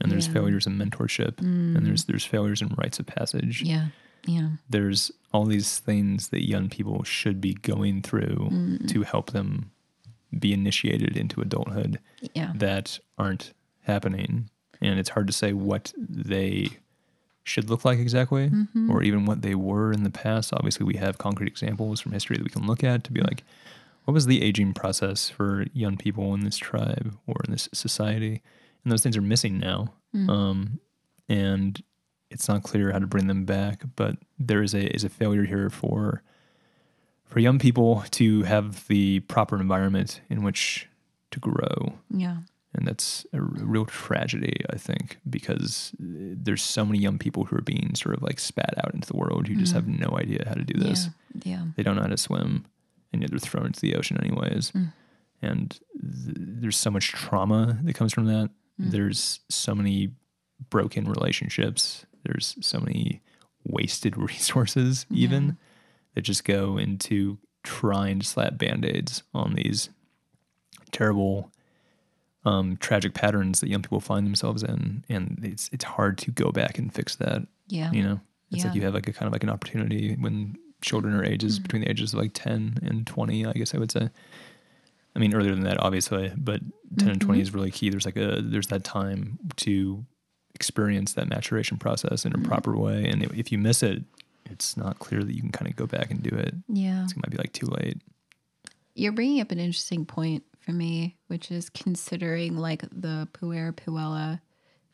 and 0.00 0.10
there's 0.10 0.26
Yeah. 0.26 0.34
failures 0.34 0.66
in 0.66 0.76
mentorship 0.76 1.38
and 1.40 1.86
there's 1.86 2.04
mm. 2.04 2.06
there's 2.06 2.24
failures 2.24 2.62
in 2.62 2.68
rites 2.76 2.98
of 2.98 3.06
passage. 3.06 3.62
Yeah. 3.62 3.88
Yeah. 4.26 4.50
There's 4.68 5.12
all 5.32 5.44
these 5.44 5.78
things 5.78 6.28
that 6.28 6.48
young 6.48 6.68
people 6.68 7.02
should 7.04 7.40
be 7.40 7.54
going 7.54 8.02
through 8.02 8.78
to 8.88 9.02
help 9.02 9.32
them 9.32 9.70
be 10.38 10.52
initiated 10.52 11.16
into 11.16 11.40
adulthood 11.40 11.98
Yeah. 12.34 12.52
that 12.54 12.98
aren't 13.18 13.52
happening. 13.82 14.50
And 14.80 14.98
it's 14.98 15.10
hard 15.10 15.26
to 15.26 15.32
say 15.32 15.52
what 15.52 15.92
they 15.98 16.78
should 17.44 17.68
look 17.68 17.84
like 17.84 17.98
exactly 17.98 18.48
mm-hmm. 18.48 18.90
or 18.90 19.02
even 19.02 19.26
what 19.26 19.42
they 19.42 19.54
were 19.54 19.92
in 19.92 20.02
the 20.02 20.10
past. 20.10 20.52
Obviously, 20.52 20.86
we 20.86 20.96
have 20.96 21.18
concrete 21.18 21.48
examples 21.48 22.00
from 22.00 22.12
history 22.12 22.36
that 22.36 22.44
we 22.44 22.50
can 22.50 22.66
look 22.66 22.82
at 22.82 23.04
to 23.04 23.12
be 23.12 23.20
mm. 23.20 23.26
like, 23.26 23.44
what 24.04 24.14
was 24.14 24.26
the 24.26 24.42
aging 24.42 24.72
process 24.72 25.28
for 25.28 25.66
young 25.72 25.96
people 25.96 26.34
in 26.34 26.40
this 26.40 26.56
tribe 26.56 27.16
or 27.26 27.36
in 27.44 27.52
this 27.52 27.68
society? 27.72 28.42
And 28.84 28.92
those 28.92 29.02
things 29.02 29.16
are 29.16 29.22
missing 29.22 29.58
now. 29.58 29.94
Um, 30.28 30.78
and 31.28 31.82
it's 32.30 32.46
not 32.48 32.62
clear 32.62 32.92
how 32.92 32.98
to 33.00 33.06
bring 33.06 33.26
them 33.26 33.44
back, 33.44 33.82
but 33.96 34.16
there 34.38 34.62
is 34.62 34.74
a 34.74 34.94
is 34.94 35.02
a 35.04 35.08
failure 35.08 35.44
here 35.44 35.70
for 35.70 36.22
for 37.24 37.40
young 37.40 37.58
people 37.58 38.04
to 38.12 38.42
have 38.42 38.86
the 38.86 39.20
proper 39.20 39.58
environment 39.60 40.20
in 40.30 40.42
which 40.44 40.88
to 41.32 41.40
grow 41.40 41.94
Yeah. 42.10 42.36
and 42.74 42.86
that's 42.86 43.26
a 43.32 43.38
r- 43.38 43.42
real 43.42 43.86
tragedy 43.86 44.54
i 44.72 44.76
think 44.76 45.18
because 45.28 45.92
uh, 46.00 46.06
there's 46.44 46.62
so 46.62 46.84
many 46.84 47.00
young 47.00 47.18
people 47.18 47.44
who 47.46 47.56
are 47.56 47.60
being 47.62 47.92
sort 47.96 48.14
of 48.14 48.22
like 48.22 48.38
spat 48.38 48.74
out 48.78 48.94
into 48.94 49.08
the 49.08 49.16
world 49.16 49.48
who 49.48 49.56
just 49.56 49.72
have 49.72 49.88
no 49.88 50.16
idea 50.16 50.44
how 50.46 50.54
to 50.54 50.62
do 50.62 50.78
this 50.78 51.08
Yeah. 51.42 51.42
Yeah. 51.56 51.64
they 51.76 51.82
don't 51.82 51.96
know 51.96 52.02
how 52.02 52.08
to 52.08 52.16
swim 52.16 52.66
and 53.12 53.20
yet 53.22 53.30
they're 53.30 53.40
thrown 53.40 53.66
into 53.66 53.80
the 53.80 53.96
ocean 53.96 54.16
anyways 54.22 54.72
and 55.42 55.70
th- 55.70 56.36
there's 56.60 56.76
so 56.76 56.90
much 56.90 57.08
trauma 57.10 57.78
that 57.82 57.94
comes 57.94 58.12
from 58.12 58.26
that 58.26 58.50
Mm. 58.80 58.90
there's 58.90 59.40
so 59.48 59.74
many 59.74 60.10
broken 60.70 61.08
relationships. 61.08 62.06
There's 62.24 62.56
so 62.60 62.80
many 62.80 63.22
wasted 63.64 64.16
resources 64.30 65.04
mm-hmm. 65.04 65.16
even 65.16 65.56
that 66.14 66.22
just 66.22 66.44
go 66.44 66.78
into 66.78 67.38
trying 67.62 68.20
to 68.20 68.26
slap 68.26 68.58
band-aids 68.58 69.22
on 69.32 69.54
these 69.54 69.88
terrible 70.92 71.50
um, 72.44 72.76
tragic 72.76 73.14
patterns 73.14 73.60
that 73.60 73.70
young 73.70 73.82
people 73.82 74.00
find 74.00 74.26
themselves 74.26 74.62
in. 74.62 75.04
And 75.08 75.40
it's 75.42 75.70
it's 75.72 75.84
hard 75.84 76.18
to 76.18 76.30
go 76.30 76.52
back 76.52 76.78
and 76.78 76.92
fix 76.92 77.16
that 77.16 77.42
Yeah. 77.68 77.90
you 77.90 78.02
know? 78.02 78.20
It's 78.50 78.64
like 78.64 78.74
you 78.74 78.82
have 78.82 78.94
like 78.94 79.08
a 79.08 79.12
kind 79.12 79.26
of 79.26 79.32
like 79.32 79.42
an 79.42 79.50
opportunity 79.50 80.14
when 80.14 80.56
children 80.80 81.14
are 81.14 81.24
ages 81.24 81.58
mm. 81.58 81.62
between 81.62 81.82
the 81.82 81.90
ages 81.90 82.12
of 82.12 82.20
like 82.20 82.32
10 82.34 82.78
and 82.82 83.06
20 83.06 83.46
i 83.46 83.52
guess 83.52 83.74
i 83.74 83.78
would 83.78 83.90
say 83.90 84.10
i 85.14 85.18
mean 85.18 85.34
earlier 85.34 85.54
than 85.54 85.64
that 85.64 85.80
obviously 85.80 86.32
but 86.36 86.60
10 86.98 87.08
and 87.08 87.20
20 87.20 87.38
mm-hmm. 87.38 87.42
is 87.42 87.54
really 87.54 87.70
key. 87.70 87.90
There's 87.90 88.04
like 88.04 88.16
a 88.16 88.40
there's 88.40 88.68
that 88.68 88.84
time 88.84 89.38
to 89.56 90.04
experience 90.54 91.14
that 91.14 91.28
maturation 91.28 91.78
process 91.78 92.24
in 92.24 92.32
a 92.32 92.36
mm-hmm. 92.36 92.46
proper 92.46 92.76
way. 92.76 93.04
And 93.08 93.24
if, 93.24 93.32
if 93.34 93.52
you 93.52 93.58
miss 93.58 93.82
it 93.82 94.02
it's 94.50 94.76
not 94.76 94.98
clear 94.98 95.24
that 95.24 95.34
you 95.34 95.40
can 95.40 95.52
kind 95.52 95.70
of 95.70 95.76
go 95.76 95.86
back 95.86 96.10
and 96.10 96.22
do 96.22 96.28
it. 96.28 96.54
Yeah. 96.68 97.06
it 97.06 97.16
might 97.16 97.30
be 97.30 97.38
like 97.38 97.52
too 97.52 97.66
late. 97.66 98.00
You're 98.94 99.12
bringing 99.12 99.40
up 99.40 99.50
an 99.50 99.58
interesting 99.58 100.04
point 100.04 100.44
for 100.60 100.72
me, 100.72 101.16
which 101.28 101.50
is 101.50 101.70
considering 101.70 102.58
like 102.58 102.82
the 102.82 103.26
puer 103.32 103.72
puella 103.72 104.40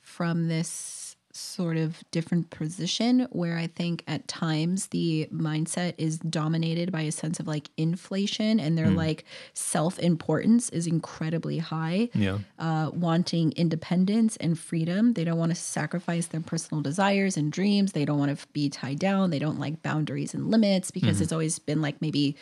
from 0.03 0.47
this 0.47 1.10
sort 1.33 1.77
of 1.77 2.03
different 2.11 2.51
position 2.51 3.29
where 3.31 3.57
I 3.57 3.67
think 3.69 4.03
at 4.07 4.27
times 4.29 4.89
the 4.89 5.29
mindset 5.33 5.95
is 5.97 6.19
dominated 6.19 6.91
by 6.91 7.03
a 7.03 7.13
sense 7.13 7.39
of 7.39 7.47
like 7.47 7.71
inflation 7.77 8.59
and 8.59 8.77
their 8.77 8.91
like 8.91 9.25
self 9.55 9.99
importance 9.99 10.71
is 10.71 10.87
incredibly 10.87 11.59
high. 11.59 12.09
yeah 12.15 12.39
uh, 12.59 12.91
wanting 12.93 13.53
independence 13.53 14.37
and 14.37 14.59
freedom. 14.59 15.15
They 15.15 15.25
don't 15.25 15.39
want 15.39 15.51
to 15.51 15.57
sacrifice 15.57 16.27
their 16.27 16.41
personal 16.41 16.83
desires 16.83 17.37
and 17.37 17.53
dreams. 17.53 17.93
They 17.93 18.05
don't 18.05 18.19
want 18.19 18.37
to 18.37 18.47
be 18.49 18.69
tied 18.69 18.99
down. 18.99 19.31
They 19.31 19.39
don't 19.39 19.59
like 19.59 19.83
boundaries 19.83 20.35
and 20.35 20.51
limits 20.51 20.91
because 20.91 21.21
it's 21.21 21.33
always 21.33 21.59
been 21.59 21.81
like 21.81 22.01
maybe, 22.03 22.37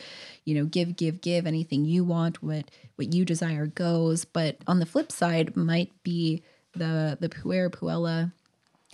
you 0.45 0.55
know, 0.55 0.64
give, 0.64 0.97
give, 0.97 1.20
give. 1.20 1.47
Anything 1.47 1.84
you 1.84 2.05
want, 2.05 2.43
what 2.43 2.70
what 2.97 3.14
you 3.14 3.24
desire 3.24 3.66
goes. 3.66 4.24
But 4.24 4.57
on 4.66 4.80
the 4.80 4.86
flip 4.86 5.12
side, 5.12 5.57
might 5.57 5.93
be 6.03 6.43
the 6.74 7.16
the 7.20 7.28
puer 7.28 7.70
puella 7.70 8.32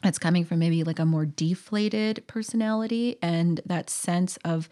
that's 0.05 0.19
coming 0.19 0.45
from 0.45 0.59
maybe 0.59 0.85
like 0.85 0.99
a 0.99 1.05
more 1.07 1.25
deflated 1.25 2.23
personality 2.27 3.17
and 3.23 3.63
that 3.65 3.89
sense 3.89 4.37
of 4.45 4.69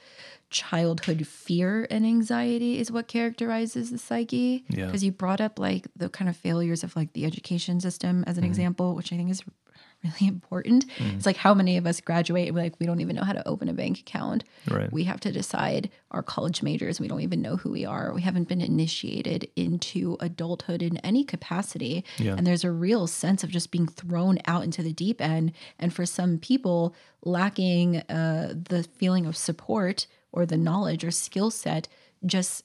childhood 0.50 1.26
fear 1.26 1.86
and 1.90 2.04
anxiety 2.04 2.78
is 2.78 2.92
what 2.92 3.08
characterizes 3.08 3.90
the 3.90 3.96
psyche 3.96 4.62
Yeah. 4.68 4.84
because 4.86 5.02
you 5.02 5.10
brought 5.10 5.40
up 5.40 5.58
like 5.58 5.88
the 5.96 6.10
kind 6.10 6.28
of 6.28 6.36
failures 6.36 6.84
of 6.84 6.94
like 6.94 7.14
the 7.14 7.24
education 7.24 7.80
system 7.80 8.24
as 8.26 8.36
an 8.36 8.42
mm-hmm. 8.42 8.50
example 8.50 8.94
which 8.94 9.10
i 9.10 9.16
think 9.16 9.30
is 9.30 9.42
really 10.04 10.28
important. 10.28 10.86
It's 10.98 11.26
like 11.26 11.36
how 11.36 11.54
many 11.54 11.76
of 11.76 11.86
us 11.86 12.00
graduate 12.00 12.48
and 12.48 12.56
we're 12.56 12.62
like 12.62 12.78
we 12.80 12.86
don't 12.86 13.00
even 13.00 13.16
know 13.16 13.24
how 13.24 13.32
to 13.32 13.46
open 13.46 13.68
a 13.68 13.72
bank 13.72 14.00
account. 14.00 14.44
Right. 14.70 14.92
we 14.92 15.04
have 15.04 15.20
to 15.20 15.32
decide 15.32 15.90
our 16.10 16.22
college 16.22 16.62
majors. 16.62 17.00
We 17.00 17.08
don't 17.08 17.20
even 17.20 17.42
know 17.42 17.56
who 17.56 17.70
we 17.70 17.84
are. 17.84 18.12
We 18.14 18.22
haven't 18.22 18.48
been 18.48 18.60
initiated 18.60 19.48
into 19.56 20.16
adulthood 20.20 20.82
in 20.82 20.98
any 20.98 21.24
capacity. 21.24 22.04
Yeah. 22.18 22.34
and 22.36 22.46
there's 22.46 22.64
a 22.64 22.70
real 22.70 23.06
sense 23.06 23.44
of 23.44 23.50
just 23.50 23.70
being 23.70 23.86
thrown 23.86 24.38
out 24.46 24.64
into 24.64 24.82
the 24.82 24.92
deep 24.92 25.20
end 25.20 25.52
and 25.78 25.92
for 25.92 26.06
some 26.06 26.38
people 26.38 26.94
lacking 27.24 27.98
uh, 28.08 28.54
the 28.68 28.82
feeling 28.82 29.26
of 29.26 29.36
support 29.36 30.06
or 30.32 30.46
the 30.46 30.56
knowledge 30.56 31.04
or 31.04 31.10
skill 31.10 31.50
set 31.50 31.88
just 32.24 32.64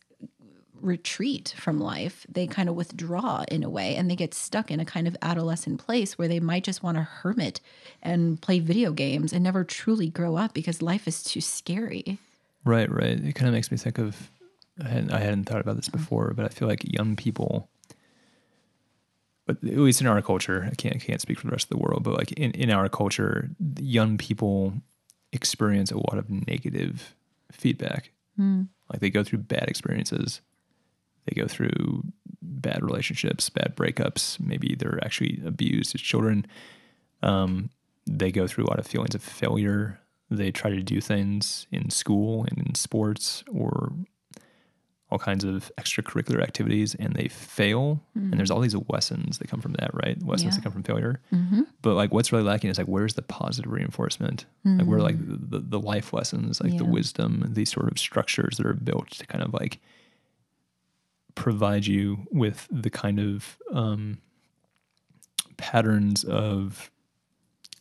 retreat 0.82 1.54
from 1.58 1.80
life 1.80 2.26
they 2.30 2.48
kind 2.48 2.70
of 2.70 2.76
withdraw 2.76 3.44
in 3.50 3.64
a 3.64 3.70
way 3.70 3.96
and 3.96 4.10
they 4.10 4.16
get 4.16 4.34
stuck 4.34 4.70
in 4.72 4.80
a 4.80 4.86
kind 4.86 5.08
of 5.08 5.18
adolescent 5.22 5.80
place 5.80 6.18
where 6.18 6.28
they 6.28 6.40
might 6.40 6.64
just 6.64 6.84
want 6.84 6.98
to 6.98 7.02
hermit 7.04 7.60
and 8.02 8.42
play 8.42 8.60
video 8.60 8.92
games 8.92 9.34
and 9.34 9.44
never 9.44 9.64
truly 9.64 10.10
grow 10.10 10.36
up 10.36 10.54
because 10.54 10.82
life 10.82 11.08
is 11.08 11.24
too 11.24 11.42
scary 11.42 12.18
Right, 12.66 12.92
right. 12.92 13.18
It 13.24 13.34
kind 13.34 13.48
of 13.48 13.54
makes 13.54 13.72
me 13.72 13.78
think 13.78 13.98
of 13.98 14.30
I 14.84 14.90
hadn't, 14.90 15.12
I 15.14 15.20
hadn't 15.20 15.46
thought 15.46 15.62
about 15.62 15.78
this 15.78 15.88
Mm-hmm. 15.88 15.98
before, 15.98 16.34
but 16.36 16.46
I 16.46 16.50
feel 16.50 16.68
like 16.68 16.84
young 16.84 17.16
people, 17.16 17.70
but 19.46 19.58
at 19.64 19.78
least 19.78 20.02
in 20.02 20.08
our 20.08 20.22
culture, 20.22 20.68
I 20.70 20.76
can't 20.76 20.96
I 20.96 21.00
can't 21.00 21.22
speak 21.22 21.40
for 21.40 21.48
the 21.48 21.52
rest 21.52 21.66
of 21.66 21.70
the 21.70 21.78
world, 21.84 22.04
but 22.04 22.18
like 22.18 22.34
in, 22.34 22.52
in 22.52 22.70
our 22.72 22.90
culture, 22.90 23.50
young 23.80 24.18
people 24.18 24.74
experience 25.32 25.92
a 25.92 25.98
lot 25.98 26.18
of 26.18 26.30
negative 26.30 27.16
feedback. 27.52 28.12
Mm. 28.38 28.68
Like 28.92 29.00
they 29.00 29.10
go 29.10 29.24
through 29.24 29.40
bad 29.40 29.66
experiences, 29.68 30.42
they 31.28 31.40
go 31.40 31.48
through 31.48 32.04
bad 32.42 32.82
relationships, 32.84 33.50
bad 33.50 33.76
breakups. 33.76 34.40
Maybe 34.40 34.76
they're 34.76 35.00
actually 35.04 35.42
abused 35.46 35.94
as 35.96 36.02
children. 36.02 36.46
Um, 37.22 37.70
they 38.06 38.32
go 38.32 38.48
through 38.48 38.66
a 38.66 38.70
lot 38.70 38.80
of 38.80 38.88
feelings 38.88 39.16
of 39.16 39.22
failure. 39.22 40.00
They 40.32 40.52
try 40.52 40.72
to 40.72 40.82
do 40.82 41.00
things 41.02 41.68
in 41.72 41.90
school 41.90 42.46
and 42.50 42.66
in 42.68 42.76
sports 42.76 43.44
or 43.52 43.94
all 45.10 45.18
kinds 45.18 45.46
of 45.46 45.72
extracurricular 45.78 46.42
activities 46.44 46.94
and 46.96 47.14
they 47.16 47.30
fail. 47.30 48.02
And 48.14 48.34
there's 48.34 48.52
all 48.52 48.60
these 48.60 48.76
lessons 48.90 49.38
that 49.38 49.48
come 49.48 49.62
from 49.62 49.72
that, 49.80 49.92
right? 49.94 50.22
Lessons 50.22 50.44
Yeah. 50.54 50.58
that 50.58 50.64
come 50.64 50.74
from 50.74 50.84
failure. 50.84 51.22
Mm-hmm. 51.34 51.62
But 51.82 51.94
like 51.96 52.14
what's 52.14 52.34
really 52.34 52.44
lacking 52.44 52.70
is 52.70 52.78
like 52.78 52.88
where's 52.88 53.14
the 53.14 53.22
positive 53.22 53.72
reinforcement? 53.72 54.46
Like 54.66 54.86
where 54.86 54.98
are 54.98 55.02
like 55.02 55.16
the, 55.18 55.60
the 55.60 55.80
life 55.80 56.12
lessons, 56.12 56.60
like 56.62 56.78
the 56.78 56.84
wisdom, 56.84 57.46
these 57.54 57.72
sort 57.72 57.90
of 57.90 57.98
structures 57.98 58.58
that 58.58 58.66
are 58.66 58.74
built 58.74 59.12
to 59.12 59.26
kind 59.26 59.46
of 59.46 59.54
like 59.54 59.80
provide 61.38 61.86
you 61.86 62.26
with 62.32 62.68
the 62.72 62.90
kind 62.90 63.20
of 63.20 63.58
um, 63.72 64.18
patterns 65.58 66.24
of 66.24 66.92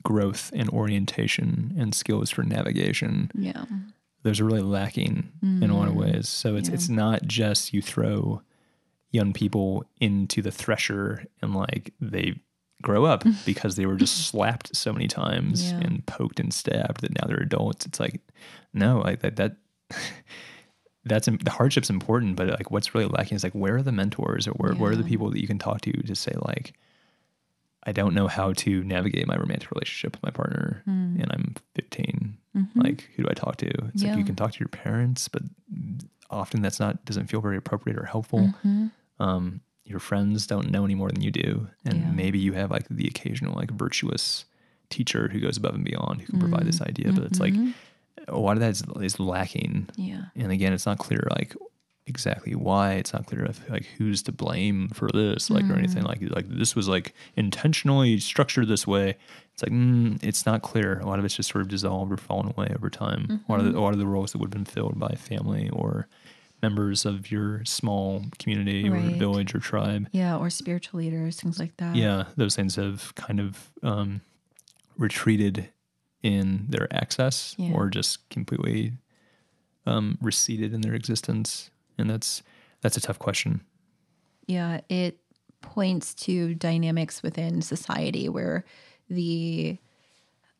growth 0.02 0.50
and 0.54 0.68
orientation 0.70 1.74
and 1.78 1.94
skills 1.94 2.30
for 2.30 2.42
navigation. 2.42 3.30
Yeah. 3.34 3.64
Those 4.22 4.40
are 4.40 4.44
really 4.44 4.62
lacking 4.62 5.30
in 5.42 5.70
a 5.70 5.76
lot 5.76 5.88
of 5.88 5.94
ways. 5.94 6.28
So 6.28 6.54
it's 6.56 6.68
Yeah. 6.68 6.74
it's 6.74 6.88
not 6.88 7.24
just 7.24 7.72
you 7.72 7.80
throw 7.82 8.42
young 9.10 9.32
people 9.32 9.84
into 10.00 10.42
the 10.42 10.50
thresher 10.50 11.24
and 11.40 11.54
like 11.54 11.92
they 12.00 12.34
grow 12.82 13.04
up 13.04 13.24
because 13.46 13.76
they 13.76 13.86
were 13.86 13.96
just 13.96 14.26
slapped 14.28 14.76
so 14.76 14.92
many 14.92 15.08
times 15.08 15.70
Yeah. 15.72 15.78
and 15.80 16.04
poked 16.06 16.38
and 16.40 16.52
stabbed 16.52 17.00
that 17.00 17.14
now 17.20 17.26
they're 17.26 17.36
adults. 17.42 17.86
It's 17.86 17.98
like 18.00 18.20
no 18.74 18.98
like 19.00 19.20
that 19.20 19.36
that 19.36 19.56
that's 21.06 21.26
the 21.26 21.50
hardship's 21.50 21.88
important 21.90 22.36
but 22.36 22.48
like 22.48 22.70
what's 22.70 22.94
really 22.94 23.06
lacking 23.06 23.36
is 23.36 23.44
like 23.44 23.52
where 23.54 23.76
are 23.76 23.82
the 23.82 23.92
mentors 23.92 24.46
or 24.46 24.52
where, 24.52 24.72
where 24.74 24.92
are 24.92 24.96
the 24.96 25.04
people 25.04 25.30
that 25.30 25.40
you 25.40 25.46
can 25.46 25.58
talk 25.58 25.80
to 25.80 25.92
to 25.92 26.14
say 26.14 26.32
like 26.42 26.72
i 27.84 27.92
don't 27.92 28.14
know 28.14 28.26
how 28.26 28.52
to 28.52 28.82
navigate 28.84 29.26
my 29.26 29.36
romantic 29.36 29.70
relationship 29.70 30.12
with 30.14 30.22
my 30.22 30.30
partner 30.30 30.82
and 30.86 31.26
i'm 31.30 31.54
15 31.74 32.36
like 32.74 33.08
who 33.14 33.22
do 33.22 33.28
i 33.30 33.34
talk 33.34 33.56
to? 33.58 33.66
It's 33.66 34.02
like 34.02 34.10
Mm-hmm. 34.12 34.18
You 34.18 34.24
can 34.24 34.34
talk 34.36 34.52
to 34.52 34.58
your 34.60 34.68
parents 34.68 35.28
but 35.28 35.42
often 36.30 36.62
that's 36.62 36.80
not 36.80 37.04
doesn't 37.04 37.26
feel 37.26 37.40
very 37.40 37.56
appropriate 37.56 37.98
or 37.98 38.04
helpful. 38.06 38.40
Mm-hmm. 38.64 38.86
um, 39.22 39.60
your 39.84 40.00
friends 40.00 40.46
don't 40.48 40.70
know 40.72 40.84
any 40.84 40.96
more 40.96 41.10
than 41.12 41.22
you 41.22 41.30
do, 41.30 41.68
and 41.84 42.00
Yeah. 42.00 42.10
maybe 42.10 42.38
you 42.40 42.54
have 42.54 42.72
like 42.72 42.86
the 42.90 43.06
occasional 43.06 43.54
like 43.54 43.70
virtuous 43.70 44.44
teacher 44.90 45.28
who 45.28 45.38
goes 45.38 45.56
above 45.58 45.74
and 45.76 45.84
beyond 45.84 46.22
who 46.22 46.26
can 46.32 46.40
provide 46.40 46.66
this 46.66 46.80
idea, 46.80 47.12
but 47.12 47.22
it's 47.24 47.38
like 47.38 47.54
a 48.28 48.38
lot 48.38 48.52
of 48.52 48.60
that 48.60 48.70
is, 48.70 48.82
is 49.00 49.20
lacking. 49.20 49.88
Yeah. 49.96 50.24
And 50.34 50.52
again, 50.52 50.72
it's 50.72 50.86
not 50.86 50.98
clear 50.98 51.26
like 51.30 51.54
exactly 52.06 52.54
why. 52.54 52.94
It's 52.94 53.12
not 53.12 53.26
clear 53.26 53.44
if 53.44 53.68
like 53.68 53.86
who's 53.98 54.22
to 54.22 54.32
blame 54.32 54.88
for 54.88 55.08
this, 55.12 55.50
like 55.50 55.68
or 55.68 55.74
anything 55.74 56.04
like 56.04 56.20
like 56.30 56.48
this 56.48 56.74
was 56.76 56.88
like 56.88 57.14
intentionally 57.36 58.18
structured 58.18 58.68
this 58.68 58.86
way. 58.86 59.16
It's 59.54 59.62
like 59.62 59.72
mm, 59.72 60.22
it's 60.22 60.46
not 60.46 60.62
clear. 60.62 61.00
A 61.00 61.06
lot 61.06 61.18
of 61.18 61.24
it's 61.24 61.36
just 61.36 61.50
sort 61.50 61.62
of 61.62 61.68
dissolved 61.68 62.12
or 62.12 62.16
fallen 62.16 62.52
away 62.56 62.72
over 62.74 62.90
time. 62.90 63.42
A 63.48 63.52
lot 63.52 63.60
of 63.60 63.72
the, 63.72 63.78
a 63.78 63.80
lot 63.80 63.92
of 63.92 63.98
the 63.98 64.06
roles 64.06 64.32
that 64.32 64.38
would 64.38 64.46
have 64.46 64.64
been 64.64 64.64
filled 64.64 64.98
by 64.98 65.14
family 65.14 65.68
or 65.72 66.08
members 66.62 67.04
of 67.04 67.30
your 67.30 67.64
small 67.64 68.24
community 68.38 68.88
or 68.88 68.98
village 68.98 69.54
or 69.54 69.58
tribe. 69.58 70.08
Yeah. 70.12 70.36
Or 70.36 70.50
spiritual 70.50 70.98
leaders, 70.98 71.40
things 71.40 71.58
like 71.58 71.76
that. 71.76 71.96
Yeah, 71.96 72.24
those 72.36 72.56
things 72.56 72.76
have 72.76 73.14
kind 73.14 73.40
of 73.40 73.70
um, 73.82 74.20
retreated 74.96 75.68
in 76.26 76.66
their 76.68 76.92
access 76.92 77.54
Yeah. 77.56 77.72
or 77.72 77.88
just 77.88 78.28
completely 78.30 78.92
um, 79.86 80.18
receded 80.20 80.74
in 80.74 80.80
their 80.80 80.94
existence, 80.94 81.70
and 81.96 82.10
that's 82.10 82.42
that's 82.82 82.96
a 82.96 83.00
tough 83.00 83.18
question. 83.18 83.60
Yeah, 84.46 84.80
it 84.88 85.18
points 85.60 86.14
to 86.14 86.54
dynamics 86.54 87.22
within 87.22 87.62
society 87.62 88.28
where 88.28 88.64
the 89.08 89.78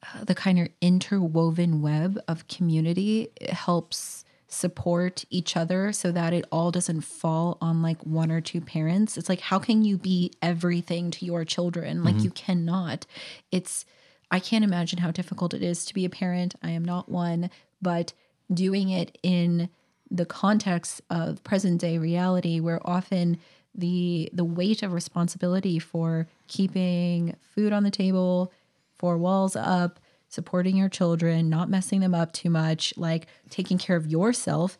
uh, 0.02 0.24
the 0.24 0.34
kind 0.34 0.58
of 0.60 0.68
interwoven 0.80 1.82
web 1.82 2.18
of 2.28 2.46
community 2.46 3.28
helps 3.48 4.24
support 4.48 5.24
each 5.28 5.56
other 5.56 5.92
so 5.92 6.12
that 6.12 6.32
it 6.32 6.44
all 6.52 6.70
doesn't 6.70 7.00
fall 7.00 7.58
on 7.60 7.82
like 7.82 8.00
one 8.04 8.30
or 8.30 8.40
two 8.40 8.60
parents. 8.60 9.18
It's 9.18 9.28
like 9.28 9.40
how 9.40 9.58
can 9.58 9.84
you 9.84 9.98
be 9.98 10.32
everything 10.40 11.10
to 11.12 11.24
your 11.26 11.44
children? 11.44 12.04
Like 12.04 12.22
you 12.22 12.30
cannot. 12.30 13.06
It's 13.50 13.84
I 14.30 14.40
can't 14.40 14.64
imagine 14.64 14.98
how 14.98 15.10
difficult 15.10 15.54
it 15.54 15.62
is 15.62 15.84
to 15.86 15.94
be 15.94 16.04
a 16.04 16.10
parent. 16.10 16.54
I 16.62 16.70
am 16.70 16.84
not 16.84 17.08
one, 17.08 17.50
but 17.80 18.12
doing 18.52 18.90
it 18.90 19.16
in 19.22 19.68
the 20.10 20.26
context 20.26 21.00
of 21.10 21.42
present 21.44 21.80
day 21.80 21.98
reality 21.98 22.60
where 22.60 22.80
often 22.88 23.38
the 23.74 24.30
the 24.32 24.44
weight 24.44 24.82
of 24.82 24.92
responsibility 24.92 25.78
for 25.78 26.26
keeping 26.48 27.34
food 27.54 27.72
on 27.72 27.82
the 27.82 27.90
table, 27.90 28.52
four 28.94 29.18
walls 29.18 29.54
up, 29.56 30.00
supporting 30.28 30.76
your 30.76 30.88
children, 30.88 31.48
not 31.50 31.68
messing 31.68 32.00
them 32.00 32.14
up 32.14 32.32
too 32.32 32.50
much, 32.50 32.94
like 32.96 33.26
taking 33.50 33.78
care 33.78 33.96
of 33.96 34.06
yourself, 34.06 34.78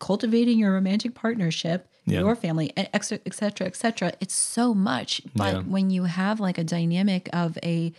cultivating 0.00 0.58
your 0.58 0.72
romantic 0.72 1.14
partnership, 1.14 1.88
Yeah. 2.06 2.20
your 2.20 2.34
family, 2.36 2.72
et 2.76 3.02
cetera, 3.04 3.20
et 3.26 3.34
cetera, 3.34 3.66
et 3.66 3.76
cetera. 3.76 4.12
It's 4.20 4.34
so 4.34 4.74
much. 4.74 5.22
But 5.34 5.54
Yeah. 5.54 5.60
when 5.62 5.90
you 5.90 6.04
have 6.04 6.40
like 6.40 6.58
a 6.58 6.64
dynamic 6.64 7.28
of 7.32 7.56
a 7.62 7.92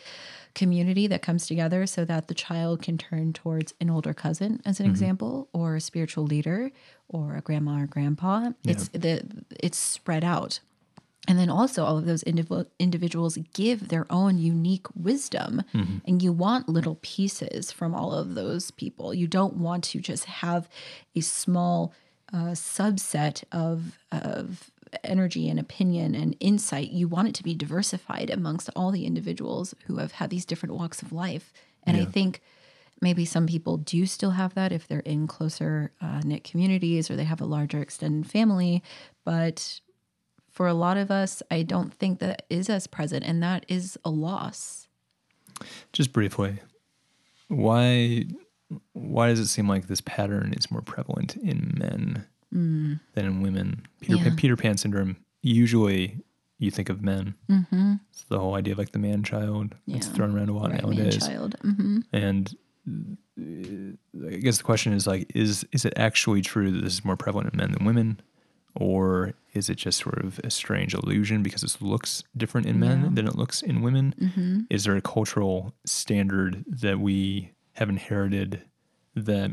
community 0.55 1.05
that 1.07 1.21
comes 1.21 1.45
together 1.45 1.85
so 1.85 2.05
that 2.05 2.27
the 2.27 2.33
child 2.33 2.81
can 2.81 2.97
turn 2.97 3.33
towards 3.33 3.73
an 3.79 3.89
older 3.89 4.13
cousin 4.13 4.61
as 4.65 4.75
Mm-hmm. 4.75 4.83
an 4.85 4.89
example 4.91 5.49
or 5.53 5.75
a 5.75 5.81
spiritual 5.81 6.23
leader 6.25 6.71
or 7.07 7.35
a 7.35 7.41
grandma 7.41 7.81
or 7.83 7.87
grandpa. 7.87 8.51
It's 8.65 8.87
the 8.89 9.21
it's 9.59 9.77
spread 9.77 10.23
out. 10.23 10.59
And 11.27 11.39
then 11.39 11.49
also 11.49 11.83
all 11.83 11.97
of 11.97 12.05
those 12.05 12.23
indiv- 12.23 12.67
individuals 12.77 13.37
give 13.53 13.87
their 13.87 14.05
own 14.11 14.37
unique 14.37 14.85
wisdom 14.95 15.63
and 15.73 16.21
you 16.21 16.31
want 16.31 16.69
little 16.69 16.99
pieces 17.01 17.71
from 17.71 17.95
all 17.95 18.13
of 18.13 18.35
those 18.35 18.69
people. 18.71 19.11
You 19.13 19.25
don't 19.27 19.55
want 19.57 19.83
to 19.85 19.99
just 19.99 20.25
have 20.25 20.69
a 21.15 21.21
small 21.21 21.93
uh, 22.33 22.53
subset 22.53 23.43
of 23.51 23.97
of 24.11 24.69
energy 25.03 25.49
and 25.49 25.59
opinion 25.59 26.15
and 26.15 26.35
insight 26.39 26.91
you 26.91 27.07
want 27.07 27.27
it 27.27 27.35
to 27.35 27.43
be 27.43 27.53
diversified 27.53 28.29
amongst 28.29 28.69
all 28.75 28.91
the 28.91 29.05
individuals 29.05 29.73
who 29.85 29.97
have 29.97 30.13
had 30.13 30.29
these 30.29 30.45
different 30.45 30.75
walks 30.75 31.01
of 31.01 31.11
life. 31.11 31.53
And 31.83 31.97
i 31.97 32.05
think 32.05 32.41
maybe 33.01 33.25
some 33.25 33.45
people 33.45 33.77
do 33.77 34.05
still 34.05 34.31
have 34.31 34.53
that 34.55 34.71
if 34.71 34.87
they're 34.87 34.99
in 35.01 35.27
closer 35.27 35.91
uh, 36.01 36.21
knit 36.23 36.43
communities 36.43 37.11
or 37.11 37.15
they 37.15 37.25
have 37.25 37.41
a 37.41 37.45
larger 37.45 37.79
extended 37.79 38.29
family. 38.29 38.81
But 39.23 39.81
for 40.49 40.67
a 40.67 40.73
lot 40.73 40.95
of 40.95 41.11
us 41.11 41.43
i 41.51 41.61
don't 41.61 41.93
think 41.93 42.19
that 42.19 42.45
is 42.49 42.69
as 42.69 42.87
present 42.87 43.25
and 43.25 43.43
that 43.43 43.65
is 43.67 43.97
a 44.05 44.09
loss. 44.09 44.87
Just 45.93 46.11
briefly, 46.11 46.59
why 47.47 48.25
why 48.93 49.27
does 49.27 49.39
it 49.39 49.47
seem 49.47 49.69
like 49.69 49.87
this 49.87 50.01
pattern 50.01 50.53
is 50.57 50.71
more 50.71 50.81
prevalent 50.81 51.35
in 51.37 51.73
men 51.77 52.25
than 52.55 53.25
in 53.25 53.41
women? 53.41 53.85
Peter 54.01 54.15
Yeah. 54.17 54.23
Pan, 54.23 54.35
Peter 54.35 54.55
Pan 54.55 54.77
syndrome. 54.77 55.17
Usually, 55.41 56.21
you 56.57 56.71
think 56.71 56.89
of 56.89 57.01
men. 57.03 57.35
Mm-hmm. 57.49 57.95
It's 58.11 58.23
the 58.23 58.39
whole 58.39 58.55
idea 58.55 58.73
of 58.73 58.79
like 58.79 58.91
the 58.91 58.99
man 58.99 59.23
child. 59.23 59.75
It's 59.87 60.07
Yeah. 60.07 60.13
thrown 60.13 60.35
around 60.35 60.49
a 60.49 60.53
lot 60.53 60.71
right 60.71 60.81
nowadays. 60.81 61.17
child 61.27 61.55
hmm 61.61 61.99
And 62.13 62.55
uh, 63.37 64.27
I 64.31 64.35
guess 64.37 64.57
the 64.57 64.63
question 64.63 64.93
is 64.93 65.05
like, 65.07 65.31
is 65.35 65.65
is 65.71 65.85
it 65.85 65.93
actually 65.97 66.41
true 66.41 66.71
that 66.71 66.81
this 66.81 66.93
is 66.93 67.05
more 67.05 67.17
prevalent 67.17 67.51
in 67.53 67.57
men 67.57 67.71
than 67.71 67.83
women, 67.85 68.19
or 68.75 69.33
is 69.53 69.69
it 69.69 69.75
just 69.75 69.99
sort 69.99 70.23
of 70.23 70.39
a 70.43 70.49
strange 70.49 70.93
illusion 70.93 71.43
because 71.43 71.63
it 71.63 71.81
looks 71.81 72.23
different 72.37 72.67
in 72.67 72.79
men 72.79 73.01
Yeah. 73.03 73.09
than 73.13 73.27
it 73.27 73.35
looks 73.35 73.61
in 73.61 73.81
women? 73.81 74.65
Is 74.69 74.83
there 74.85 74.95
a 74.95 75.01
cultural 75.01 75.73
standard 75.85 76.63
that 76.67 76.99
we 76.99 77.51
have 77.73 77.89
inherited 77.89 78.61
that 79.15 79.51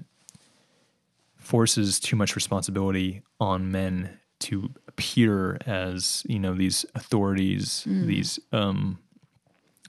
forces 1.42 2.00
too 2.00 2.16
much 2.16 2.34
responsibility 2.36 3.22
on 3.40 3.70
men 3.70 4.18
to 4.40 4.70
appear 4.88 5.58
as 5.66 6.24
you 6.28 6.38
know 6.38 6.54
these 6.54 6.84
authorities, 6.94 7.84
mm. 7.88 8.06
these 8.06 8.38
um, 8.52 8.98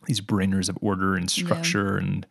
these 0.06 0.22
bringers 0.22 0.70
of 0.70 0.78
order 0.82 1.16
and 1.16 1.30
structure 1.30 1.98
and 1.98 2.26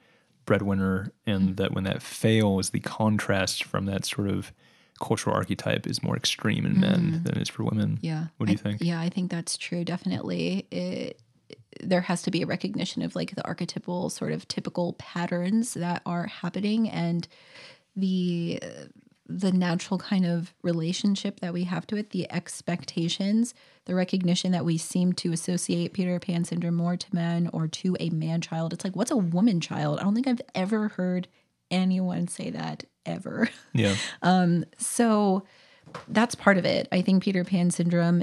breadwinner, 0.44 1.12
and 1.26 1.50
mm. 1.50 1.56
that 1.56 1.72
when 1.72 1.84
that 1.84 2.02
fails, 2.02 2.70
the 2.70 2.80
contrast 2.80 3.64
from 3.64 3.86
that 3.86 4.04
sort 4.04 4.28
of 4.28 4.52
cultural 5.00 5.34
archetype 5.34 5.86
is 5.86 6.02
more 6.02 6.16
extreme 6.16 6.64
in 6.64 6.78
men 6.78 7.00
mm. 7.00 7.24
than 7.24 7.36
it 7.36 7.42
is 7.42 7.48
for 7.48 7.64
women. 7.64 7.98
Yeah. 8.02 8.26
What 8.36 8.46
do 8.46 8.52
you 8.52 8.58
I- 8.58 8.62
think? 8.62 8.80
Yeah, 8.80 9.00
I 9.00 9.08
think 9.08 9.30
that's 9.30 9.56
true. 9.56 9.84
Definitely. 9.84 10.66
It, 10.70 11.20
there 11.80 12.02
has 12.02 12.22
to 12.22 12.30
be 12.30 12.42
a 12.42 12.46
recognition 12.46 13.02
of 13.02 13.16
like 13.16 13.34
the 13.34 13.44
archetypal 13.44 14.10
sort 14.10 14.32
of 14.32 14.46
typical 14.46 14.92
patterns 14.94 15.74
that 15.74 16.02
are 16.06 16.26
happening 16.26 16.88
and 16.88 17.26
the 17.96 18.60
the 19.38 19.52
natural 19.52 19.98
kind 19.98 20.26
of 20.26 20.54
relationship 20.62 21.40
that 21.40 21.52
we 21.52 21.64
have 21.64 21.86
to 21.88 21.96
it, 21.96 22.10
the 22.10 22.30
expectations, 22.32 23.54
the 23.86 23.94
recognition 23.94 24.52
that 24.52 24.64
we 24.64 24.78
seem 24.78 25.12
to 25.14 25.32
associate 25.32 25.92
Peter 25.92 26.18
Pan 26.18 26.44
syndrome 26.44 26.74
more 26.74 26.96
to 26.96 27.14
men 27.14 27.48
or 27.52 27.66
to 27.66 27.96
a 27.98 28.10
man 28.10 28.40
child. 28.40 28.72
It's 28.72 28.84
like, 28.84 28.96
what's 28.96 29.10
a 29.10 29.16
woman 29.16 29.60
child? 29.60 29.98
I 29.98 30.02
don't 30.02 30.14
think 30.14 30.26
I've 30.26 30.42
ever 30.54 30.88
heard 30.88 31.28
anyone 31.70 32.28
say 32.28 32.50
that 32.50 32.84
ever. 33.06 33.48
Yeah. 33.72 33.96
um, 34.22 34.64
So 34.78 35.44
that's 36.08 36.34
part 36.34 36.58
of 36.58 36.64
it. 36.64 36.88
I 36.92 37.02
think 37.02 37.22
Peter 37.22 37.44
Pan 37.44 37.70
syndrome 37.70 38.22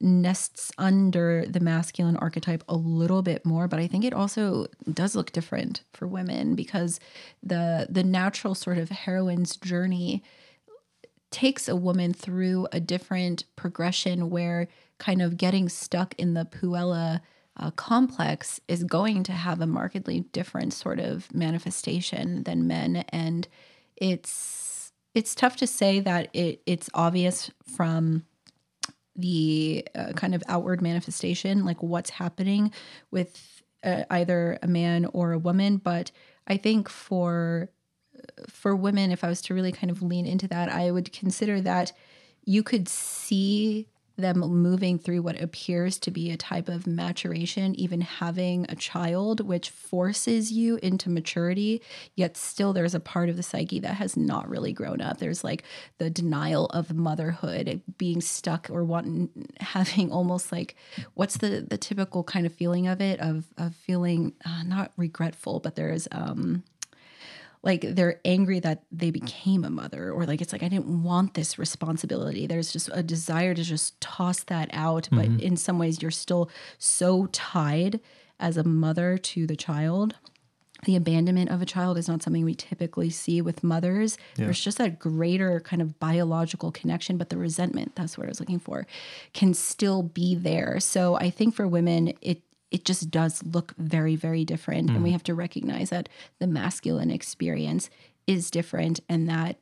nests 0.00 0.72
under 0.78 1.44
the 1.46 1.60
masculine 1.60 2.16
archetype 2.16 2.64
a 2.68 2.76
little 2.76 3.22
bit 3.22 3.44
more, 3.44 3.68
but 3.68 3.78
I 3.78 3.86
think 3.86 4.04
it 4.04 4.12
also 4.12 4.66
does 4.92 5.14
look 5.14 5.32
different 5.32 5.82
for 5.92 6.06
women 6.06 6.54
because 6.54 7.00
the 7.42 7.86
the 7.88 8.04
natural 8.04 8.54
sort 8.54 8.78
of 8.78 8.90
heroine's 8.90 9.56
journey 9.56 10.22
takes 11.30 11.68
a 11.68 11.76
woman 11.76 12.12
through 12.12 12.68
a 12.72 12.80
different 12.80 13.44
progression 13.56 14.30
where 14.30 14.68
kind 14.98 15.20
of 15.20 15.36
getting 15.36 15.68
stuck 15.68 16.14
in 16.16 16.34
the 16.34 16.44
Puella 16.44 17.20
uh, 17.56 17.70
complex 17.72 18.60
is 18.68 18.84
going 18.84 19.22
to 19.24 19.32
have 19.32 19.60
a 19.60 19.66
markedly 19.66 20.20
different 20.32 20.72
sort 20.72 21.00
of 21.00 21.32
manifestation 21.34 22.42
than 22.44 22.66
men 22.66 23.04
and 23.08 23.48
it's 23.96 24.63
it's 25.14 25.34
tough 25.34 25.56
to 25.56 25.66
say 25.66 26.00
that 26.00 26.28
it 26.32 26.62
it's 26.66 26.90
obvious 26.94 27.50
from 27.76 28.24
the 29.16 29.86
uh, 29.94 30.12
kind 30.14 30.34
of 30.34 30.42
outward 30.48 30.82
manifestation 30.82 31.64
like 31.64 31.80
what's 31.82 32.10
happening 32.10 32.72
with 33.12 33.62
uh, 33.84 34.02
either 34.10 34.58
a 34.62 34.66
man 34.66 35.06
or 35.06 35.32
a 35.32 35.38
woman. 35.38 35.76
But 35.76 36.10
i 36.46 36.56
think 36.56 36.88
for 36.88 37.70
for 38.48 38.74
women, 38.74 39.10
if 39.10 39.24
I 39.24 39.28
was 39.28 39.42
to 39.42 39.54
really 39.54 39.72
kind 39.72 39.90
of 39.90 40.02
lean 40.02 40.26
into 40.26 40.48
that, 40.48 40.68
I 40.68 40.90
would 40.90 41.12
consider 41.12 41.60
that 41.60 41.92
you 42.44 42.62
could 42.62 42.88
see 42.88 43.86
them 44.16 44.38
moving 44.38 44.98
through 44.98 45.22
what 45.22 45.40
appears 45.40 45.98
to 45.98 46.10
be 46.10 46.30
a 46.30 46.36
type 46.36 46.68
of 46.68 46.86
maturation, 46.86 47.74
even 47.74 48.00
having 48.00 48.66
a 48.68 48.76
child, 48.76 49.40
which 49.40 49.70
forces 49.70 50.52
you 50.52 50.78
into 50.82 51.10
maturity. 51.10 51.82
Yet 52.14 52.36
still, 52.36 52.72
there's 52.72 52.94
a 52.94 53.00
part 53.00 53.28
of 53.28 53.36
the 53.36 53.42
psyche 53.42 53.80
that 53.80 53.94
has 53.94 54.16
not 54.16 54.48
really 54.48 54.72
grown 54.72 55.00
up. 55.00 55.18
There's 55.18 55.42
like 55.42 55.64
the 55.98 56.10
denial 56.10 56.66
of 56.66 56.94
motherhood, 56.94 57.82
being 57.98 58.20
stuck 58.20 58.68
or 58.70 58.84
wanting, 58.84 59.48
having 59.60 60.12
almost 60.12 60.52
like 60.52 60.76
what's 61.14 61.38
the 61.38 61.66
the 61.68 61.78
typical 61.78 62.22
kind 62.22 62.46
of 62.46 62.52
feeling 62.52 62.86
of 62.86 63.00
it 63.00 63.20
of 63.20 63.44
of 63.58 63.74
feeling 63.74 64.32
uh, 64.44 64.62
not 64.62 64.92
regretful, 64.96 65.60
but 65.60 65.74
there's 65.74 66.06
um 66.12 66.62
like 67.64 67.82
they're 67.82 68.20
angry 68.24 68.60
that 68.60 68.84
they 68.92 69.08
mm. 69.08 69.14
became 69.14 69.64
a 69.64 69.70
mother 69.70 70.12
or 70.12 70.24
like 70.26 70.40
it's 70.40 70.52
like 70.52 70.62
i 70.62 70.68
didn't 70.68 71.02
want 71.02 71.34
this 71.34 71.58
responsibility. 71.58 72.46
There's 72.46 72.72
just 72.72 72.90
a 72.92 73.02
desire 73.02 73.54
to 73.54 73.62
just 73.62 74.00
toss 74.00 74.44
that 74.44 74.70
out 74.72 75.08
but 75.10 75.26
mm-hmm. 75.26 75.40
in 75.40 75.56
some 75.56 75.78
ways 75.78 76.02
you're 76.02 76.10
still 76.10 76.50
so 76.78 77.26
tied 77.26 78.00
as 78.38 78.56
a 78.56 78.64
mother 78.64 79.16
to 79.18 79.46
the 79.46 79.56
child. 79.56 80.14
The 80.84 80.96
abandonment 80.96 81.50
of 81.50 81.62
a 81.62 81.66
child 81.66 81.96
is 81.96 82.08
not 82.08 82.22
something 82.22 82.44
we 82.44 82.54
typically 82.54 83.08
see 83.08 83.40
with 83.40 83.64
mothers. 83.64 84.18
There's 84.34 84.60
just 84.60 84.76
that 84.78 84.98
greater 84.98 85.60
kind 85.60 85.80
of 85.80 85.98
biological 85.98 86.70
connection, 86.70 87.16
but 87.16 87.30
the 87.30 87.38
resentment, 87.38 87.94
that's 87.94 88.18
what 88.18 88.26
I 88.26 88.28
was 88.28 88.40
looking 88.40 88.58
for, 88.58 88.86
can 89.32 89.54
still 89.54 90.02
be 90.02 90.34
there. 90.34 90.78
So 90.80 91.14
I 91.16 91.30
think 91.30 91.54
for 91.54 91.66
women, 91.66 92.12
it 92.20 92.42
it 92.70 92.84
just 92.84 93.10
does 93.10 93.42
look 93.44 93.74
very, 93.78 94.16
very 94.16 94.44
different. 94.44 94.90
And 94.90 95.02
we 95.02 95.10
mm. 95.10 95.12
have 95.12 95.22
to 95.24 95.34
recognize 95.34 95.90
that 95.90 96.08
the 96.40 96.46
masculine 96.46 97.10
experience 97.10 97.88
is 98.26 98.50
different 98.50 99.00
and 99.08 99.28
that 99.28 99.58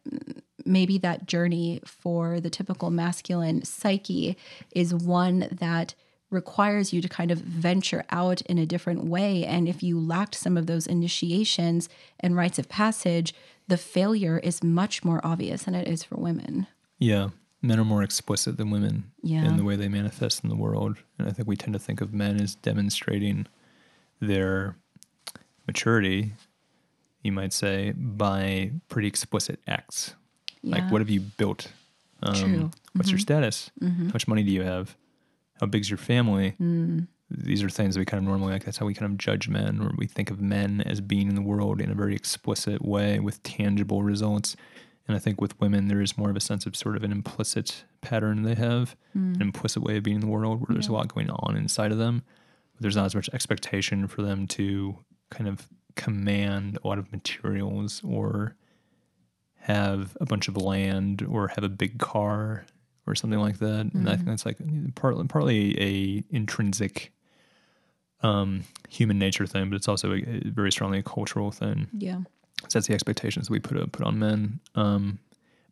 maybe 0.65 0.99
that 0.99 1.27
journey 1.27 1.81
for 1.85 2.41
the 2.41 2.51
typical 2.51 2.91
masculine 2.91 3.65
psyche 3.65 4.37
is 4.71 4.95
one 4.95 5.49
that 5.51 5.95
requires 6.31 6.93
you 6.93 7.03
to 7.03 7.09
kind 7.09 7.31
of 7.31 7.39
venture 7.39 8.05
out 8.11 8.41
in 8.43 8.59
a 8.59 8.67
different 8.67 9.05
way. 9.05 9.45
And 9.45 9.69
if 9.69 9.83
you 9.83 10.01
lacked 10.01 10.35
some 10.35 10.57
of 10.57 10.67
those 10.67 10.87
initiations 10.87 11.89
and 12.19 12.35
rites 12.35 12.59
of 12.59 12.69
passage, 12.69 13.35
the 13.69 13.77
failure 13.77 14.39
is 14.39 14.65
much 14.65 15.05
more 15.05 15.21
obvious 15.25 15.65
than 15.65 15.75
it 15.75 15.87
is 15.87 16.03
for 16.03 16.17
women. 16.17 16.67
Yeah. 16.99 17.29
Men 17.63 17.79
are 17.79 17.85
more 17.85 18.03
explicit 18.03 18.57
than 18.57 18.71
women 18.71 19.13
Yeah. 19.23 19.45
in 19.45 19.57
the 19.57 19.63
way 19.65 19.77
they 19.77 19.89
manifest 19.89 20.43
in 20.43 20.51
the 20.51 20.57
world. 20.57 20.97
And 21.19 21.29
I 21.29 21.33
think 21.33 21.47
we 21.49 21.57
tend 21.57 21.73
to 21.75 21.79
think 21.79 22.01
of 22.01 22.13
men 22.13 22.41
as 22.41 22.57
demonstrating 22.57 23.47
their 24.21 24.77
maturity, 25.67 26.33
you 27.23 27.33
might 27.33 27.53
say, 27.53 27.93
by 27.93 28.73
pretty 28.89 29.09
explicit 29.09 29.61
acts. 29.67 30.15
Yeah. 30.63 30.77
Like, 30.77 30.91
what 30.91 31.01
have 31.01 31.11
you 31.11 31.21
built? 31.21 31.71
Um, 32.23 32.35
True. 32.35 32.71
What's 32.95 33.11
your 33.11 33.19
status? 33.19 33.71
How 33.81 33.89
much 34.13 34.29
money 34.29 34.43
do 34.43 34.51
you 34.51 34.63
have? 34.63 34.97
How 35.61 35.67
big's 35.67 35.91
your 35.91 35.99
family? 35.99 36.55
Mm. 36.61 37.07
These 37.31 37.63
are 37.63 37.71
things 37.71 37.95
that 37.95 38.01
we 38.01 38.05
kind 38.05 38.19
of 38.23 38.29
normally 38.29 38.53
like. 38.53 38.65
That's 38.65 38.77
how 38.79 38.87
we 38.87 38.95
kind 38.95 39.11
of 39.11 39.19
judge 39.19 39.49
men, 39.49 39.81
or 39.81 39.93
we 39.97 40.07
think 40.07 40.31
of 40.31 40.41
men 40.41 40.83
as 40.83 41.01
being 41.01 41.29
in 41.29 41.35
the 41.35 41.43
world 41.43 41.81
in 41.81 41.91
a 41.91 41.95
very 41.95 42.15
explicit 42.15 42.85
way 42.85 43.19
with 43.21 43.43
tangible 43.43 44.03
results. 44.03 44.55
And 45.09 45.17
I 45.17 45.19
think 45.19 45.41
with 45.41 45.59
women, 45.61 45.89
there 45.89 46.01
is 46.01 46.17
more 46.17 46.31
of 46.31 46.37
a 46.37 46.41
sense 46.41 46.65
of 46.65 46.77
sort 46.77 46.97
of 46.97 47.03
an 47.03 47.11
implicit 47.11 47.85
pattern 48.03 48.43
they 48.43 48.55
have, 48.55 48.95
an 49.35 49.43
implicit 49.43 49.83
way 49.83 49.97
of 49.97 50.05
being 50.05 50.17
in 50.17 50.21
the 50.21 50.29
world 50.29 50.61
where 50.61 50.75
there's 50.75 50.89
a 50.89 50.93
lot 50.93 51.13
going 51.13 51.29
on 51.29 51.57
inside 51.57 51.91
of 51.91 51.99
them. 51.99 52.23
But 52.75 52.83
there's 52.83 52.97
not 52.97 53.07
as 53.07 53.15
much 53.15 53.29
expectation 53.33 54.07
for 54.07 54.23
them 54.23 54.47
to 54.49 54.97
kind 55.31 55.49
of 55.49 55.69
command 55.97 56.79
a 56.83 56.89
lot 56.89 56.99
of 56.99 57.11
materials 57.11 58.01
or 58.05 58.57
have 59.57 60.17
a 60.21 60.25
bunch 60.25 60.49
of 60.49 60.57
land 60.57 61.27
or 61.29 61.49
have 61.49 61.65
a 61.65 61.69
big 61.69 61.99
car 61.99 62.65
or 63.07 63.15
something 63.15 63.41
like 63.41 63.59
that. 63.59 63.93
And 63.93 64.09
I 64.09 64.15
think 64.15 64.27
that's 64.27 64.47
like 64.47 64.59
partly 64.95 65.27
partly 65.27 65.81
a 65.81 66.25
intrinsic 66.31 67.13
um, 68.23 68.63
human 68.89 69.19
nature 69.19 69.47
thing, 69.47 69.69
but 69.69 69.77
it's 69.77 69.89
also 69.89 70.13
a, 70.13 70.19
a 70.19 70.51
very 70.51 70.71
strongly 70.71 70.99
a 70.99 71.03
cultural 71.03 71.51
thing. 71.51 71.89
Yeah. 71.93 72.21
That's 72.71 72.87
the 72.87 72.95
expectations 72.95 73.47
that 73.47 73.53
we 73.53 73.61
put 73.61 73.77
uh, 73.77 73.87
put 73.91 74.07
on 74.07 74.19
men. 74.19 74.61
Um, 74.75 75.19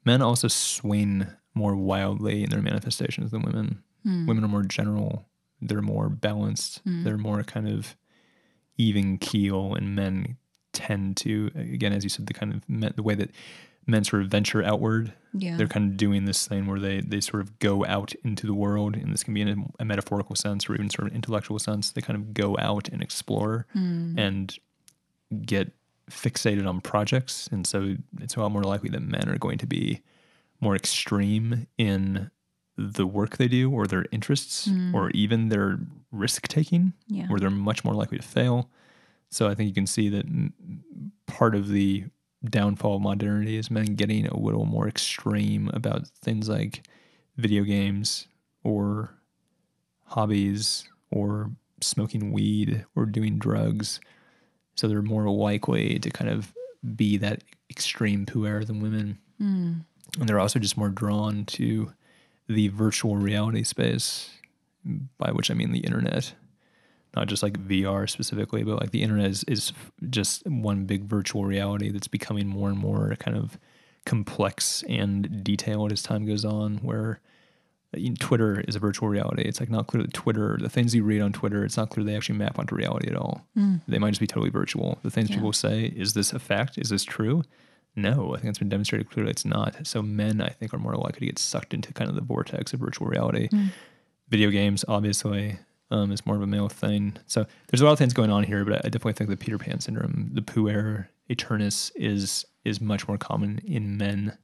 men 0.04 0.22
also 0.22 0.48
swing 0.48 1.26
more 1.54 1.74
wildly 1.74 2.42
in 2.44 2.50
their 2.50 2.62
manifestations 2.62 3.30
than 3.30 3.42
women. 3.42 3.82
Hmm. 4.04 4.26
Women 4.26 4.44
are 4.44 4.48
more 4.48 4.62
general. 4.62 5.26
They're 5.60 5.82
more 5.82 6.08
balanced. 6.08 6.80
Hmm. 6.84 7.04
They're 7.04 7.18
more 7.18 7.42
kind 7.42 7.68
of 7.68 7.96
even 8.76 9.18
keel, 9.18 9.74
and 9.74 9.94
men 9.94 10.36
tend 10.72 11.16
to, 11.18 11.50
again, 11.54 11.92
as 11.92 12.02
you 12.02 12.08
said, 12.08 12.26
the 12.26 12.34
kind 12.34 12.54
of 12.54 12.68
men, 12.68 12.92
the 12.96 13.02
way 13.02 13.14
that 13.14 13.30
men 13.86 14.04
sort 14.04 14.22
of 14.22 14.28
venture 14.28 14.62
outward. 14.62 15.12
Yeah. 15.34 15.56
They're 15.56 15.68
kind 15.68 15.90
of 15.90 15.96
doing 15.96 16.24
this 16.24 16.46
thing 16.46 16.66
where 16.66 16.80
they 16.80 17.00
they 17.00 17.20
sort 17.20 17.42
of 17.42 17.58
go 17.58 17.84
out 17.84 18.14
into 18.24 18.46
the 18.46 18.54
world, 18.54 18.96
and 18.96 19.12
this 19.12 19.22
can 19.22 19.34
be 19.34 19.42
in 19.42 19.48
a, 19.48 19.82
a 19.82 19.84
metaphorical 19.84 20.36
sense 20.36 20.68
or 20.68 20.74
even 20.74 20.88
sort 20.90 21.08
of 21.08 21.14
intellectual 21.14 21.58
sense. 21.58 21.90
They 21.90 22.00
kind 22.00 22.16
of 22.16 22.32
go 22.32 22.56
out 22.58 22.88
and 22.88 23.02
explore 23.02 23.66
hmm. 23.72 24.18
and 24.18 24.56
get 25.44 25.72
fixated 26.10 26.66
on 26.68 26.80
projects, 26.80 27.48
and 27.52 27.66
so 27.66 27.96
it's 28.20 28.36
a 28.36 28.40
lot 28.40 28.52
more 28.52 28.62
likely 28.62 28.90
that 28.90 29.02
men 29.02 29.28
are 29.28 29.38
going 29.38 29.58
to 29.58 29.66
be 29.66 30.02
more 30.60 30.76
extreme 30.76 31.66
in 31.78 32.30
the 32.76 33.06
work 33.06 33.36
they 33.36 33.48
do 33.48 33.70
or 33.70 33.86
their 33.86 34.06
interests 34.10 34.68
mm. 34.68 34.94
or 34.94 35.10
even 35.10 35.48
their 35.48 35.78
risk 36.12 36.48
taking, 36.48 36.92
Yeah. 37.08 37.26
where 37.28 37.38
they're 37.38 37.50
much 37.50 37.84
more 37.84 37.94
likely 37.94 38.18
to 38.18 38.24
fail. 38.26 38.70
So 39.30 39.48
I 39.48 39.54
think 39.54 39.68
you 39.68 39.74
can 39.74 39.86
see 39.86 40.08
that 40.08 40.26
part 41.26 41.54
of 41.54 41.68
the 41.68 42.04
downfall 42.44 42.96
of 42.96 43.02
modernity 43.02 43.56
is 43.56 43.70
men 43.70 43.94
getting 43.94 44.26
a 44.26 44.38
little 44.38 44.64
more 44.64 44.88
extreme 44.88 45.70
about 45.72 46.08
things 46.08 46.48
like 46.48 46.82
video 47.36 47.62
games 47.62 48.26
or 48.64 49.14
hobbies 50.06 50.88
or 51.10 51.50
smoking 51.80 52.32
weed 52.32 52.84
or 52.96 53.06
doing 53.06 53.38
drugs. 53.38 54.00
So 54.80 54.88
they're 54.88 55.02
more 55.02 55.28
likely 55.28 55.98
to 55.98 56.08
kind 56.08 56.30
of 56.30 56.54
be 56.96 57.18
that 57.18 57.44
extreme 57.68 58.24
puer 58.24 58.64
than 58.64 58.80
women. 58.80 59.18
Hmm. 59.36 59.72
And 60.18 60.26
they're 60.26 60.40
also 60.40 60.58
just 60.58 60.78
more 60.78 60.88
drawn 60.88 61.44
to 61.44 61.92
the 62.48 62.68
virtual 62.68 63.16
reality 63.16 63.62
space, 63.62 64.30
by 65.18 65.32
which 65.32 65.50
I 65.50 65.54
mean 65.54 65.72
the 65.72 65.80
internet. 65.80 66.32
Not 67.14 67.28
just 67.28 67.42
like 67.42 67.58
VR 67.58 68.08
specifically, 68.08 68.62
but 68.62 68.80
like 68.80 68.90
the 68.90 69.02
internet 69.02 69.26
is, 69.26 69.44
is 69.44 69.74
just 70.08 70.46
one 70.46 70.86
big 70.86 71.04
virtual 71.04 71.44
reality 71.44 71.90
that's 71.90 72.08
becoming 72.08 72.46
more 72.46 72.70
and 72.70 72.78
more 72.78 73.14
kind 73.18 73.36
of 73.36 73.58
complex 74.06 74.82
and 74.88 75.44
detailed 75.44 75.92
as 75.92 76.02
time 76.02 76.24
goes 76.24 76.46
on. 76.46 76.78
Where 76.78 77.20
Twitter 78.20 78.60
is 78.68 78.76
a 78.76 78.78
virtual 78.78 79.08
reality. 79.08 79.42
It's 79.42 79.58
like 79.60 79.68
not 79.70 79.86
clear 79.88 80.02
that 80.02 80.14
Twitter, 80.14 80.56
the 80.60 80.68
things 80.68 80.94
you 80.94 81.02
read 81.02 81.20
on 81.20 81.32
Twitter, 81.32 81.64
it's 81.64 81.76
not 81.76 81.90
clear 81.90 82.04
they 82.04 82.16
actually 82.16 82.38
map 82.38 82.58
onto 82.58 82.74
reality 82.76 83.08
at 83.10 83.16
all. 83.16 83.46
They 83.88 83.98
might 83.98 84.10
just 84.10 84.20
be 84.20 84.26
totally 84.28 84.50
virtual. 84.50 84.98
The 85.02 85.10
things 85.10 85.28
Yeah. 85.30 85.36
people 85.36 85.52
say, 85.52 85.86
is 85.86 86.14
this 86.14 86.32
a 86.32 86.38
fact? 86.38 86.78
Is 86.78 86.88
this 86.90 87.02
true? 87.04 87.42
No, 87.96 88.34
I 88.34 88.38
think 88.38 88.50
it's 88.50 88.58
been 88.60 88.68
demonstrated 88.68 89.10
clearly 89.10 89.32
it's 89.32 89.44
not. 89.44 89.84
So 89.86 90.00
men, 90.02 90.40
I 90.40 90.50
think, 90.50 90.72
are 90.72 90.78
more 90.78 90.94
likely 90.94 91.20
to 91.20 91.26
get 91.26 91.38
sucked 91.40 91.74
into 91.74 91.92
kind 91.92 92.08
of 92.08 92.14
the 92.14 92.22
vortex 92.22 92.72
of 92.72 92.78
virtual 92.80 93.08
reality. 93.08 93.48
Video 94.28 94.50
games, 94.50 94.84
obviously, 94.86 95.58
um, 95.90 96.12
is 96.12 96.24
more 96.24 96.36
of 96.36 96.42
a 96.42 96.46
male 96.46 96.68
thing. 96.68 97.14
So 97.26 97.44
there's 97.66 97.80
a 97.80 97.84
lot 97.84 97.90
of 97.92 97.98
things 97.98 98.12
going 98.14 98.30
on 98.30 98.44
here, 98.44 98.64
but 98.64 98.76
I 98.84 98.88
definitely 98.88 99.14
think 99.14 99.28
the 99.30 99.36
Peter 99.36 99.58
Pan 99.58 99.80
syndrome, 99.80 100.30
the 100.32 100.42
puer 100.42 101.08
aeternus, 101.28 101.90
is 101.96 102.44
is 102.64 102.80
much 102.80 103.08
more 103.08 103.18
common 103.18 103.58
in 103.64 103.96
men. 103.96 104.38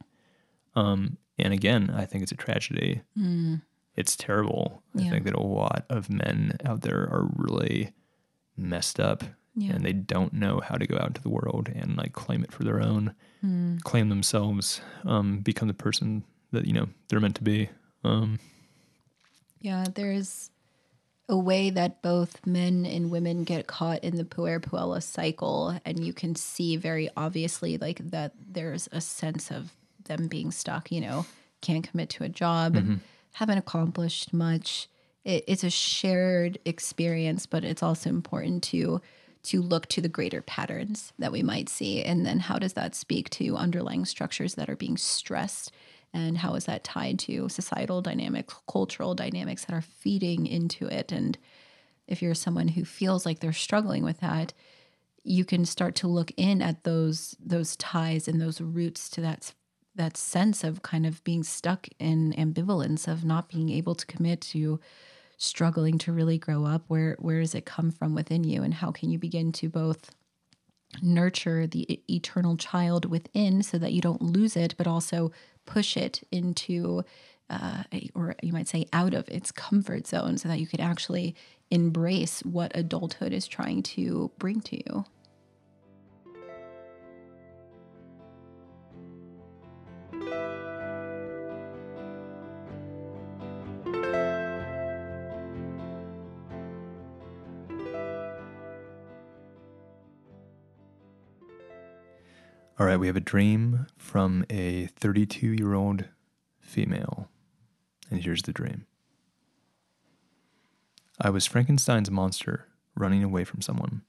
Um, 0.75 1.17
and 1.39 1.53
again, 1.53 1.91
I 1.95 2.05
think 2.07 2.23
it's 2.23 2.33
a 2.33 2.37
tragedy. 2.37 3.03
It's 3.97 4.17
terrible. 4.17 4.83
I 4.97 5.09
think 5.09 5.25
that 5.25 5.35
a 5.35 5.41
lot 5.43 5.85
of 5.89 6.11
men 6.11 6.57
out 6.65 6.83
there 6.83 7.01
are 7.03 7.29
really 7.35 7.93
messed 8.57 9.01
up 9.01 9.25
Yeah. 9.55 9.73
and 9.75 9.85
they 9.85 9.93
don't 9.95 10.33
know 10.35 10.61
how 10.61 10.77
to 10.77 10.87
go 10.87 10.97
out 10.97 11.09
into 11.09 11.23
the 11.23 11.31
world 11.31 11.69
and 11.75 11.97
like 11.97 12.13
claim 12.13 12.43
it 12.45 12.53
for 12.53 12.63
their 12.65 12.81
own, 12.81 13.15
Hmm. 13.41 13.79
claim 13.79 14.09
themselves, 14.11 14.81
um, 15.05 15.41
become 15.41 15.69
the 15.69 15.75
person 15.75 16.25
that 16.53 16.67
you 16.67 16.73
know 16.73 16.89
they're 17.09 17.21
meant 17.21 17.37
to 17.37 17.43
be. 17.45 17.71
Um, 18.05 18.39
Yeah, 19.61 19.87
there's 19.93 20.51
a 21.29 21.37
way 21.37 21.71
that 21.71 22.03
both 22.03 22.47
men 22.47 22.87
and 22.87 23.11
women 23.11 23.43
get 23.45 23.67
caught 23.67 24.05
in 24.05 24.17
the 24.17 24.25
puer 24.25 24.61
puella 24.61 25.03
cycle, 25.03 25.81
and 25.85 26.05
you 26.05 26.13
can 26.13 26.35
see 26.37 26.77
very 26.77 27.09
obviously 27.17 27.79
like 27.79 27.99
that 28.11 28.33
there's 28.39 28.89
a 28.93 29.01
sense 29.01 29.51
of 29.51 29.73
them 30.07 30.29
being 30.29 30.51
stuck. 30.51 30.91
You 30.91 31.01
know, 31.01 31.27
can't 31.61 31.89
commit 31.89 32.11
to 32.11 32.25
a 32.25 32.29
job, 32.29 32.75
mm-hmm. 32.75 32.95
haven't 33.33 33.59
accomplished 33.59 34.33
much. 34.33 34.89
It, 35.25 35.45
it's 35.47 35.65
a 35.65 35.71
shared 35.71 36.59
experience, 36.65 37.47
but 37.47 37.65
it's 37.65 37.83
also 37.83 38.11
important 38.11 38.63
to 38.65 39.01
to 39.45 39.63
look 39.63 39.87
to 39.87 40.01
the 40.01 40.09
greater 40.09 40.43
patterns 40.43 41.13
that 41.21 41.31
we 41.31 41.41
might 41.41 41.69
see, 41.69 42.03
and 42.03 42.27
then 42.27 42.41
how 42.41 42.59
does 42.59 42.73
that 42.73 42.97
speak 42.97 43.31
to 43.31 43.57
underlying 43.57 44.05
structures 44.05 44.57
that 44.57 44.69
are 44.69 44.77
being 44.77 44.97
stressed 44.97 45.71
and 46.17 46.39
how 46.39 46.55
is 46.55 46.65
that 46.65 46.83
tied 46.83 47.19
to 47.19 47.49
societal 47.49 48.01
dynamics, 48.01 48.55
cultural 48.67 49.15
dynamics 49.15 49.67
that 49.67 49.75
are 49.75 49.83
feeding 49.83 50.47
into 50.47 50.87
it? 50.87 51.13
And 51.13 51.37
if 52.09 52.23
you're 52.23 52.35
someone 52.35 52.69
who 52.69 52.85
feels 52.85 53.27
like 53.27 53.41
they're 53.41 53.53
struggling 53.53 54.03
with 54.03 54.21
that, 54.21 54.55
you 55.25 55.45
can 55.45 55.65
start 55.65 55.95
to 55.97 56.07
look 56.07 56.33
in 56.37 56.63
at 56.63 56.85
those 56.85 57.37
those 57.39 57.77
ties 57.77 58.29
and 58.29 58.41
those 58.41 58.61
roots 58.61 59.11
to 59.11 59.21
that 59.21 59.53
that 59.97 60.17
sense 60.17 60.65
of 60.65 60.83
kind 60.83 61.07
of 61.07 61.23
being 61.25 61.43
stuck 61.43 61.89
in 61.99 62.33
ambivalence 62.35 63.09
of 63.09 63.25
not 63.25 63.49
being 63.49 63.71
able 63.71 63.95
to 63.95 64.07
commit 64.07 64.41
to 64.41 64.81
struggling 65.39 65.99
to 65.99 66.13
really 66.13 66.39
grow 66.39 66.65
up 66.65 66.83
where 66.89 67.17
where 67.19 67.41
does 67.41 67.55
it 67.55 67.67
come 67.67 67.91
from 67.91 68.15
within 68.15 68.43
you 68.43 68.63
and 68.63 68.75
how 68.75 68.91
can 68.91 69.11
you 69.11 69.19
begin 69.19 69.53
to 69.53 69.69
both 69.69 70.11
nurture 71.03 71.67
the 71.67 72.01
eternal 72.11 72.57
child 72.57 73.07
within 73.07 73.63
so 73.63 73.79
that 73.79 73.93
you 73.93 74.01
don't 74.01 74.23
lose 74.23 74.57
it, 74.57 74.75
but 74.77 74.87
also 74.87 75.33
push 75.65 75.97
it 75.97 76.23
into, 76.31 77.03
uh, 77.51 77.83
or 78.15 78.35
you 78.43 78.53
might 78.53 78.69
say, 78.69 78.87
out 78.93 79.15
of 79.15 79.29
its 79.29 79.51
comfort 79.53 80.07
zone 80.07 80.39
so 80.39 80.49
that 80.49 80.61
you 80.61 80.67
could 80.67 80.81
actually 80.81 81.35
embrace 81.71 82.41
what 82.41 82.73
adulthood 82.75 83.33
is 83.33 83.47
trying 83.47 83.83
to 83.83 84.31
bring 84.39 84.61
to 84.61 84.77
you. 84.77 85.05
All 102.79 102.85
right, 102.85 103.01
we 103.01 103.07
have 103.07 103.17
a 103.17 103.21
dream 103.21 103.87
from 103.97 104.45
a 104.51 104.89
32 104.97 105.47
year 105.47 105.73
old 105.73 106.05
female. 106.61 107.31
And 108.11 108.23
here's 108.23 108.43
the 108.43 108.53
dream 108.53 108.85
I 111.19 111.31
was 111.31 111.47
Frankenstein's 111.47 112.11
monster 112.11 112.67
running 112.95 113.25
away 113.25 113.45
from 113.45 113.63
someone. 113.63 114.03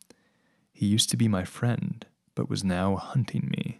He 0.73 0.85
used 0.85 1.09
to 1.11 1.17
be 1.17 1.29
my 1.29 1.45
friend, 1.45 2.05
but 2.35 2.49
was 2.49 2.65
now 2.65 2.97
hunting 2.97 3.49
me. 3.57 3.79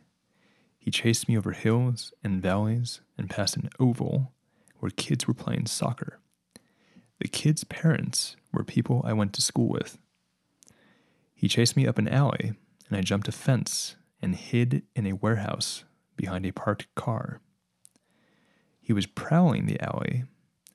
He 0.80 0.90
chased 0.90 1.28
me 1.28 1.38
over 1.38 1.52
hills 1.52 2.14
and 2.24 2.42
valleys 2.42 3.02
and 3.18 3.30
past 3.30 3.58
an 3.58 3.70
oval 3.82 4.32
where 4.80 4.90
kids 4.92 5.28
were 5.28 5.34
playing 5.34 5.66
soccer. 5.66 6.22
The 7.20 7.28
kids' 7.28 7.66
parents 7.66 8.38
were 8.54 8.64
people 8.64 9.02
I 9.04 9.12
went 9.12 9.34
to 9.34 9.42
school 9.42 9.68
with. 9.68 9.98
He 11.36 11.50
chased 11.50 11.76
me 11.76 11.86
up 11.86 11.98
an 11.98 12.08
alley, 12.08 12.54
and 12.88 12.98
I 12.98 13.02
jumped 13.02 13.28
a 13.28 13.34
fence 13.34 13.98
and 14.22 14.36
hid 14.36 14.84
in 14.96 15.06
a 15.06 15.14
warehouse 15.14 15.84
behind 16.16 16.46
a 16.46 16.52
parked 16.52 16.94
car. 16.96 17.42
He 18.82 18.94
was 18.94 19.06
prowling 19.06 19.66
the 19.66 19.82
alley, 19.82 20.24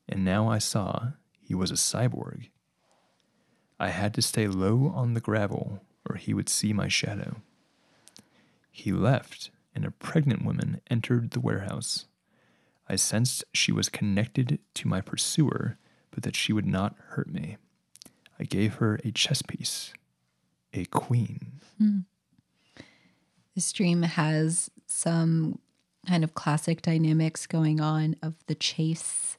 and 0.09 0.24
now 0.24 0.49
I 0.49 0.59
saw 0.59 1.12
he 1.40 1.55
was 1.55 1.70
a 1.70 1.74
cyborg. 1.74 2.51
I 3.80 3.88
had 3.88 4.14
to 4.14 4.22
stay 4.22 4.47
low 4.47 4.93
on 4.95 5.14
the 5.14 5.20
gravel, 5.20 5.80
or 6.09 6.16
he 6.16 6.34
would 6.34 6.49
see 6.49 6.72
my 6.72 6.88
shadow. 6.88 7.36
He 8.70 8.93
left, 8.93 9.51
and 9.74 9.84
a 9.84 9.90
pregnant 9.90 10.45
woman 10.45 10.80
entered 10.90 11.30
the 11.30 11.40
warehouse. 11.40 12.07
I 12.88 12.97
sensed 12.97 13.45
she 13.53 13.72
was 13.72 13.88
connected 13.88 14.59
to 14.74 14.88
my 14.88 15.01
pursuer, 15.01 15.78
but 16.11 16.22
that 16.22 16.36
she 16.36 16.53
would 16.53 16.66
not 16.66 16.95
hurt 17.11 17.28
me. 17.28 17.57
I 18.38 18.45
gave 18.45 18.74
her 18.74 19.01
a 19.05 19.11
chess 19.11 19.43
piece, 19.43 19.93
a 20.72 20.84
queen. 20.86 21.61
Hmm. 21.78 22.01
This 23.55 23.72
dream 23.72 24.03
has 24.03 24.70
some 24.86 25.59
kind 26.07 26.24
of 26.24 26.34
classic 26.34 26.82
dynamics 26.82 27.46
going 27.46 27.80
on 27.80 28.16
of 28.22 28.34
the 28.46 28.55
chase, 28.55 29.36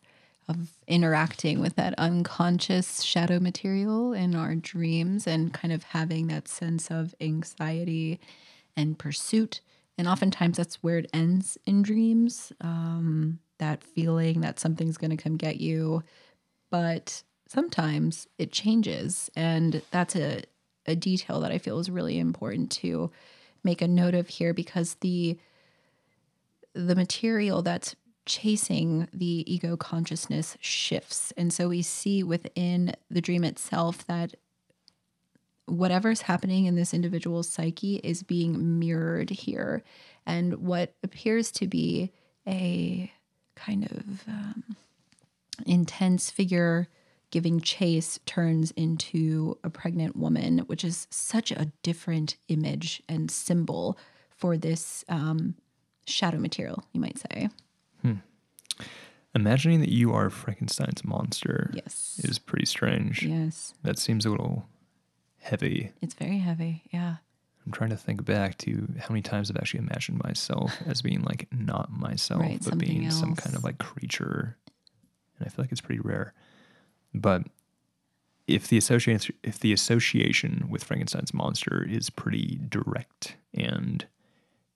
of 0.48 0.72
interacting 0.88 1.60
with 1.60 1.76
that 1.76 1.94
unconscious 1.98 3.02
shadow 3.02 3.40
material 3.40 4.14
in 4.14 4.36
our 4.36 4.56
dreams 4.56 5.26
and 5.26 5.54
kind 5.54 5.74
of 5.74 5.84
having 5.84 6.28
that 6.28 6.48
sense 6.48 6.92
of 6.92 7.16
anxiety 7.22 8.20
and 8.76 9.00
pursuit. 9.00 9.62
And 9.98 10.08
oftentimes 10.08 10.58
that's 10.58 10.82
where 10.84 10.98
it 10.98 11.10
ends 11.14 11.58
in 11.66 11.82
dreams 11.82 12.52
um, 12.62 13.40
that 13.60 13.84
feeling 13.84 14.42
that 14.42 14.60
something's 14.60 14.98
going 14.98 15.16
to 15.16 15.22
come 15.22 15.38
get 15.38 15.60
you. 15.60 16.04
But 16.72 17.24
sometimes 17.48 18.28
it 18.38 18.52
changes. 18.52 19.30
And 19.36 19.82
that's 19.92 20.16
a, 20.16 20.44
a 20.86 20.96
detail 20.96 21.40
that 21.42 21.52
I 21.52 21.58
feel 21.58 21.80
is 21.80 21.90
really 21.90 22.18
important 22.20 22.72
to 22.72 23.12
make 23.64 23.82
a 23.82 23.88
note 23.88 24.14
of 24.14 24.28
here 24.28 24.54
because 24.54 24.96
the 24.96 25.38
the 26.74 26.96
material 26.96 27.62
that's 27.62 27.96
chasing 28.26 29.08
the 29.14 29.44
ego 29.54 29.78
consciousness 29.78 30.58
shifts. 30.60 31.32
And 31.38 31.52
so 31.54 31.70
we 31.70 31.82
see 31.82 32.24
within 32.24 32.96
the 33.12 33.22
dream 33.22 33.44
itself 33.44 34.08
that 34.08 34.36
whatever's 35.66 36.22
happening 36.22 36.66
in 36.66 36.76
this 36.76 36.94
individual's 36.94 37.50
psyche 37.50 37.98
is 37.98 38.24
being 38.24 38.80
mirrored 38.80 39.30
here. 39.30 39.84
And 40.26 40.56
what 40.56 40.94
appears 41.04 41.52
to 41.52 41.68
be 41.68 42.12
a 42.48 43.12
kind 43.56 43.86
of 43.86 44.24
um, 44.28 44.64
intense 45.66 46.30
figure 46.30 46.88
giving 47.34 47.60
chase 47.60 48.20
turns 48.28 48.70
into 48.78 49.58
a 49.64 49.70
pregnant 49.72 50.16
woman, 50.16 50.60
which 50.68 50.84
is 50.84 51.08
such 51.10 51.52
a 51.52 51.72
different 51.82 52.38
image 52.48 53.02
and 53.10 53.32
symbol 53.32 53.98
for 54.30 54.56
this 54.56 55.04
um, 55.10 55.56
shadow 56.06 56.38
material, 56.38 56.84
you 56.94 57.02
might 57.02 57.18
say. 57.18 57.50
Imagining 59.36 59.80
that 59.80 59.90
you 59.92 60.14
are 60.14 60.30
Frankenstein's 60.30 61.04
monster 61.04 61.72
Yes. 61.74 62.22
is 62.24 62.38
pretty 62.38 62.68
strange. 62.68 63.24
Yes. 63.24 63.74
That 63.82 63.98
seems 63.98 64.28
a 64.28 64.30
little 64.30 64.68
heavy. 65.40 65.92
It's 66.04 66.14
very 66.14 66.38
heavy. 66.38 66.84
Yeah. 66.92 67.16
I'm 67.66 67.72
trying 67.72 67.90
to 67.90 67.98
think 67.98 68.24
back 68.26 68.60
to 68.60 68.88
how 69.00 69.08
many 69.10 69.24
times 69.24 69.50
I've 69.50 69.58
actually 69.58 69.80
imagined 69.80 70.22
myself 70.24 70.72
as 70.86 71.02
being 71.02 71.24
like 71.24 71.48
not 71.52 71.92
myself, 71.92 72.42
Right, 72.44 72.62
but 72.64 72.78
being 72.78 73.10
some 73.10 73.36
kind 73.36 73.56
of 73.56 73.64
like 73.64 73.80
creature. 73.80 74.56
And 75.40 75.48
I 75.48 75.50
feel 75.50 75.64
like 75.64 75.72
it's 75.72 75.82
pretty 75.82 76.02
rare. 76.02 76.36
But 77.14 77.44
if 78.48 78.68
the 78.68 78.78
association 78.78 79.36
if 79.44 79.60
the 79.60 79.72
association 79.74 80.66
with 80.70 80.84
Frankenstein's 80.84 81.34
monster 81.34 81.86
is 81.90 82.10
pretty 82.10 82.60
direct 82.70 83.36
and 83.54 84.06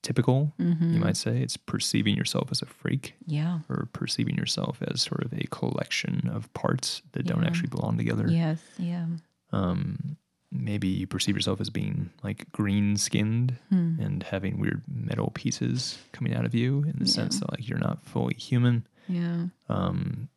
typical, 0.03 0.53
Mm-hmm. 0.59 0.93
you 0.93 0.99
might 0.99 1.17
say, 1.17 1.39
it's 1.41 1.57
perceiving 1.57 2.15
yourself 2.15 2.49
as 2.51 2.61
a 2.61 2.65
freak 2.65 3.15
Yeah. 3.25 3.59
or 3.67 3.89
perceiving 3.91 4.37
yourself 4.37 4.77
as 4.83 5.01
sort 5.01 5.23
of 5.23 5.33
a 5.33 5.47
collection 5.47 6.29
of 6.31 6.51
parts 6.53 7.01
that 7.11 7.25
don't 7.25 7.43
actually 7.43 7.67
belong 7.69 7.97
together. 7.97 8.27
Yes. 8.29 8.61
Yeah. 8.77 9.07
Um, 9.51 10.15
maybe 10.49 10.87
you 10.87 11.07
perceive 11.07 11.35
yourself 11.35 11.59
as 11.59 11.69
being 11.69 12.09
like 12.23 12.49
green 12.53 12.95
skinned 12.95 13.55
Hmm. 13.69 13.99
and 13.99 14.23
having 14.23 14.59
weird 14.59 14.81
metal 14.87 15.31
pieces 15.33 15.97
coming 16.13 16.33
out 16.33 16.45
of 16.45 16.55
you 16.55 16.83
in 16.83 16.99
the 16.99 17.05
Yeah. 17.05 17.11
sense 17.11 17.39
that 17.41 17.51
like 17.51 17.67
you're 17.67 17.77
not 17.79 18.05
fully 18.05 18.35
human. 18.35 18.87
Yeah. 19.09 19.47
Um, 19.67 20.29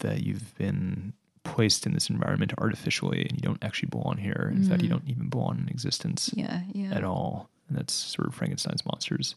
that 0.00 0.24
you've 0.24 0.54
been 0.58 1.14
placed 1.46 1.86
in 1.86 1.92
this 1.92 2.10
environment 2.10 2.52
artificially 2.58 3.22
and 3.28 3.32
you 3.32 3.42
don't 3.42 3.62
actually 3.64 3.88
belong 3.88 4.16
here. 4.18 4.52
In 4.54 4.62
fact, 4.64 4.82
you 4.82 4.88
Mm. 4.88 4.92
don't 4.92 5.08
even 5.08 5.28
belong 5.28 5.58
in 5.58 5.68
existence 5.68 6.30
Yeah. 6.34 6.62
Yeah. 6.72 6.92
at 6.92 7.04
all. 7.04 7.48
And 7.68 7.76
that's 7.78 7.92
sort 7.94 8.28
of 8.28 8.34
Frankenstein's 8.34 8.84
monster's 8.84 9.34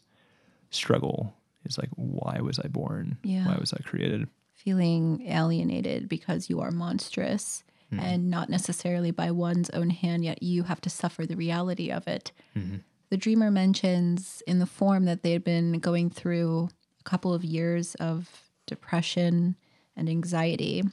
struggle 0.70 1.34
is 1.64 1.78
like, 1.78 1.90
why 1.96 2.40
was 2.40 2.58
I 2.58 2.68
born? 2.68 3.18
Yeah. 3.22 3.46
Why 3.46 3.56
was 3.58 3.72
I 3.72 3.78
created? 3.82 4.28
Feeling 4.54 5.22
alienated 5.26 6.08
because 6.08 6.48
you 6.50 6.60
are 6.60 6.70
monstrous 6.70 7.64
Hmm. 7.90 7.98
and 8.00 8.30
not 8.30 8.48
necessarily 8.48 9.10
by 9.10 9.30
one's 9.32 9.70
own 9.70 9.90
hand, 9.90 10.24
yet 10.24 10.42
you 10.42 10.62
have 10.64 10.80
to 10.82 10.90
suffer 10.90 11.26
the 11.26 11.34
reality 11.36 11.90
of 11.90 12.06
it. 12.06 12.30
Mhm. 12.56 12.82
The 13.08 13.16
dreamer 13.16 13.50
mentions 13.50 14.42
in 14.46 14.60
the 14.60 14.66
form 14.66 15.04
that 15.06 15.22
they 15.22 15.32
had 15.32 15.42
been 15.42 15.80
going 15.80 16.08
through 16.10 16.68
a 17.00 17.02
couple 17.02 17.34
of 17.34 17.44
years 17.44 17.94
of 17.96 18.44
depression 18.66 19.56
and 19.96 20.08
anxiety. 20.08 20.84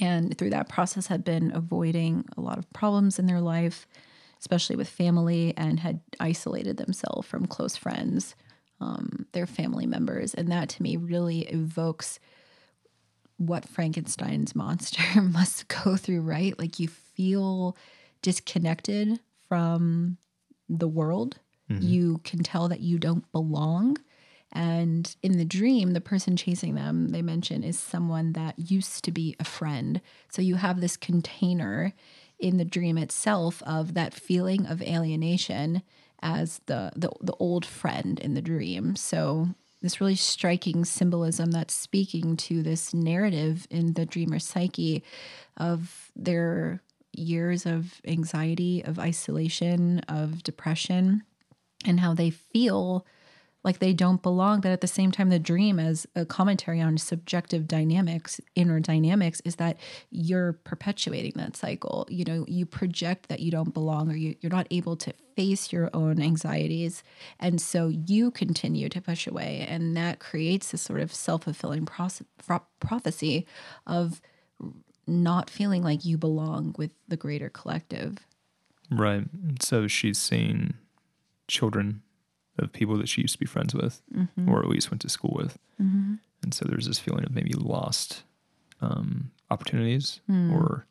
And 0.00 0.36
through 0.36 0.50
that 0.50 0.68
process, 0.68 1.06
had 1.06 1.24
been 1.24 1.52
avoiding 1.54 2.24
a 2.36 2.40
lot 2.40 2.58
of 2.58 2.70
problems 2.72 3.18
in 3.18 3.26
their 3.26 3.40
life, 3.40 3.86
especially 4.40 4.76
with 4.76 4.88
family, 4.88 5.54
and 5.56 5.80
had 5.80 6.00
isolated 6.20 6.76
themselves 6.76 7.26
from 7.26 7.46
close 7.46 7.76
friends, 7.76 8.34
um, 8.80 9.26
their 9.32 9.46
family 9.46 9.86
members. 9.86 10.34
And 10.34 10.50
that 10.50 10.68
to 10.70 10.82
me 10.82 10.96
really 10.96 11.42
evokes 11.42 12.18
what 13.36 13.68
Frankenstein's 13.68 14.54
monster 14.54 15.02
must 15.22 15.68
go 15.68 15.96
through, 15.96 16.20
right? 16.20 16.58
Like 16.58 16.78
you 16.78 16.88
feel 16.88 17.76
disconnected 18.22 19.20
from 19.48 20.18
the 20.68 20.88
world. 20.88 21.38
You 21.80 22.20
can 22.24 22.40
tell 22.42 22.68
that 22.68 22.80
you 22.80 22.98
don't 22.98 23.30
belong. 23.32 23.96
And 24.54 25.14
in 25.22 25.36
the 25.36 25.44
dream, 25.44 25.92
the 25.92 26.00
person 26.00 26.36
chasing 26.36 26.76
them, 26.76 27.08
they 27.08 27.22
mention, 27.22 27.64
is 27.64 27.78
someone 27.78 28.34
that 28.34 28.54
used 28.56 29.04
to 29.04 29.10
be 29.10 29.34
a 29.40 29.44
friend. 29.44 30.00
So 30.30 30.42
you 30.42 30.54
have 30.54 30.80
this 30.80 30.96
container 30.96 31.92
in 32.38 32.56
the 32.56 32.64
dream 32.64 32.96
itself 32.96 33.62
of 33.66 33.94
that 33.94 34.14
feeling 34.14 34.66
of 34.66 34.80
alienation 34.82 35.82
as 36.22 36.60
the 36.66 36.92
the, 36.96 37.10
the 37.20 37.34
old 37.34 37.66
friend 37.66 38.18
in 38.20 38.34
the 38.34 38.42
dream. 38.42 38.96
So 38.96 39.48
this 39.82 40.00
really 40.00 40.16
striking 40.16 40.84
symbolism 40.84 41.50
that's 41.50 41.74
speaking 41.74 42.36
to 42.38 42.62
this 42.62 42.94
narrative 42.94 43.66
in 43.70 43.92
the 43.92 44.06
dreamer 44.06 44.38
psyche 44.38 45.04
of 45.58 46.10
their 46.16 46.80
years 47.12 47.66
of 47.66 48.00
anxiety, 48.06 48.82
of 48.84 48.98
isolation, 48.98 50.00
of 50.08 50.42
depression, 50.42 51.22
and 51.84 52.00
how 52.00 52.14
they 52.14 52.30
feel 52.30 53.04
like 53.64 53.78
they 53.78 53.92
don't 53.92 54.22
belong. 54.22 54.60
But 54.60 54.70
at 54.70 54.82
the 54.82 54.86
same 54.86 55.10
time, 55.10 55.30
the 55.30 55.38
dream, 55.38 55.80
as 55.80 56.06
a 56.14 56.24
commentary 56.24 56.80
on 56.80 56.98
subjective 56.98 57.66
dynamics, 57.66 58.40
inner 58.54 58.78
dynamics, 58.78 59.40
is 59.44 59.56
that 59.56 59.78
you're 60.10 60.52
perpetuating 60.52 61.32
that 61.36 61.56
cycle. 61.56 62.06
You 62.10 62.24
know, 62.24 62.44
you 62.46 62.66
project 62.66 63.28
that 63.28 63.40
you 63.40 63.50
don't 63.50 63.72
belong 63.72 64.10
or 64.10 64.14
you, 64.14 64.36
you're 64.40 64.52
not 64.52 64.66
able 64.70 64.96
to 64.96 65.12
face 65.34 65.72
your 65.72 65.90
own 65.94 66.20
anxieties. 66.20 67.02
And 67.40 67.60
so 67.60 67.88
you 67.88 68.30
continue 68.30 68.88
to 68.90 69.00
push 69.00 69.26
away. 69.26 69.66
And 69.68 69.96
that 69.96 70.18
creates 70.18 70.70
this 70.70 70.82
sort 70.82 71.00
of 71.00 71.12
self 71.12 71.44
fulfilling 71.44 71.88
prophecy 72.80 73.46
of 73.86 74.20
not 75.06 75.50
feeling 75.50 75.82
like 75.82 76.04
you 76.04 76.16
belong 76.16 76.74
with 76.78 76.90
the 77.08 77.16
greater 77.16 77.48
collective. 77.48 78.18
Right. 78.90 79.24
So 79.60 79.86
she's 79.86 80.18
seeing 80.18 80.74
children 81.48 82.02
of 82.58 82.72
people 82.72 82.96
that 82.98 83.08
she 83.08 83.20
used 83.22 83.34
to 83.34 83.38
be 83.40 83.46
friends 83.46 83.74
with, 83.74 84.02
Mm-hmm. 84.14 84.48
or 84.48 84.60
at 84.60 84.68
least 84.68 84.90
went 84.90 85.00
to 85.02 85.08
school 85.08 85.32
with. 85.36 85.58
And 85.78 86.52
so 86.52 86.64
there's 86.66 86.86
this 86.86 86.98
feeling 86.98 87.24
of 87.24 87.34
maybe 87.34 87.52
lost 87.54 88.22
um, 88.80 89.30
opportunities 89.50 90.20
Hmm. 90.26 90.52
or 90.52 90.86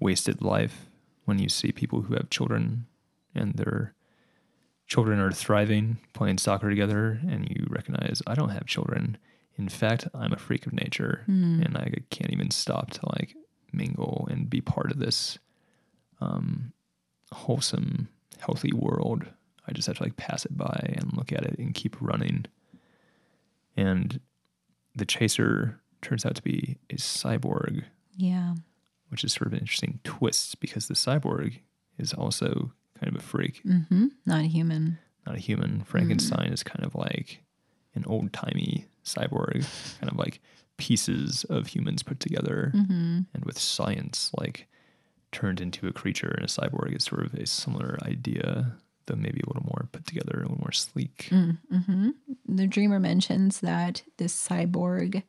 wasted 0.00 0.42
life 0.42 0.86
when 1.24 1.38
you 1.38 1.48
see 1.48 1.72
people 1.72 2.02
who 2.02 2.14
have 2.14 2.28
children 2.30 2.86
and 3.34 3.54
they're 3.54 3.94
children 4.86 5.18
are 5.18 5.32
thriving, 5.32 5.98
playing 6.12 6.38
soccer 6.38 6.68
together, 6.70 7.20
and 7.28 7.48
you 7.50 7.66
recognize, 7.68 8.22
I 8.26 8.34
don't 8.34 8.50
have 8.50 8.66
children. 8.66 9.18
In 9.56 9.68
fact, 9.68 10.06
I'm 10.14 10.32
a 10.32 10.36
freak 10.36 10.64
of 10.66 10.72
nature 10.72 11.24
and 11.64 11.76
I 11.76 11.92
can't 12.10 12.30
even 12.32 12.50
stop 12.52 12.90
to 12.92 13.00
like 13.18 13.34
mingle 13.72 14.28
and 14.30 14.48
be 14.48 14.60
part 14.60 14.92
of 14.92 14.98
this 15.00 15.38
um, 16.20 16.72
wholesome, 17.32 18.08
healthy 18.38 18.72
world. 18.72 19.26
I 19.68 19.72
just 19.72 19.86
have 19.88 19.96
to 19.98 20.02
like 20.04 20.16
pass 20.16 20.44
it 20.44 20.56
by 20.56 20.94
and 20.96 21.12
look 21.16 21.32
at 21.32 21.44
it 21.44 21.58
and 21.58 21.74
keep 21.74 21.96
running. 22.00 22.46
And 23.76 24.20
the 24.94 25.04
chaser 25.04 25.80
turns 26.02 26.24
out 26.24 26.36
to 26.36 26.42
be 26.42 26.78
a 26.90 26.94
cyborg, 26.96 27.84
Yeah. 28.16 28.54
which 29.08 29.24
is 29.24 29.32
sort 29.32 29.46
of 29.48 29.52
an 29.52 29.58
interesting 29.60 30.00
twist 30.04 30.60
because 30.60 30.88
the 30.88 30.94
cyborg 30.94 31.58
is 31.98 32.12
also 32.12 32.72
kind 32.98 33.14
of 33.14 33.16
a 33.20 33.24
freak, 33.24 33.62
Mm-hmm. 33.64 34.06
Not 34.24 34.40
a 34.44 34.48
human. 34.48 34.98
not 35.26 35.34
a 35.36 35.40
human. 35.40 35.82
Frankenstein 35.84 36.52
is 36.52 36.62
kind 36.62 36.84
of 36.84 36.94
like 36.94 37.42
an 37.94 38.04
old 38.06 38.32
timey 38.32 38.86
cyborg, 39.04 39.66
kind 40.00 40.10
of 40.12 40.16
like 40.18 40.40
pieces 40.76 41.44
of 41.50 41.66
humans 41.68 42.02
put 42.02 42.20
together 42.20 42.70
Mm-hmm. 42.74 43.20
and 43.34 43.44
with 43.44 43.58
science 43.58 44.30
like 44.38 44.68
turned 45.32 45.60
into 45.60 45.86
a 45.88 45.92
creature 45.92 46.28
and 46.36 46.44
a 46.44 46.48
cyborg 46.48 46.96
is 46.96 47.04
sort 47.04 47.24
of 47.26 47.34
a 47.34 47.46
similar 47.46 47.98
idea 48.02 48.76
though 49.06 49.16
maybe 49.16 49.40
a 49.44 49.48
little 49.48 49.64
more 49.64 49.88
put 49.92 50.06
together 50.06 50.34
a 50.38 50.42
little 50.42 50.58
more 50.58 50.72
sleek 50.72 51.28
Mm-hmm. 51.30 52.10
The 52.48 52.66
dreamer 52.66 52.98
mentions 53.00 53.60
that 53.60 54.02
this 54.18 54.34
cyborg 54.48 55.22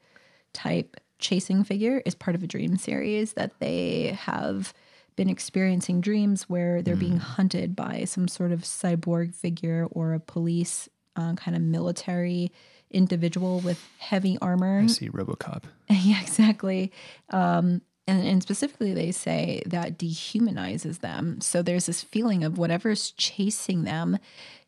type 0.53 0.97
chasing 1.19 1.63
figure 1.63 2.01
is 2.05 2.15
part 2.15 2.35
of 2.35 2.43
a 2.43 2.47
dream 2.47 2.77
series 2.77 3.33
that 3.33 3.59
they 3.59 4.17
have 4.19 4.73
been 5.15 5.29
experiencing 5.29 5.99
dreams 5.99 6.47
where 6.47 6.81
they're 6.83 6.95
being 6.95 7.17
hunted 7.17 7.75
by 7.75 8.03
some 8.05 8.27
sort 8.27 8.51
of 8.51 8.61
cyborg 8.61 9.33
figure 9.33 9.87
or 9.91 10.13
a 10.13 10.19
police 10.19 10.87
uh, 11.15 11.33
kind 11.33 11.57
of 11.57 11.63
military 11.63 12.51
individual 12.91 13.59
with 13.61 13.83
heavy 13.97 14.37
armor. 14.41 14.81
i 14.83 14.87
see 14.87 15.09
robocop 15.09 15.63
yeah, 15.89 16.21
exactly. 16.21 16.91
Um, 17.31 17.81
and, 18.07 18.25
and 18.25 18.41
specifically, 18.41 18.93
they 18.93 19.11
say 19.11 19.61
that 19.65 19.97
dehumanizes 19.97 21.01
them. 21.01 21.41
So 21.41 21.61
there's 21.61 21.87
this 21.87 22.03
feeling 22.03 22.43
of 22.43 22.57
whatever's 22.57 23.11
chasing 23.11 23.83
them 23.83 24.17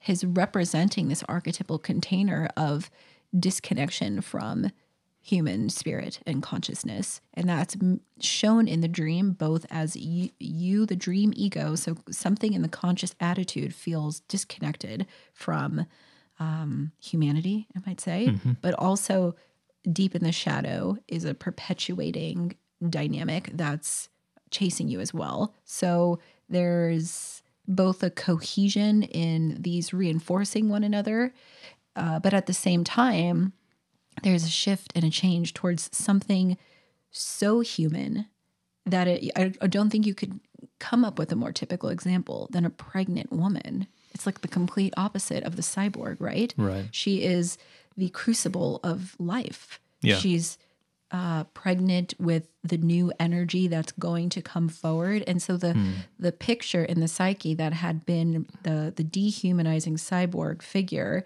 is 0.07 0.25
representing 0.25 1.07
this 1.07 1.23
archetypal 1.29 1.79
container 1.79 2.49
of 2.57 2.91
disconnection 3.37 4.21
from 4.21 4.71
human 5.21 5.69
spirit 5.69 6.19
and 6.25 6.41
consciousness. 6.41 7.21
And 7.33 7.47
that's 7.49 7.75
shown 8.19 8.67
in 8.67 8.81
the 8.81 8.87
dream 8.87 9.31
both 9.33 9.65
as 9.69 9.95
you, 9.95 10.29
you, 10.39 10.85
the 10.85 10.95
dream 10.95 11.33
ego, 11.35 11.75
so 11.75 11.97
something 12.09 12.53
in 12.53 12.61
the 12.61 12.69
conscious 12.69 13.13
attitude 13.19 13.73
feels 13.75 14.21
disconnected 14.21 15.05
from 15.33 15.85
um, 16.39 16.93
humanity, 17.01 17.67
I 17.75 17.81
might 17.85 17.99
say, 18.01 18.33
but 18.61 18.73
also 18.75 19.35
deep 19.91 20.15
in 20.15 20.23
the 20.23 20.31
shadow 20.31 20.97
is 21.07 21.25
a 21.25 21.33
perpetuating 21.33 22.55
dynamic 22.87 23.49
that's 23.53 24.09
chasing 24.51 24.87
you 24.87 24.99
as 24.99 25.13
well. 25.13 25.53
So 25.65 26.19
there's 26.47 27.43
both 27.67 28.01
a 28.01 28.09
cohesion 28.09 29.03
in 29.03 29.57
these 29.59 29.93
reinforcing 29.93 30.69
one 30.69 30.83
another, 30.83 31.33
uh, 31.95 32.19
but 32.19 32.33
at 32.33 32.47
the 32.47 32.53
same 32.53 32.83
time, 32.83 33.53
there's 34.23 34.43
a 34.43 34.49
shift 34.49 34.91
and 34.95 35.05
a 35.05 35.09
change 35.09 35.53
towards 35.53 35.89
something 35.95 36.57
so 37.11 37.59
human 37.59 38.25
that 38.85 39.07
it, 39.07 39.31
I, 39.35 39.53
I 39.61 39.67
don't 39.67 39.89
think 39.89 40.05
you 40.05 40.15
could 40.15 40.39
come 40.79 41.05
up 41.05 41.19
with 41.19 41.31
a 41.31 41.35
more 41.35 41.51
typical 41.51 41.89
example 41.89 42.47
than 42.51 42.65
a 42.65 42.69
pregnant 42.69 43.31
woman. 43.31 43.87
It's 44.13 44.25
like 44.25 44.41
the 44.41 44.47
complete 44.47 44.93
opposite 44.97 45.43
of 45.43 45.55
the 45.55 45.61
cyborg, 45.61 46.17
right? 46.19 46.53
Right. 46.57 46.87
She 46.91 47.23
is 47.23 47.57
the 47.95 48.09
crucible 48.09 48.79
of 48.83 49.15
life. 49.19 49.79
Yeah. 50.01 50.17
She's 50.17 50.57
uh, 51.11 51.43
pregnant 51.45 52.13
with 52.19 52.47
the 52.63 52.77
new 52.77 53.11
energy 53.19 53.67
that's 53.67 53.91
going 53.93 54.29
to 54.29 54.41
come 54.41 54.69
forward, 54.69 55.23
and 55.27 55.41
so 55.41 55.57
the 55.57 55.73
the 56.19 56.31
picture 56.31 56.83
in 56.83 56.99
the 56.99 57.07
psyche 57.07 57.53
that 57.55 57.73
had 57.73 58.05
been 58.05 58.45
the 58.63 58.93
the 58.95 59.03
dehumanizing 59.03 59.95
cyborg 59.95 60.61
figure 60.61 61.23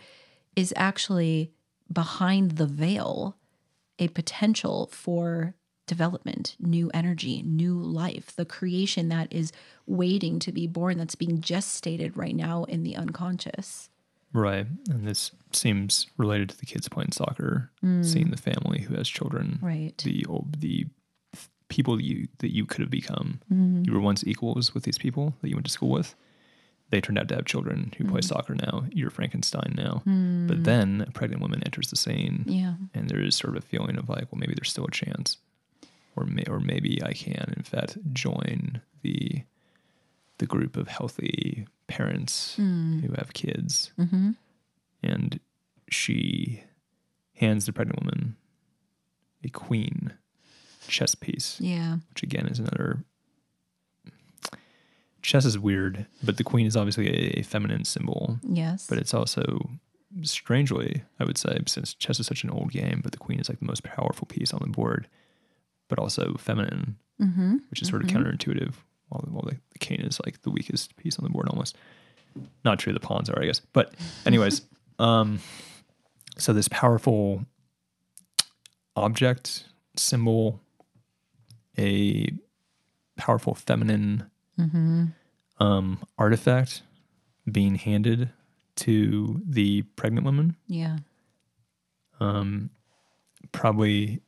is 0.56 0.74
actually 0.76 1.52
behind 1.92 2.52
the 2.52 2.66
veil 2.66 3.36
a 4.00 4.08
potential 4.10 4.90
for 4.92 5.56
development, 5.86 6.56
new 6.60 6.90
energy, 6.94 7.44
new 7.44 7.78
life, 7.78 8.36
the 8.36 8.46
creation 8.46 9.10
that 9.10 9.32
is 9.32 9.52
waiting 9.86 10.40
to 10.40 10.52
be 10.52 10.66
born, 10.66 10.98
that's 10.98 11.16
being 11.16 11.42
gestated 11.42 12.16
right 12.16 12.36
now 12.36 12.64
in 12.66 12.84
the 12.84 12.96
unconscious. 12.96 13.90
Right. 14.34 14.66
And 14.90 15.08
this 15.08 15.32
seems 15.52 16.08
related 16.18 16.50
to 16.50 16.58
the 16.58 16.66
kids 16.66 16.90
playing 16.90 17.12
soccer 17.12 17.70
seeing 18.02 18.30
the 18.32 18.38
family 18.38 18.82
who 18.82 18.96
has 18.96 19.08
children 19.08 19.60
Right. 19.62 19.98
the 20.04 20.26
old 20.28 20.60
the 20.62 20.88
people 21.70 21.96
that 21.98 22.04
you 22.04 22.28
that 22.40 22.54
you 22.54 22.66
could 22.66 22.82
have 22.82 22.90
become. 22.92 23.40
Mm-hmm. 23.52 23.84
you 23.86 23.94
were 23.94 24.00
once 24.00 24.24
equals 24.26 24.74
with 24.74 24.84
these 24.84 24.98
people 24.98 25.36
that 25.42 25.50
you 25.50 25.56
went 25.56 25.66
to 25.66 25.72
school 25.72 25.90
with. 25.90 26.16
They 26.90 27.02
turned 27.02 27.18
out 27.18 27.28
to 27.30 27.36
have 27.36 27.46
children 27.46 27.94
who 27.98 28.04
play 28.04 28.20
Mm-hmm. 28.20 28.28
soccer 28.36 28.54
now. 28.56 28.86
You're 28.92 29.10
frankenstein 29.10 29.74
now. 29.76 30.04
But 30.48 30.64
then 30.64 31.06
a 31.08 31.12
pregnant 31.12 31.42
woman 31.42 31.64
enters 31.66 31.90
the 31.90 31.96
scene. 31.96 32.44
Yeah. 32.48 32.76
and 32.94 33.10
there 33.10 33.22
is 33.22 33.36
sort 33.36 33.56
of 33.58 33.64
a 33.64 33.66
feeling 33.68 33.98
of 33.98 34.10
like, 34.10 34.32
well, 34.32 34.40
maybe 34.40 34.54
there's 34.54 34.70
still 34.70 34.86
a 34.86 34.92
chance, 34.92 35.38
or 36.16 36.26
may, 36.26 36.44
or 36.48 36.60
maybe 36.60 37.02
I 37.04 37.14
can, 37.14 37.54
in 37.58 37.64
fact, 37.64 37.98
join 38.14 38.82
the 39.02 39.44
the 40.40 40.46
group 40.46 40.76
of 40.78 40.88
healthy 40.88 41.68
parents 41.88 42.56
who 42.56 43.14
have 43.18 43.34
kids. 43.34 43.92
Mm-hmm. 44.00 44.32
And 45.04 45.40
she 45.90 46.64
hands 47.36 47.66
the 47.66 47.74
pregnant 47.74 48.02
woman 48.02 48.36
a 49.44 49.50
queen 49.50 50.14
chess 50.88 51.14
piece, 51.16 51.60
Yeah. 51.60 51.98
which 52.10 52.24
again 52.24 52.48
is 52.48 52.60
another. 52.60 53.04
Chess 55.22 55.46
is 55.46 55.58
weird, 55.58 56.06
but 56.22 56.36
the 56.38 56.44
queen 56.44 56.66
is 56.66 56.76
obviously 56.76 57.08
a, 57.08 57.40
a 57.40 57.44
feminine 57.44 57.86
symbol 57.86 58.40
Yes. 58.44 58.88
but 58.88 58.98
it's 58.98 59.14
also 59.14 59.70
strangely, 60.22 61.04
I 61.20 61.24
would 61.24 61.38
say, 61.38 61.60
since 61.66 61.94
chess 61.94 62.20
is 62.20 62.28
such 62.28 62.44
an 62.44 62.50
old 62.50 62.72
game, 62.72 63.00
but 63.02 63.14
the 63.14 63.18
queen 63.18 63.40
is 63.40 63.48
like 63.50 63.60
the 63.60 63.66
most 63.66 63.84
powerful 63.84 64.28
piece 64.28 64.54
on 64.54 64.60
the 64.62 64.68
board, 64.68 65.08
but 65.88 65.98
also 65.98 66.36
feminine, 66.38 66.98
mm-hmm. 67.22 67.58
which 67.70 67.82
is 67.82 67.88
sort 67.88 68.04
of 68.04 68.10
counterintuitive. 68.10 68.74
While, 69.14 69.26
while 69.32 69.43
the, 69.49 69.57
the 69.72 69.80
king 69.80 69.99
is 70.01 70.20
like 70.26 70.41
the 70.41 70.49
weakest 70.49 70.95
piece 70.97 71.18
on 71.18 71.24
the 71.24 71.30
board, 71.30 71.47
almost. 71.49 71.78
Not 72.66 72.80
true. 72.80 72.93
The 72.93 72.99
pawns 72.99 73.30
are, 73.30 73.39
I 73.41 73.45
guess. 73.45 73.59
But, 73.59 73.93
anyways, 74.26 74.61
um, 74.99 75.39
so 76.38 76.51
this 76.53 76.68
powerful 76.68 77.45
object 78.95 79.66
symbol, 79.95 80.59
a 81.78 82.30
powerful 83.18 83.55
feminine 83.55 84.30
Mm-hmm. 84.59 85.05
um, 85.57 85.99
artifact 86.20 86.84
being 87.51 87.74
handed 87.74 88.30
to 88.76 89.41
the 89.43 89.82
pregnant 89.95 90.26
woman. 90.26 90.55
Yeah. 90.68 90.97
Um, 92.20 92.70
probably 93.51 94.22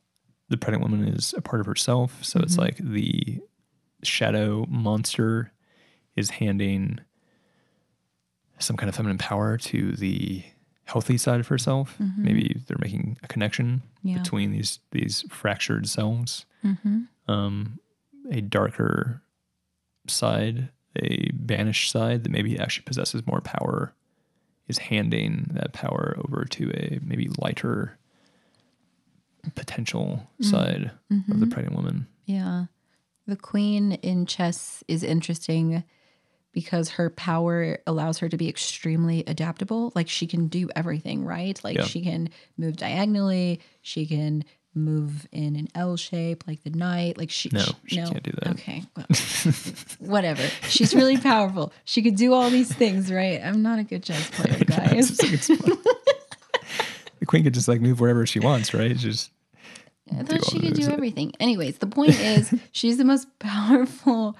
the 0.49 0.57
pregnant 0.57 0.81
woman 0.83 1.07
is 1.09 1.35
a 1.37 1.41
part 1.41 1.59
of 1.59 1.67
herself. 1.67 2.23
So 2.25 2.39
it's 2.39 2.57
like 2.57 2.77
the 2.77 3.39
shadow 4.07 4.65
monster 4.69 5.51
is 6.15 6.29
handing 6.31 6.99
some 8.59 8.77
kind 8.77 8.87
of 8.89 8.95
feminine 8.95 9.17
power 9.17 9.57
to 9.57 9.91
the 9.93 10.43
healthy 10.85 11.17
side 11.17 11.39
of 11.39 11.47
herself. 11.47 11.97
Maybe 12.17 12.61
they're 12.67 12.77
making 12.79 13.17
a 13.23 13.27
connection 13.27 13.81
Yeah. 14.03 14.19
between 14.19 14.51
these 14.51 14.79
these 14.91 15.25
fractured 15.29 15.87
selves. 15.89 16.45
Mm-hmm. 16.63 17.01
Um, 17.31 17.79
a 18.31 18.41
darker 18.41 19.21
side, 20.07 20.69
a 20.95 21.31
banished 21.33 21.91
side 21.91 22.23
that 22.23 22.31
maybe 22.31 22.57
actually 22.57 22.85
possesses 22.85 23.25
more 23.27 23.41
power, 23.41 23.93
is 24.67 24.77
handing 24.77 25.47
that 25.53 25.73
power 25.73 26.15
over 26.23 26.45
to 26.45 26.71
a 26.71 26.99
maybe 27.03 27.29
lighter 27.39 27.97
potential 29.55 30.27
side 30.41 30.91
of 31.31 31.39
the 31.39 31.45
pregnant 31.47 31.75
woman. 31.75 32.07
Yeah. 32.25 32.65
The 33.27 33.35
queen 33.35 33.93
in 33.93 34.25
chess 34.25 34.83
is 34.87 35.03
interesting 35.03 35.83
because 36.51 36.91
her 36.91 37.09
power 37.09 37.79
allows 37.85 38.19
her 38.19 38.29
to 38.29 38.37
be 38.37 38.47
extremely 38.47 39.23
adaptable. 39.27 39.91
Like 39.95 40.07
she 40.07 40.25
can 40.27 40.47
do 40.47 40.69
everything, 40.75 41.25
right? 41.25 41.59
Like 41.63 41.77
Yeah. 41.77 41.83
she 41.85 42.01
can 42.01 42.29
move 42.57 42.77
diagonally, 42.77 43.59
she 43.81 44.05
can 44.05 44.45
move 44.73 45.25
in 45.31 45.55
an 45.55 45.67
L 45.73 45.95
shape 45.97 46.43
like 46.47 46.61
the 46.63 46.69
knight. 46.69 47.17
Like 47.17 47.29
she 47.31 47.49
No, 47.51 47.61
sh- 47.61 47.71
she 47.87 47.95
can't 47.97 48.23
do 48.23 48.31
that. 48.43 48.51
Okay. 48.53 48.83
Well, 48.95 49.05
whatever. 49.99 50.43
She's 50.69 50.93
really 50.93 51.17
powerful. 51.17 51.73
She 51.85 52.01
could 52.01 52.15
do 52.15 52.33
all 52.33 52.49
these 52.49 52.71
things, 52.73 53.11
right? 53.11 53.41
I'm 53.43 53.61
not 53.61 53.79
a 53.79 53.83
good 53.83 54.03
chess 54.03 54.29
player, 54.31 54.59
guys. 54.65 55.11
It's- 55.19 55.49
it's 55.49 55.61
fun. 55.61 55.77
the 57.19 57.25
queen 57.25 57.43
could 57.43 57.53
just 57.53 57.67
like 57.67 57.81
move 57.81 57.99
wherever 57.99 58.25
she 58.25 58.39
wants, 58.39 58.73
right? 58.73 58.95
Just 58.95 59.31
I 60.13 60.23
thought 60.23 60.45
she 60.45 60.59
could 60.59 60.73
do 60.75 60.89
everything. 60.89 61.33
Anyways, 61.39 61.79
the 61.79 61.87
point 61.87 62.19
is 62.19 62.53
she's 62.71 62.97
the 62.97 63.05
most 63.05 63.27
powerful 63.39 64.37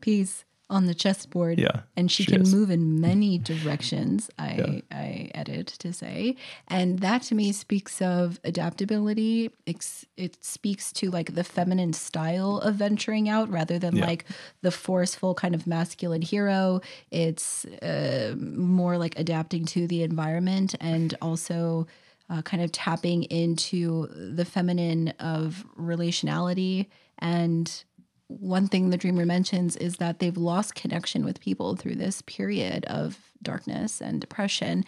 piece 0.00 0.44
on 0.70 0.86
the 0.86 0.94
chessboard. 0.94 1.60
Yeah, 1.60 1.82
And 1.94 2.10
she, 2.10 2.22
she 2.24 2.32
can 2.32 2.40
is. 2.42 2.54
move 2.54 2.70
in 2.70 2.98
many 2.98 3.36
directions, 3.38 4.30
I 4.38 4.54
Yeah. 4.54 4.80
I 4.90 5.30
edit 5.34 5.66
to 5.80 5.92
say. 5.92 6.36
And 6.68 7.00
that 7.00 7.20
to 7.24 7.34
me 7.34 7.52
speaks 7.52 8.00
of 8.00 8.40
adaptability. 8.44 9.50
It's, 9.66 10.06
it 10.16 10.42
speaks 10.42 10.90
to 10.94 11.10
like 11.10 11.34
the 11.34 11.44
feminine 11.44 11.92
style 11.92 12.58
of 12.58 12.76
venturing 12.76 13.28
out 13.28 13.50
rather 13.50 13.78
than 13.78 13.96
Yeah. 13.96 14.06
like 14.06 14.24
the 14.62 14.70
forceful 14.70 15.34
kind 15.34 15.54
of 15.54 15.66
masculine 15.66 16.22
hero. 16.22 16.80
It's 17.10 17.66
uh, 17.66 18.34
more 18.38 18.96
like 18.96 19.18
adapting 19.18 19.66
to 19.66 19.86
the 19.86 20.02
environment 20.02 20.74
and 20.80 21.14
also 21.20 21.86
uh, 22.30 22.42
kind 22.42 22.62
of 22.62 22.72
tapping 22.72 23.24
into 23.24 24.06
the 24.08 24.44
feminine 24.44 25.08
of 25.18 25.64
relationality 25.78 26.86
and 27.18 27.84
one 28.28 28.68
thing 28.68 28.90
the 28.90 28.96
dreamer 28.96 29.26
mentions 29.26 29.76
is 29.76 29.96
that 29.96 30.18
they've 30.18 30.36
lost 30.36 30.74
connection 30.74 31.24
with 31.24 31.40
people 31.40 31.76
through 31.76 31.94
this 31.96 32.22
period 32.22 32.84
of 32.86 33.18
darkness 33.42 34.00
and 34.00 34.20
depression. 34.20 34.84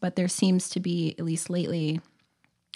But 0.00 0.16
there 0.16 0.28
seems 0.28 0.68
to 0.70 0.80
be, 0.80 1.14
at 1.18 1.24
least 1.24 1.48
lately, 1.48 2.00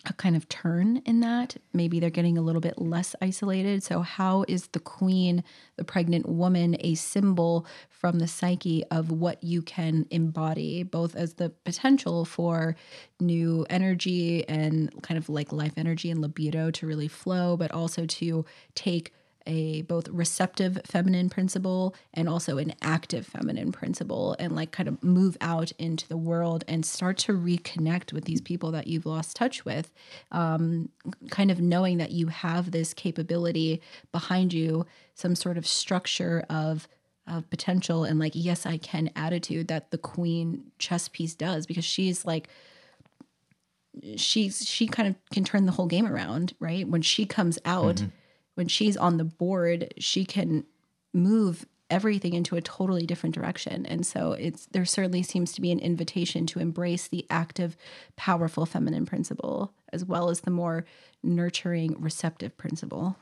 a 0.04 0.12
kind 0.12 0.36
of 0.36 0.48
turn 0.48 0.98
in 1.06 1.20
that. 1.20 1.56
Maybe 1.72 1.98
they're 1.98 2.10
getting 2.10 2.36
a 2.36 2.42
little 2.42 2.60
bit 2.60 2.78
less 2.78 3.16
isolated. 3.20 3.82
So, 3.82 4.00
how 4.02 4.44
is 4.46 4.68
the 4.68 4.80
queen, 4.80 5.42
the 5.76 5.84
pregnant 5.84 6.28
woman, 6.28 6.76
a 6.80 6.94
symbol 6.94 7.66
from 7.88 8.18
the 8.18 8.28
psyche 8.28 8.84
of 8.90 9.10
what 9.10 9.42
you 9.42 9.62
can 9.62 10.06
embody, 10.10 10.82
both 10.82 11.16
as 11.16 11.34
the 11.34 11.50
potential 11.64 12.24
for 12.24 12.76
new 13.20 13.66
energy 13.70 14.46
and 14.48 14.90
kind 15.02 15.18
of 15.18 15.28
like 15.28 15.52
life 15.52 15.72
energy 15.76 16.10
and 16.10 16.20
libido 16.20 16.70
to 16.72 16.86
really 16.86 17.08
flow, 17.08 17.56
but 17.56 17.72
also 17.72 18.06
to 18.06 18.44
take 18.74 19.12
a 19.46 19.82
both 19.82 20.08
receptive 20.08 20.78
feminine 20.84 21.28
principle 21.30 21.94
and 22.14 22.28
also 22.28 22.58
an 22.58 22.74
active 22.82 23.26
feminine 23.26 23.72
principle 23.72 24.36
and 24.38 24.54
like 24.54 24.72
kind 24.72 24.88
of 24.88 25.02
move 25.02 25.36
out 25.40 25.72
into 25.78 26.08
the 26.08 26.16
world 26.16 26.64
and 26.68 26.84
start 26.84 27.18
to 27.18 27.32
reconnect 27.32 28.12
with 28.12 28.24
these 28.24 28.40
people 28.40 28.70
that 28.72 28.86
you've 28.86 29.06
lost 29.06 29.36
touch 29.36 29.64
with 29.64 29.92
um, 30.32 30.88
kind 31.30 31.50
of 31.50 31.60
knowing 31.60 31.98
that 31.98 32.10
you 32.10 32.28
have 32.28 32.70
this 32.70 32.92
capability 32.94 33.80
behind 34.12 34.52
you 34.52 34.84
some 35.14 35.34
sort 35.34 35.58
of 35.58 35.66
structure 35.66 36.44
of 36.50 36.88
of 37.28 37.48
potential 37.50 38.04
and 38.04 38.20
like 38.20 38.32
yes 38.36 38.66
i 38.66 38.76
can 38.76 39.10
attitude 39.16 39.66
that 39.66 39.90
the 39.90 39.98
queen 39.98 40.62
chess 40.78 41.08
piece 41.08 41.34
does 41.34 41.66
because 41.66 41.84
she's 41.84 42.24
like 42.24 42.48
she's 44.16 44.68
she 44.68 44.86
kind 44.86 45.08
of 45.08 45.16
can 45.30 45.44
turn 45.44 45.66
the 45.66 45.72
whole 45.72 45.86
game 45.86 46.06
around 46.06 46.54
right? 46.60 46.88
When 46.88 47.02
she 47.02 47.26
comes 47.26 47.58
out 47.64 48.04
when 48.56 48.68
she's 48.68 48.96
on 48.96 49.16
the 49.16 49.24
board 49.24 49.94
she 49.98 50.24
can 50.24 50.64
move 51.14 51.64
everything 51.88 52.34
into 52.34 52.56
a 52.56 52.60
totally 52.60 53.06
different 53.06 53.34
direction 53.34 53.86
and 53.86 54.04
so 54.04 54.32
it's 54.32 54.66
there 54.72 54.84
certainly 54.84 55.22
seems 55.22 55.52
to 55.52 55.60
be 55.60 55.70
an 55.70 55.78
invitation 55.78 56.44
to 56.44 56.58
embrace 56.58 57.08
the 57.08 57.24
active 57.30 57.76
powerful 58.16 58.66
feminine 58.66 59.06
principle 59.06 59.72
as 59.92 60.04
well 60.04 60.28
as 60.28 60.40
the 60.40 60.50
more 60.50 60.84
nurturing 61.22 61.96
receptive 62.00 62.56
principle 62.58 63.16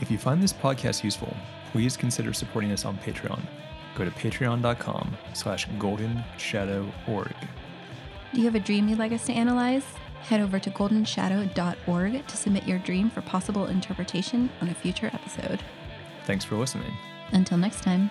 If 0.00 0.10
you 0.10 0.16
find 0.16 0.42
this 0.42 0.52
podcast 0.52 1.04
useful, 1.04 1.36
please 1.72 1.96
consider 1.96 2.32
supporting 2.32 2.72
us 2.72 2.84
on 2.84 2.96
Patreon. 2.98 3.40
Go 3.94 4.04
to 4.04 4.10
patreon.com 4.10 5.16
slash 5.34 5.68
golden 5.78 6.24
shadow 6.38 6.90
org. 7.06 7.34
do 8.32 8.40
you 8.40 8.46
have 8.46 8.54
a 8.54 8.60
dream 8.60 8.88
you'd 8.88 8.98
like 8.98 9.12
us 9.12 9.26
to 9.26 9.32
analyze 9.32 9.84
Head 10.22 10.40
over 10.40 10.58
to 10.58 10.70
goldenshadow.org 10.70 12.26
to 12.26 12.36
submit 12.36 12.66
your 12.66 12.78
dream 12.78 13.10
for 13.10 13.22
possible 13.22 13.66
interpretation 13.66 14.50
on 14.60 14.68
a 14.68 14.74
future 14.74 15.10
episode. 15.12 15.62
Thanks 16.24 16.44
for 16.44 16.56
listening. 16.56 16.92
Until 17.32 17.58
next 17.58 17.82
time. 17.82 18.10